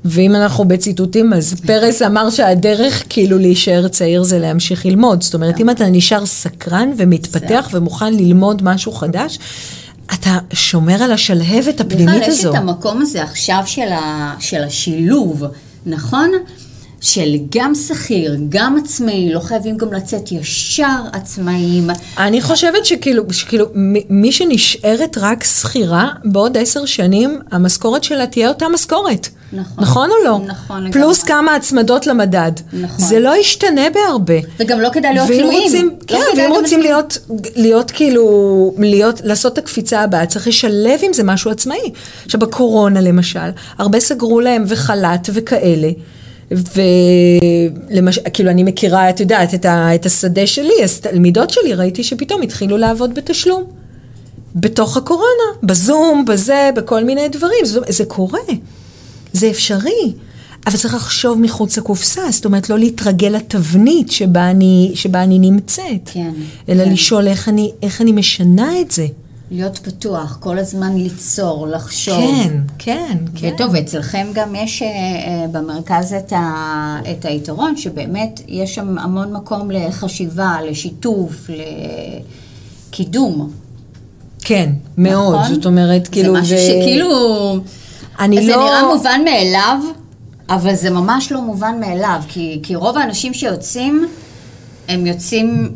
ואם 0.05 0.35
אנחנו 0.35 0.69
בציטוטים, 0.69 1.33
אז 1.33 1.55
פרס 1.67 2.03
אמר 2.03 2.31
שהדרך 2.31 3.05
כאילו 3.09 3.39
להישאר 3.39 3.89
צעיר 3.89 4.23
זה 4.23 4.39
להמשיך 4.39 4.87
ללמוד. 4.87 5.23
זאת 5.23 5.35
אומרת, 5.35 5.61
אם 5.61 5.71
אתה 5.71 5.87
נשאר 5.87 6.27
סקרן 6.27 6.91
ומתפתח 6.97 7.69
ומוכן 7.73 8.15
ללמוד 8.15 8.63
משהו 8.63 8.93
חדש, 8.93 9.39
אתה 10.15 10.39
שומר 10.53 11.03
על 11.03 11.13
השלהבת 11.13 11.81
הפנימית 11.81 12.17
בכלל, 12.17 12.33
יש 12.33 12.39
הזו. 12.39 12.51
את 12.51 12.55
המקום 12.55 13.03
הזה 13.03 13.23
עכשיו 13.23 13.63
של, 13.67 13.93
ה, 13.93 14.35
של 14.41 14.65
השילוב, 14.65 15.45
נכון? 15.87 16.31
של 17.01 17.37
גם 17.51 17.75
שכיר, 17.75 18.37
גם 18.49 18.77
עצמאי, 18.85 19.33
לא 19.33 19.41
חייבים 19.41 19.77
גם 19.77 19.93
לצאת 19.93 20.33
ישר 20.33 21.01
עצמאים. 21.13 21.91
אני 22.19 22.41
חושבת 22.41 22.85
שכאילו, 22.85 23.23
שכאילו 23.33 23.67
מי 24.11 24.33
שנשארת 24.33 25.19
רק 25.21 25.45
שכירה, 25.45 26.09
בעוד 26.25 26.57
עשר 26.57 26.85
שנים 26.85 27.41
המשכורת 27.51 28.05
שלה 28.05 28.27
תהיה 28.27 28.49
אותה 28.49 28.69
משכורת. 28.69 29.29
נכון. 29.53 29.85
נכון 29.85 30.11
או 30.11 30.15
לא? 30.25 30.39
נכון 30.47 30.77
לגמרי. 30.77 30.93
פלוס 30.93 31.23
כמה 31.23 31.55
הצמדות 31.55 32.07
למדד. 32.07 32.53
נכון. 32.73 33.07
זה 33.07 33.21
לא 33.21 33.37
ישתנה 33.37 33.83
בהרבה. 33.95 34.35
וגם 34.59 34.81
לא 34.81 34.89
כדאי 34.93 35.15
להיות 35.15 35.27
תלויים. 35.27 35.63
רוצים, 35.63 35.89
לא 35.89 36.07
כן, 36.07 36.25
ואם 36.37 36.51
רוצים 36.51 36.81
להיות, 36.81 37.19
להיות 37.57 37.91
כאילו, 37.91 38.75
להיות, 38.79 39.21
לעשות 39.25 39.53
את 39.53 39.59
הקפיצה 39.59 40.01
הבאה, 40.01 40.27
צריך 40.27 40.49
לשלב 40.49 41.01
עם 41.03 41.13
זה 41.13 41.25
משהו 41.25 41.51
עצמאי. 41.51 41.93
עכשיו, 42.25 42.41
בקורונה 42.41 43.01
למשל, 43.01 43.51
הרבה 43.79 44.01
סגרו 44.01 44.41
להם 44.41 44.65
וחל"ת 44.67 45.31
וכאלה. 45.33 45.89
ולמשל, 46.51 48.21
כאילו 48.33 48.51
אני 48.51 48.63
מכירה, 48.63 49.11
את 49.11 49.21
יודעת, 49.21 49.55
את, 49.55 49.65
ה, 49.65 49.95
את 49.95 50.07
השדה 50.07 50.47
שלי, 50.47 50.85
אז 50.85 51.01
תלמידות 51.01 51.51
שלי, 51.51 51.75
ראיתי 51.75 52.05
שפתאום 52.05 52.43
התחילו 52.43 52.77
לעבוד 52.77 53.15
בתשלום. 53.15 53.65
בתוך 54.55 54.97
הקורונה, 54.97 55.49
בזום, 55.63 56.25
בזה, 56.25 56.71
בכל 56.77 57.05
מיני 57.05 57.29
דברים, 57.29 57.65
זה, 57.65 57.81
זה 57.89 58.05
קורה, 58.05 58.41
זה 59.33 59.51
אפשרי. 59.51 60.13
אבל 60.67 60.77
צריך 60.77 60.95
לחשוב 60.95 61.41
מחוץ 61.41 61.79
לקופסה, 61.79 62.23
זאת 62.31 62.45
אומרת, 62.45 62.71
לא 62.71 62.79
להתרגל 62.79 63.29
לתבנית 63.29 64.11
שבה 64.11 64.51
אני, 64.51 64.93
שבה 64.95 65.23
אני 65.23 65.39
נמצאת. 65.39 66.11
כן, 66.13 66.31
אלא 66.69 66.85
כן. 66.85 66.93
לשאול 66.93 67.29
איך 67.29 67.49
אני, 67.49 67.73
איך 67.83 68.01
אני 68.01 68.13
משנה 68.13 68.81
את 68.81 68.91
זה. 68.91 69.07
להיות 69.51 69.79
פתוח, 69.79 70.37
כל 70.41 70.59
הזמן 70.59 70.97
ליצור, 70.97 71.67
לחשוב. 71.69 72.17
כן, 72.17 72.61
כן, 72.79 73.17
כן. 73.35 73.55
וטוב, 73.55 73.77
אצלכם 73.77 74.27
גם 74.33 74.55
יש 74.55 74.83
אה, 74.83 74.89
אה, 74.89 75.47
במרכז 75.53 76.13
את, 76.13 76.33
ה, 76.33 77.01
את 77.11 77.25
היתרון, 77.25 77.77
שבאמת 77.77 78.41
יש 78.49 78.75
שם 78.75 78.99
המון 78.99 79.33
מקום 79.33 79.71
לחשיבה, 79.71 80.57
לשיתוף, 80.71 81.51
ל... 81.51 81.61
קידום. 82.91 83.51
כן, 84.41 84.73
מאוד. 84.99 85.35
נכון? 85.35 85.55
זאת 85.55 85.67
אומרת, 85.67 86.09
כאילו... 86.09 86.35
זה 86.35 86.41
משהו 86.41 86.57
ו- 86.57 86.61
שכאילו... 86.61 87.59
אני 88.19 88.47
זה 88.47 88.51
לא... 88.51 88.65
נראה 88.65 88.95
מובן 88.95 89.21
מאליו, 89.25 89.79
אבל 90.49 90.75
זה 90.75 90.91
ממש 90.91 91.33
לא 91.33 91.43
מובן 91.43 91.81
מאליו, 91.81 92.21
כי, 92.29 92.61
כי 92.63 92.75
רוב 92.75 92.99
האנשים 92.99 93.35
שיוצאים, 93.35 94.09
הם 94.89 95.07
יוצאים 95.07 95.75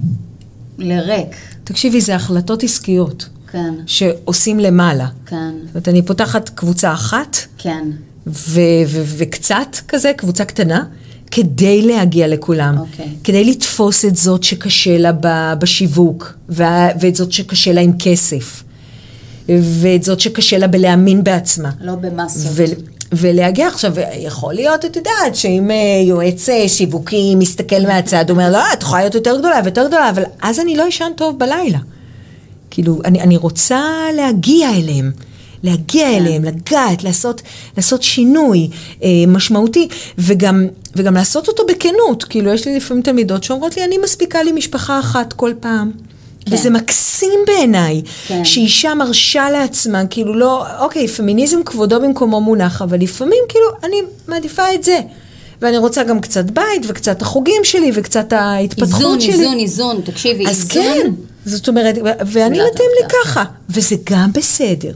לריק. 0.79 1.37
תקשיבי, 1.65 2.01
זה 2.01 2.15
החלטות 2.15 2.63
עסקיות 2.63 3.29
כן, 3.53 3.75
שעושים 3.87 4.61
למעלה. 4.61 5.07
כן, 5.27 5.51
זאת 5.65 5.75
אומרת, 5.75 5.89
אני 5.89 6.03
פותחת 6.03 6.49
קבוצה 6.49 6.93
אחת, 6.93 7.37
כן. 7.59 7.89
וקצת 9.17 9.77
כזה, 9.89 10.13
קבוצה 10.17 10.45
קטנה, 10.45 10.85
כדי 11.31 11.83
להגיע 11.83 12.29
לכולם. 12.29 12.79
אוקיי. 12.79 13.09
כדי 13.25 13.45
לתפוס 13.45 14.05
את 14.05 14.17
זאת 14.17 14.43
שקשה 14.43 14.99
לה 14.99 15.13
ב- 15.21 15.55
בשיווק, 15.59 16.33
ואת 16.49 17.15
זאת 17.17 17.33
שקשה 17.33 17.73
לה 17.73 17.81
עם 17.81 17.93
כסף, 17.99 18.63
ואת 19.49 20.03
זאת 20.03 20.21
שקשה 20.21 20.59
לה 20.59 20.67
בלהאמין 20.67 21.25
בעצמה. 21.25 21.71
לא 21.81 21.95
במסות. 21.95 22.53
ולהגיע 23.13 23.69
עכשיו, 23.69 23.93
יכול 24.19 24.55
להיות, 24.55 24.85
את 24.85 24.97
יודעת, 24.97 25.35
שאם 25.35 25.71
אה, 25.71 25.77
יועץ 26.07 26.49
אה, 26.49 26.69
שיווקי 26.69 27.35
מסתכל 27.35 27.83
מהצד, 27.87 28.31
הוא 28.31 28.39
אומר, 28.39 28.51
לא, 28.51 28.73
את 28.73 28.83
יכולה 28.83 29.01
להיות 29.01 29.15
יותר 29.15 29.39
גדולה 29.39 29.61
ויותר 29.65 29.87
גדולה, 29.87 30.11
אבל 30.11 30.23
אז 30.43 30.61
אני 30.61 30.77
לא 30.77 30.89
אשן 30.89 31.13
טוב 31.17 31.39
בלילה. 31.39 31.79
כאילו, 32.73 32.99
אני, 33.05 33.21
אני 33.21 33.37
רוצה 33.37 33.83
להגיע 34.17 34.71
אליהם, 34.71 35.11
להגיע 35.63 36.07
כן. 36.09 36.15
אליהם, 36.15 36.45
לגעת, 36.45 37.05
לעשות, 37.05 37.43
לעשות 37.77 38.03
שינוי 38.03 38.69
אה, 39.03 39.09
משמעותי, 39.29 39.89
וגם, 40.19 40.67
וגם 40.97 41.15
לעשות 41.15 41.49
אותו 41.49 41.63
בכנות. 41.69 42.25
כאילו, 42.25 42.53
יש 42.53 42.67
לי 42.67 42.77
לפעמים 42.77 43.03
תלמידות 43.03 43.45
שאומרות 43.45 43.77
לי, 43.77 43.85
אני 43.85 43.99
מספיקה 43.99 44.43
לי 44.43 44.53
משפחה 44.53 44.99
אחת 45.01 45.33
כל 45.33 45.53
פעם. 45.61 45.91
כן. 46.47 46.55
וזה 46.55 46.71
מקסים 46.71 47.41
בעיניי, 47.47 48.03
כן. 48.27 48.45
שאישה 48.45 48.95
מרשה 48.95 49.51
לעצמה, 49.51 50.07
כאילו 50.07 50.35
לא, 50.35 50.65
אוקיי, 50.79 51.09
פמיניזם 51.09 51.63
כבודו 51.63 52.01
במקומו 52.01 52.41
מונח, 52.41 52.83
אבל 52.83 53.01
לפעמים 53.01 53.39
כאילו 53.49 53.65
אני 53.85 53.97
מעדיפה 54.29 54.75
את 54.75 54.85
זה. 54.85 55.01
ואני 55.63 55.79
רוצה 55.79 56.03
גם 56.03 56.21
קצת 56.21 56.45
בית, 56.45 56.83
וקצת 56.87 57.23
החוגים 57.23 57.65
שלי, 57.65 57.91
וקצת 57.95 58.33
ההתפתחות 58.33 58.95
איזון, 58.95 59.21
שלי. 59.21 59.33
איזון, 59.33 59.59
איזון, 59.59 60.01
תקשיבי, 60.05 60.47
אז 60.47 60.67
איזון. 60.71 60.85
כן, 60.85 61.11
זאת 61.45 61.69
אומרת, 61.69 61.95
ואני 62.27 62.59
מתאים 62.59 62.91
לי. 63.03 63.09
ככה, 63.25 63.45
וזה 63.71 63.97
גם 64.05 64.33
בסדר. 64.33 64.95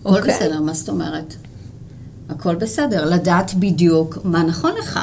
הכל 0.00 0.16
אוקיי? 0.16 0.34
בסדר, 0.34 0.60
מה 0.60 0.74
זאת 0.74 0.88
אומרת? 0.88 1.34
הכל 2.28 2.54
בסדר, 2.54 3.10
לדעת 3.10 3.54
בדיוק 3.54 4.18
מה 4.24 4.42
נכון 4.42 4.72
לך. 4.78 5.00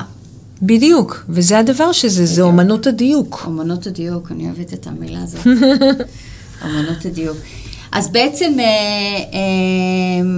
בדיק, 0.61 1.23
וזה 1.29 1.59
הדבר 1.59 1.91
שזה, 1.91 2.25
זה 2.25 2.41
אומנות 2.41 2.87
הדיוק. 2.87 3.43
אמנות 3.47 3.87
הדיוק, 3.87 4.31
אני 4.31 4.45
אוהבת 4.45 4.73
את 4.73 4.87
המילה 4.87 5.23
הזאת. 5.23 5.47
אמנות 6.65 7.05
הדיוק. 7.05 7.37
אז 7.91 8.11
בעצם, 8.11 8.59
אה, 8.59 8.65
אה, 9.33 10.29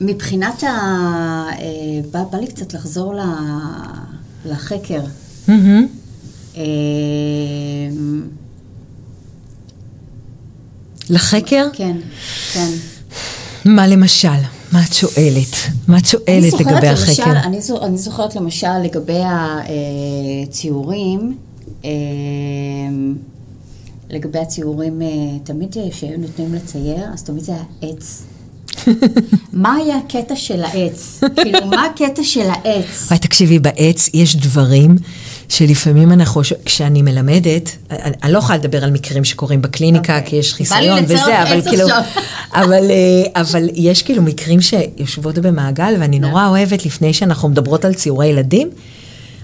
מבחינת 0.00 0.62
ה... 0.62 0.66
אה, 0.66 2.00
בא, 2.10 2.22
בא 2.30 2.38
לי 2.38 2.46
קצת 2.46 2.74
לחזור 2.74 3.14
ל, 3.14 3.20
לחקר. 4.46 5.00
מהמם. 5.48 5.86
אה, 6.56 6.62
לחקר? 11.10 11.66
כן, 11.72 11.96
כן. 12.52 12.70
מה 13.64 13.86
למשל? 13.86 14.28
מה 14.72 14.84
את 14.88 14.92
שואלת? 14.94 15.56
מה 15.88 15.98
את 15.98 16.06
שואלת 16.06 16.52
לגבי 16.52 16.88
למשל, 16.88 17.12
החקר? 17.12 17.40
אני, 17.44 17.62
זו, 17.62 17.84
אני 17.84 17.98
זוכרת 17.98 18.36
למשל 18.36 18.78
לגבי 18.84 19.20
הציורים, 20.48 21.36
אה, 21.84 21.90
לגבי 24.10 24.38
הציורים, 24.38 25.02
אה, 25.02 25.06
תמיד 25.44 25.76
אה, 25.78 25.90
כשהיו 25.90 26.18
נותנים 26.18 26.54
לצייר, 26.54 27.04
אז 27.14 27.22
תמיד 27.22 27.44
זה 27.44 27.52
היה 27.52 27.64
עץ. 27.82 28.22
מה 29.52 29.74
היה 29.74 29.96
הקטע 29.96 30.36
של 30.36 30.64
העץ? 30.64 31.20
כאילו, 31.36 31.66
מה 31.66 31.86
הקטע 31.86 32.22
של 32.22 32.46
העץ? 32.50 33.06
וואי, 33.06 33.18
תקשיבי, 33.18 33.58
בעץ 33.58 34.10
יש 34.14 34.36
דברים 34.36 34.96
שלפעמים 35.48 36.12
אנחנו, 36.12 36.40
כשאני 36.64 37.02
מלמדת, 37.02 37.76
אני, 37.90 38.12
אני 38.22 38.32
לא 38.32 38.38
יכולה 38.38 38.58
לדבר 38.58 38.84
על 38.84 38.90
מקרים 38.90 39.24
שקורים 39.24 39.62
בקליניקה, 39.62 40.16
אוקיי. 40.16 40.30
כי 40.30 40.36
יש 40.36 40.54
חיסיון 40.54 41.04
וזה, 41.04 41.42
אבל 41.42 41.62
כאילו. 41.62 41.86
אבל, 42.60 42.90
אה, 42.90 43.40
אבל 43.40 43.68
יש 43.74 44.02
כאילו 44.02 44.22
מקרים 44.22 44.60
שיושבות 44.60 45.38
במעגל, 45.38 45.94
ואני 46.00 46.18
נורא 46.18 46.48
אוהבת, 46.48 46.86
לפני 46.86 47.12
שאנחנו 47.12 47.48
מדברות 47.48 47.84
על 47.84 47.94
ציורי 47.94 48.26
ילדים, 48.26 48.70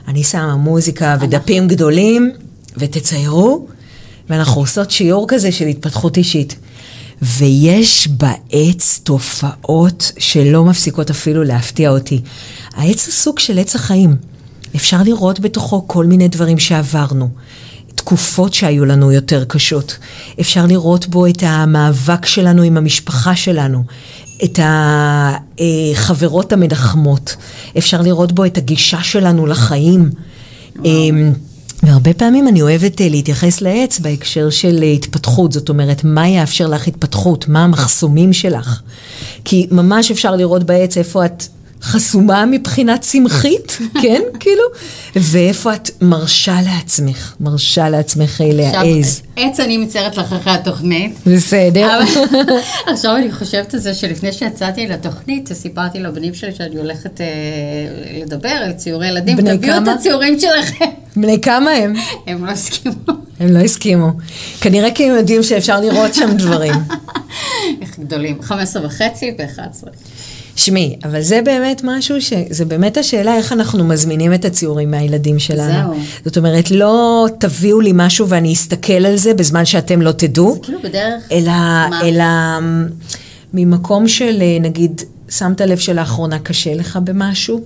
אני 0.08 0.24
שמה 0.24 0.56
מוזיקה 0.56 1.16
ודפים 1.20 1.68
גדולים, 1.68 2.32
ותציירו, 2.76 3.66
ואנחנו 4.30 4.60
עושות 4.60 4.90
שיעור 4.90 5.26
כזה 5.28 5.52
של 5.52 5.66
התפתחות 5.66 6.16
אישית. 6.16 6.56
ויש 7.22 8.08
בעץ 8.08 9.00
תופעות 9.02 10.12
שלא 10.18 10.64
מפסיקות 10.64 11.10
אפילו 11.10 11.44
להפתיע 11.44 11.90
אותי. 11.90 12.20
העץ 12.74 13.06
הוא 13.06 13.12
סוג 13.12 13.38
של 13.38 13.58
עץ 13.58 13.74
החיים. 13.74 14.31
אפשר 14.76 15.02
לראות 15.02 15.40
בתוכו 15.40 15.84
כל 15.86 16.06
מיני 16.06 16.28
דברים 16.28 16.58
שעברנו. 16.58 17.28
תקופות 17.94 18.54
שהיו 18.54 18.84
לנו 18.84 19.12
יותר 19.12 19.44
קשות. 19.44 19.98
אפשר 20.40 20.66
לראות 20.66 21.06
בו 21.06 21.26
את 21.26 21.42
המאבק 21.46 22.26
שלנו 22.26 22.62
עם 22.62 22.76
המשפחה 22.76 23.36
שלנו, 23.36 23.82
את 24.44 24.58
החברות 24.62 26.52
המנחמות. 26.52 27.36
אפשר 27.78 28.02
לראות 28.02 28.32
בו 28.32 28.44
את 28.44 28.58
הגישה 28.58 29.02
שלנו 29.02 29.46
לחיים. 29.46 30.10
אמ, 30.84 31.32
והרבה 31.82 32.14
פעמים 32.14 32.48
אני 32.48 32.62
אוהבת 32.62 33.00
אה, 33.00 33.08
להתייחס 33.08 33.60
לעץ 33.60 33.98
בהקשר 33.98 34.50
של 34.50 34.78
אה, 34.82 34.92
התפתחות, 34.92 35.52
זאת 35.52 35.68
אומרת, 35.68 36.04
מה 36.04 36.28
יאפשר 36.28 36.66
לך 36.66 36.88
התפתחות? 36.88 37.48
מה 37.48 37.64
המחסומים 37.64 38.32
שלך? 38.32 38.80
כי 39.44 39.66
ממש 39.70 40.10
אפשר 40.10 40.36
לראות 40.36 40.64
בעץ 40.64 40.98
איפה 40.98 41.26
את 41.26 41.44
חסומה 41.82 42.46
מבחינה 42.46 42.98
צמחית, 42.98 43.78
כן, 44.02 44.22
כאילו, 44.40 44.62
ואיפה 45.16 45.74
את 45.74 45.90
מרשה 46.00 46.56
לעצמך, 46.64 47.34
מרשה 47.40 47.88
לעצמך 47.88 48.40
אה, 48.40 48.48
להעז. 48.52 49.22
עץ 49.36 49.60
אני 49.60 49.76
מציירת 49.76 50.16
לך 50.16 50.32
אחרי 50.32 50.52
התוכנית. 50.52 51.14
בסדר. 51.26 52.00
עכשיו 52.92 53.16
אני 53.16 53.32
חושבת 53.32 53.74
על 53.74 53.80
זה 53.80 53.94
שלפני 53.94 54.32
שיצאתי 54.32 54.86
לתוכנית, 54.86 55.52
סיפרתי 55.52 56.00
לבנים 56.00 56.34
שלי 56.34 56.54
שאני 56.54 56.76
הולכת 56.76 57.20
אה, 57.20 57.26
לדבר 58.22 58.48
על 58.48 58.72
ציורי 58.72 59.08
ילדים, 59.08 59.36
בני 59.36 59.56
תביאו 59.56 59.76
את 59.76 59.82
כמה? 59.82 59.92
הציורים 59.92 60.40
שלכם. 60.40 60.84
בני 61.16 61.40
כמה 61.40 61.70
הם? 61.70 61.94
הם 62.26 62.46
לא 62.46 62.50
הסכימו. 62.50 62.94
הם 63.40 63.48
לא 63.52 63.58
הסכימו. 63.58 64.08
כנראה 64.60 64.90
כי 64.90 65.10
הם 65.10 65.16
יודעים 65.16 65.42
שאפשר 65.42 65.80
לראות 65.80 66.14
שם 66.14 66.36
דברים. 66.36 66.74
איך 67.82 67.98
גדולים, 67.98 68.42
15 68.42 68.86
וחצי 68.86 69.34
ו-11. 69.38 69.88
שמי, 70.56 70.96
אבל 71.04 71.22
זה 71.22 71.40
באמת 71.44 71.80
משהו 71.84 72.22
ש... 72.22 72.32
זה 72.50 72.64
באמת 72.64 72.96
השאלה 72.96 73.36
איך 73.36 73.52
אנחנו 73.52 73.84
מזמינים 73.84 74.34
את 74.34 74.44
הציורים 74.44 74.90
מהילדים 74.90 75.38
שלנו. 75.38 75.94
זהו. 75.94 76.02
זאת 76.24 76.36
אומרת, 76.36 76.70
לא 76.70 77.26
תביאו 77.38 77.80
לי 77.80 77.92
משהו 77.94 78.28
ואני 78.28 78.52
אסתכל 78.52 79.06
על 79.06 79.16
זה 79.16 79.34
בזמן 79.34 79.64
שאתם 79.64 80.02
לא 80.02 80.12
תדעו, 80.12 80.54
זה 80.54 80.60
כאילו 80.62 80.78
בדרך... 80.82 81.22
אלא, 81.32 81.50
מה? 81.50 82.00
אלא 82.02 82.24
ממקום 83.54 84.08
של, 84.08 84.42
אה, 84.42 84.58
נגיד, 84.60 85.02
שמת 85.30 85.60
לב 85.60 85.78
שלאחרונה 85.78 86.38
קשה 86.38 86.74
לך 86.74 86.98
במשהו, 87.04 87.60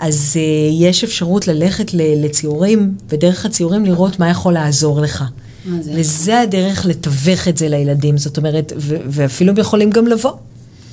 אז 0.00 0.36
uh, 0.36 0.72
יש 0.72 1.04
אפשרות 1.04 1.48
ללכת 1.48 1.90
לציורים, 1.94 2.94
ודרך 3.08 3.46
הציורים 3.46 3.84
לראות 3.84 4.18
מה 4.18 4.28
יכול 4.28 4.52
לעזור 4.52 5.00
לך. 5.00 5.24
וזה 5.66 6.40
הדרך 6.40 6.86
לתווך 6.86 7.48
את 7.48 7.56
זה 7.56 7.68
לילדים, 7.68 8.18
זאת 8.18 8.36
אומרת, 8.36 8.72
ואפילו 9.08 9.50
הם 9.50 9.58
יכולים 9.58 9.90
גם 9.90 10.06
לבוא. 10.06 10.32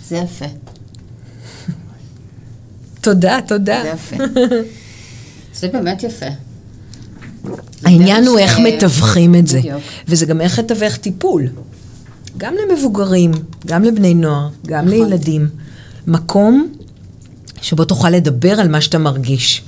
זה 0.09 0.17
יפה, 0.17 0.45
תודה, 3.01 3.39
תודה. 3.47 3.81
זה 3.83 3.89
יפה. 3.89 4.23
זה 5.53 5.67
באמת 5.67 6.03
יפה. 6.03 6.25
העניין 7.85 8.27
הוא 8.27 8.39
איך 8.39 8.57
ש- 8.57 8.59
מתווכים 8.59 9.35
את 9.35 9.47
זה, 9.47 9.59
בדיוק. 9.59 9.81
וזה 10.07 10.25
גם 10.25 10.41
איך 10.41 10.59
לתווך 10.59 10.97
טיפול. 10.97 11.47
גם 12.37 12.53
למבוגרים, 12.55 13.31
גם 13.65 13.83
לבני 13.83 14.13
נוער, 14.13 14.47
גם 14.67 14.85
נכון. 14.85 14.89
לילדים. 15.09 15.47
מקום 16.07 16.67
שבו 17.61 17.85
תוכל 17.85 18.09
לדבר 18.09 18.59
על 18.59 18.67
מה 18.67 18.81
שאתה 18.81 18.97
מרגיש. 18.97 19.61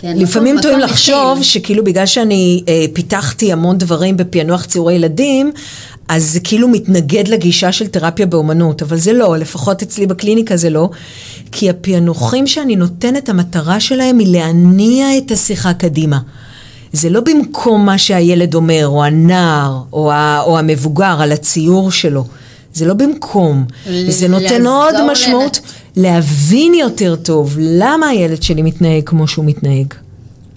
כן, 0.00 0.16
לפעמים 0.18 0.56
טועים 0.62 0.78
לחשוב. 0.78 1.42
שכאילו 1.42 1.84
בגלל 1.84 2.06
שאני 2.06 2.64
אה, 2.68 2.84
פיתחתי 2.92 3.52
המון 3.52 3.78
דברים 3.78 4.16
בפענוח 4.16 4.64
ציורי 4.64 4.94
ילדים, 4.94 5.52
אז 6.08 6.32
זה 6.32 6.40
כאילו 6.40 6.68
מתנגד 6.68 7.28
לגישה 7.28 7.72
של 7.72 7.86
תרפיה 7.86 8.26
באומנות, 8.26 8.82
אבל 8.82 8.96
זה 8.96 9.12
לא, 9.12 9.36
לפחות 9.36 9.82
אצלי 9.82 10.06
בקליניקה 10.06 10.56
זה 10.56 10.70
לא, 10.70 10.90
כי 11.52 11.70
הפענוחים 11.70 12.46
שאני 12.46 12.76
נותנת, 12.76 13.28
המטרה 13.28 13.80
שלהם 13.80 14.18
היא 14.18 14.32
להניע 14.32 15.18
את 15.18 15.30
השיחה 15.30 15.72
קדימה. 15.72 16.18
זה 16.92 17.10
לא 17.10 17.20
במקום 17.20 17.86
מה 17.86 17.98
שהילד 17.98 18.54
אומר, 18.54 18.86
או 18.86 19.04
הנער, 19.04 19.82
או, 19.92 20.12
ה, 20.12 20.40
או 20.40 20.58
המבוגר, 20.58 21.16
על 21.20 21.32
הציור 21.32 21.90
שלו. 21.90 22.24
זה 22.74 22.86
לא 22.86 22.94
במקום. 22.94 23.64
זה 24.08 24.28
נותן 24.28 24.66
עוד 24.66 24.94
משמעות 25.10 25.60
להבין 25.96 26.74
יותר 26.74 27.16
טוב 27.16 27.56
למה 27.60 28.08
הילד 28.08 28.42
שלי 28.42 28.62
מתנהג 28.62 29.02
כמו 29.04 29.28
שהוא 29.28 29.44
מתנהג. 29.44 29.94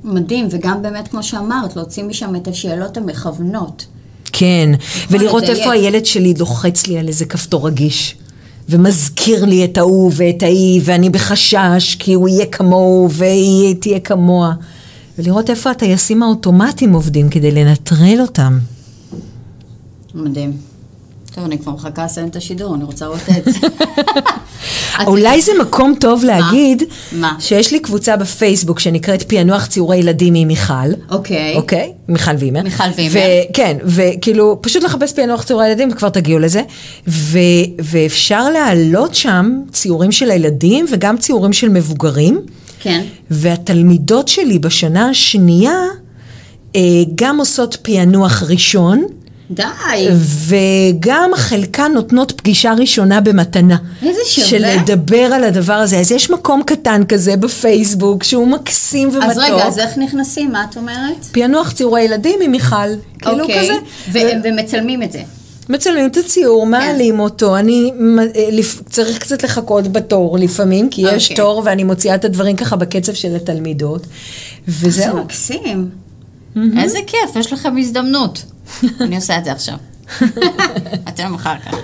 מדהים, 0.04 0.47
וגם 0.52 0.82
באמת, 0.82 1.08
כמו 1.08 1.24
שאמרת, 1.24 1.76
להוציא 1.76 2.04
משם 2.04 2.36
את 2.36 2.47
השאלות 2.47 2.97
המכוונות. 2.97 3.86
כן, 4.32 4.69
ולראות 5.09 5.43
לדייק. 5.43 5.57
איפה 5.57 5.71
הילד 5.71 6.05
שלי 6.05 6.34
לוחץ 6.39 6.88
לי 6.88 6.97
על 6.97 7.07
איזה 7.07 7.25
כפתור 7.25 7.67
רגיש. 7.67 8.15
ומזכיר 8.69 9.45
לי 9.45 9.65
את 9.65 9.77
ההוא 9.77 10.11
ואת 10.15 10.43
ההיא, 10.43 10.82
ואני 10.86 11.09
בחשש 11.09 11.95
כי 11.99 12.13
הוא 12.13 12.29
יהיה 12.29 12.45
כמוהו 12.45 13.07
והיא 13.11 13.75
תהיה 13.75 13.99
כמוה. 13.99 14.53
ולראות 15.19 15.49
איפה 15.49 15.71
הטייסים 15.71 16.23
האוטומטיים 16.23 16.93
עובדים 16.93 17.29
כדי 17.29 17.51
לנטרל 17.51 18.17
אותם. 18.21 18.59
מדהים. 20.15 20.57
טוב, 21.36 21.43
אני 21.43 21.57
כבר 21.59 21.71
מחכה 21.71 22.05
לסיים 22.05 22.27
את 22.27 22.36
השידור, 22.36 22.75
אני 22.75 22.84
רוצה 22.84 23.05
לראות 23.05 23.21
את 23.38 23.53
זה. 23.53 23.67
אולי 25.07 25.41
זה 25.41 25.51
מקום 25.61 25.95
טוב 25.99 26.23
להגיד 26.23 26.83
מה? 27.11 27.35
שיש 27.39 27.71
לי 27.71 27.79
קבוצה 27.79 28.17
בפייסבוק 28.17 28.79
שנקראת 28.79 29.23
פענוח 29.23 29.65
ציורי 29.65 29.97
ילדים 29.97 30.33
עם 30.35 30.47
מיכל. 30.47 30.73
אוקיי. 31.09 31.55
אוקיי? 31.55 31.91
מיכל 32.07 32.31
וימר. 32.39 32.61
מיכל 32.61 32.83
וימר. 32.95 33.21
כן, 33.53 33.77
וכאילו, 33.83 34.59
פשוט 34.61 34.83
לחפש 34.83 35.13
פענוח 35.13 35.43
ציורי 35.43 35.67
ילדים 35.67 35.89
וכבר 35.91 36.09
תגיעו 36.09 36.39
לזה. 36.39 36.61
ו, 37.07 37.39
ואפשר 37.83 38.49
להעלות 38.49 39.15
שם 39.15 39.51
ציורים 39.71 40.11
של 40.11 40.31
הילדים 40.31 40.85
וגם 40.91 41.17
ציורים 41.17 41.53
של 41.53 41.69
מבוגרים. 41.69 42.41
כן. 42.79 43.01
והתלמידות 43.31 44.27
שלי 44.27 44.59
בשנה 44.59 45.09
השנייה 45.09 45.79
אה, 46.75 46.81
גם 47.15 47.37
עושות 47.39 47.77
פענוח 47.81 48.43
ראשון. 48.49 49.05
די. 49.52 50.08
וגם 50.47 51.32
חלקן 51.36 51.91
נותנות 51.93 52.32
פגישה 52.32 52.74
ראשונה 52.74 53.22
במתנה. 53.22 53.78
איזה 54.02 54.20
שווה. 54.28 54.47
של 54.47 54.66
לדבר 54.66 55.18
על 55.34 55.43
הדבר 55.43 55.74
הזה. 55.74 55.99
אז 55.99 56.12
יש 56.12 56.30
מקום 56.30 56.64
קטן 56.64 57.02
כזה 57.08 57.36
בפייסבוק 57.38 58.24
שהוא 58.24 58.47
מקסים 58.47 59.10
ומתוק. 59.10 59.24
אז 59.24 59.38
רגע, 59.38 59.68
אז 59.68 59.80
איך 59.80 59.97
נכנסים? 59.97 60.52
מה 60.52 60.66
את 60.70 60.78
אומרת? 60.78 61.26
פענוח 61.32 61.72
ציורי 61.72 62.02
ילדים 62.02 62.39
עם 62.41 62.52
מיכל, 62.52 62.76
כאילו 63.20 63.39
אוקיי. 63.41 63.60
כזה. 63.60 63.74
ו- 64.12 64.20
ומצלמים 64.43 65.04
את 65.04 65.12
זה. 65.12 65.22
מצלמים 65.70 66.06
את 66.08 66.18
הציור, 66.18 66.66
מעלים 66.66 67.20
אותו, 67.20 67.58
אני 67.58 67.91
אה, 68.36 68.49
צריך 68.89 69.18
קצת 69.20 69.43
לחכות 69.43 69.88
בתור 69.88 70.38
לפעמים, 70.38 70.89
כי 70.89 71.02
יש 71.02 71.24
אוקיי. 71.24 71.36
תור 71.36 71.62
ואני 71.66 71.84
מוציאה 71.84 72.16
את 72.16 72.26
הדברים 72.26 72.56
ככה 72.56 72.76
בקצב 72.76 73.14
של 73.14 73.36
התלמידות, 73.36 74.02
זה 74.68 74.88
וזהו. 74.88 75.18
מקסים. 75.18 75.89
איזה 76.78 76.99
כיף, 77.08 77.36
יש 77.36 77.54
לכם 77.54 77.78
הזדמנות. 77.78 78.43
אני 79.01 79.15
עושה 79.15 79.38
את 79.38 79.45
זה 79.45 79.51
עכשיו. 79.51 79.78
אתם 81.07 81.34
אחר 81.34 81.59
כך. 81.59 81.76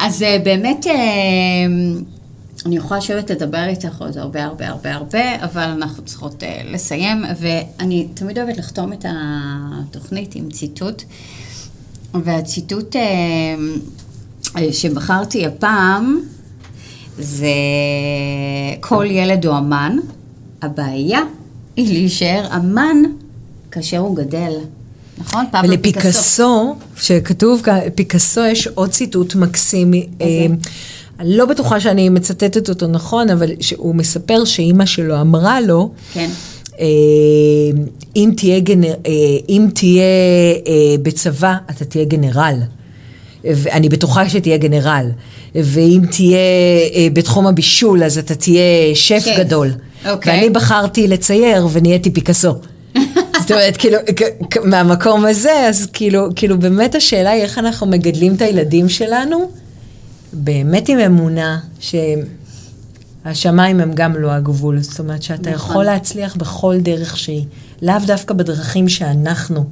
אז 0.00 0.22
אה, 0.22 0.36
באמת, 0.44 0.86
אה, 0.86 0.94
אני 2.66 2.76
יכולה 2.76 2.98
לשבת 2.98 3.30
לדבר 3.30 3.64
איתך 3.64 4.00
עוד 4.00 4.18
הרבה 4.18 4.44
הרבה 4.44 4.68
הרבה 4.68 4.94
הרבה, 4.94 5.44
אבל 5.44 5.62
אנחנו 5.62 6.04
צריכות 6.04 6.42
אה, 6.42 6.60
לסיים, 6.64 7.24
ואני 7.40 8.08
תמיד 8.14 8.38
אוהבת 8.38 8.56
לחתום 8.56 8.92
את 8.92 9.04
התוכנית 9.08 10.34
עם 10.34 10.50
ציטוט, 10.50 11.02
והציטוט 12.14 12.96
שבחרתי 14.70 15.46
הפעם, 15.46 16.20
זה 17.18 17.48
כל 18.80 19.06
ילד 19.10 19.46
הוא 19.46 19.58
אמן, 19.58 19.96
הבעיה 20.62 21.20
היא 21.76 21.92
להישאר 21.92 22.56
אמן 22.56 22.96
כאשר 23.70 23.98
הוא 23.98 24.16
גדל. 24.16 24.52
נכון? 25.20 25.44
פבלו 25.52 25.82
פיקאסו. 25.82 26.02
ולפיקאסו, 26.02 26.76
שכתוב 26.96 27.62
פיקאסו 27.94 28.40
יש 28.44 28.66
עוד 28.66 28.90
ציטוט 28.90 29.34
מקסים. 29.34 29.92
אה, 29.94 30.46
אני 31.20 31.36
לא 31.36 31.46
בטוחה 31.46 31.80
שאני 31.80 32.08
מצטטת 32.08 32.68
אותו 32.68 32.86
נכון, 32.86 33.30
אבל 33.30 33.50
שהוא 33.60 33.94
מספר 33.94 34.44
שאימא 34.44 34.86
שלו 34.86 35.20
אמרה 35.20 35.60
לו, 35.60 35.90
כן. 36.12 36.30
אה, 36.80 36.86
אם 38.16 38.30
תהיה, 38.36 38.60
גנר, 38.60 38.94
אה, 39.06 39.12
אם 39.48 39.66
תהיה 39.74 40.02
בצבא, 41.02 41.54
אתה 41.70 41.84
תהיה 41.84 42.04
גנרל. 42.04 42.54
ואני 43.44 43.88
בטוחה 43.88 44.28
שתהיה 44.28 44.56
גנרל. 44.56 45.06
ואם 45.54 46.00
תהיה 46.10 46.38
בתחום 47.12 47.46
הבישול, 47.46 48.04
אז 48.04 48.18
אתה 48.18 48.34
תהיה 48.34 48.94
שף 48.94 49.22
שף. 49.24 49.38
גדול. 49.38 49.70
אוקיי. 50.10 50.32
ואני 50.32 50.50
בחרתי 50.50 51.08
לצייר 51.08 51.66
ונהייתי 51.72 52.10
פיקאסו. 52.10 52.54
זאת 53.48 53.56
אומרת, 53.56 53.76
כאילו, 53.76 53.98
מהמקום 54.64 55.24
הזה, 55.24 55.52
אז 55.68 55.86
כאילו, 55.92 56.28
כאילו, 56.36 56.58
באמת 56.58 56.94
השאלה 56.94 57.30
היא 57.30 57.42
איך 57.42 57.58
אנחנו 57.58 57.86
מגדלים 57.86 58.34
את 58.34 58.42
הילדים 58.42 58.88
שלנו, 58.88 59.50
באמת 60.32 60.88
עם 60.88 60.98
אמונה 60.98 61.58
שהשמיים 63.24 63.80
הם 63.80 63.92
גם 63.94 64.16
לא 64.16 64.30
הגבול. 64.30 64.80
זאת 64.80 64.98
אומרת, 64.98 65.22
שאתה 65.22 65.50
נכון. 65.50 65.70
יכול 65.70 65.84
להצליח 65.84 66.36
בכל 66.36 66.78
דרך 66.78 67.16
שהיא, 67.16 67.44
לאו 67.82 67.94
דווקא 68.06 68.34
בדרכים 68.34 68.88
שאנחנו 68.88 69.64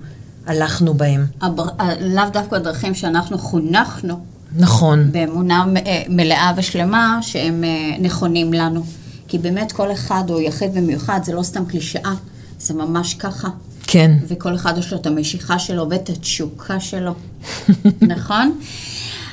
הלכנו 0.46 0.94
בהם. 0.94 1.26
הבר- 1.40 1.68
לאו 2.00 2.24
דווקא 2.32 2.54
הדרכים 2.54 2.94
שאנחנו 2.94 3.38
חונכנו 3.38 4.20
נכון. 4.56 5.12
באמונה 5.12 5.64
אה, 5.86 6.02
מלאה 6.08 6.52
ושלמה 6.56 7.18
שהם 7.22 7.64
אה, 7.64 7.98
נכונים 8.00 8.52
לנו. 8.52 8.84
כי 9.28 9.38
באמת 9.38 9.72
כל 9.72 9.92
אחד 9.92 10.24
הוא 10.28 10.40
יחיד 10.40 10.70
ומיוחד, 10.74 11.20
זה 11.24 11.32
לא 11.32 11.42
סתם 11.42 11.64
קלישאה, 11.64 12.12
זה 12.58 12.74
ממש 12.74 13.14
ככה. 13.14 13.48
כן. 13.96 14.12
וכל 14.28 14.54
אחד 14.54 14.78
יש 14.78 14.92
לו 14.92 14.98
את 14.98 15.06
המשיכה 15.06 15.58
שלו 15.58 15.86
ואת 15.90 16.08
התשוקה 16.08 16.80
שלו, 16.80 17.14
נכון? 18.12 18.58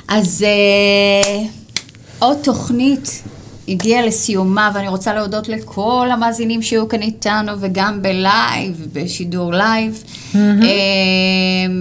אז 0.08 0.42
אה, 0.42 1.42
עוד 2.18 2.36
תוכנית 2.42 3.22
הגיעה 3.68 4.06
לסיומה, 4.06 4.70
ואני 4.74 4.88
רוצה 4.88 5.14
להודות 5.14 5.48
לכל 5.48 6.08
המאזינים 6.12 6.62
שהיו 6.62 6.88
כאן 6.88 7.02
איתנו, 7.02 7.52
וגם 7.60 8.02
ב 8.02 8.16
live, 8.16 8.88
בשידור 8.92 9.52
live. 9.52 10.04
אה, 10.34 10.40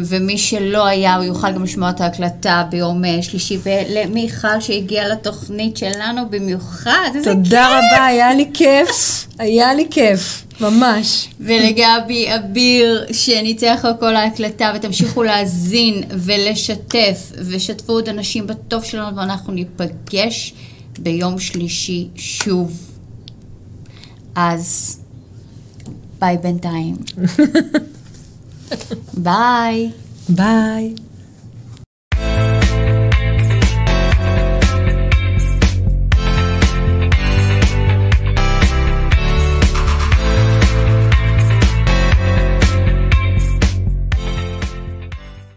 ומי 0.06 0.38
שלא 0.38 0.86
היה, 0.86 1.16
הוא 1.16 1.24
יוכל 1.24 1.52
גם 1.52 1.64
לשמוע 1.64 1.90
את 1.90 2.02
ההקלטה 2.02 2.64
ביום 2.70 3.06
אה, 3.06 3.22
שלישי, 3.22 3.58
ולמיכל 3.64 4.60
שהגיעה 4.60 5.08
לתוכנית 5.08 5.78
שלנו 5.78 6.22
במיוחד, 6.30 7.10
איזה 7.16 7.30
כיף! 7.30 7.44
תודה 7.44 7.68
רבה, 7.68 8.06
היה 8.06 8.34
לי 8.34 8.50
כיף. 8.54 9.28
היה 9.40 9.74
לי 9.74 9.88
כיף, 9.92 10.44
ממש. 10.62 11.28
ולגבי 11.40 12.28
אביר 12.36 13.06
שניצח 13.12 13.80
על 13.84 13.94
כל 14.00 14.16
ההקלטה 14.16 14.74
ותמשיכו 14.76 15.24
להאזין 15.24 16.04
ולשתף 16.10 17.32
ושתפו 17.50 17.94
עוד 17.94 18.10
אנשים 18.10 18.48
בטוב 18.48 18.84
שלנו 18.84 19.16
ואנחנו 19.18 19.54
ניפגש 19.54 20.54
ביום 21.00 21.40
שלישי 21.40 22.08
שוב. 22.16 22.94
אז 24.36 25.00
ביי 26.20 26.38
בינתיים. 26.38 26.96
ביי. 29.24 29.92
ביי. 30.30 30.96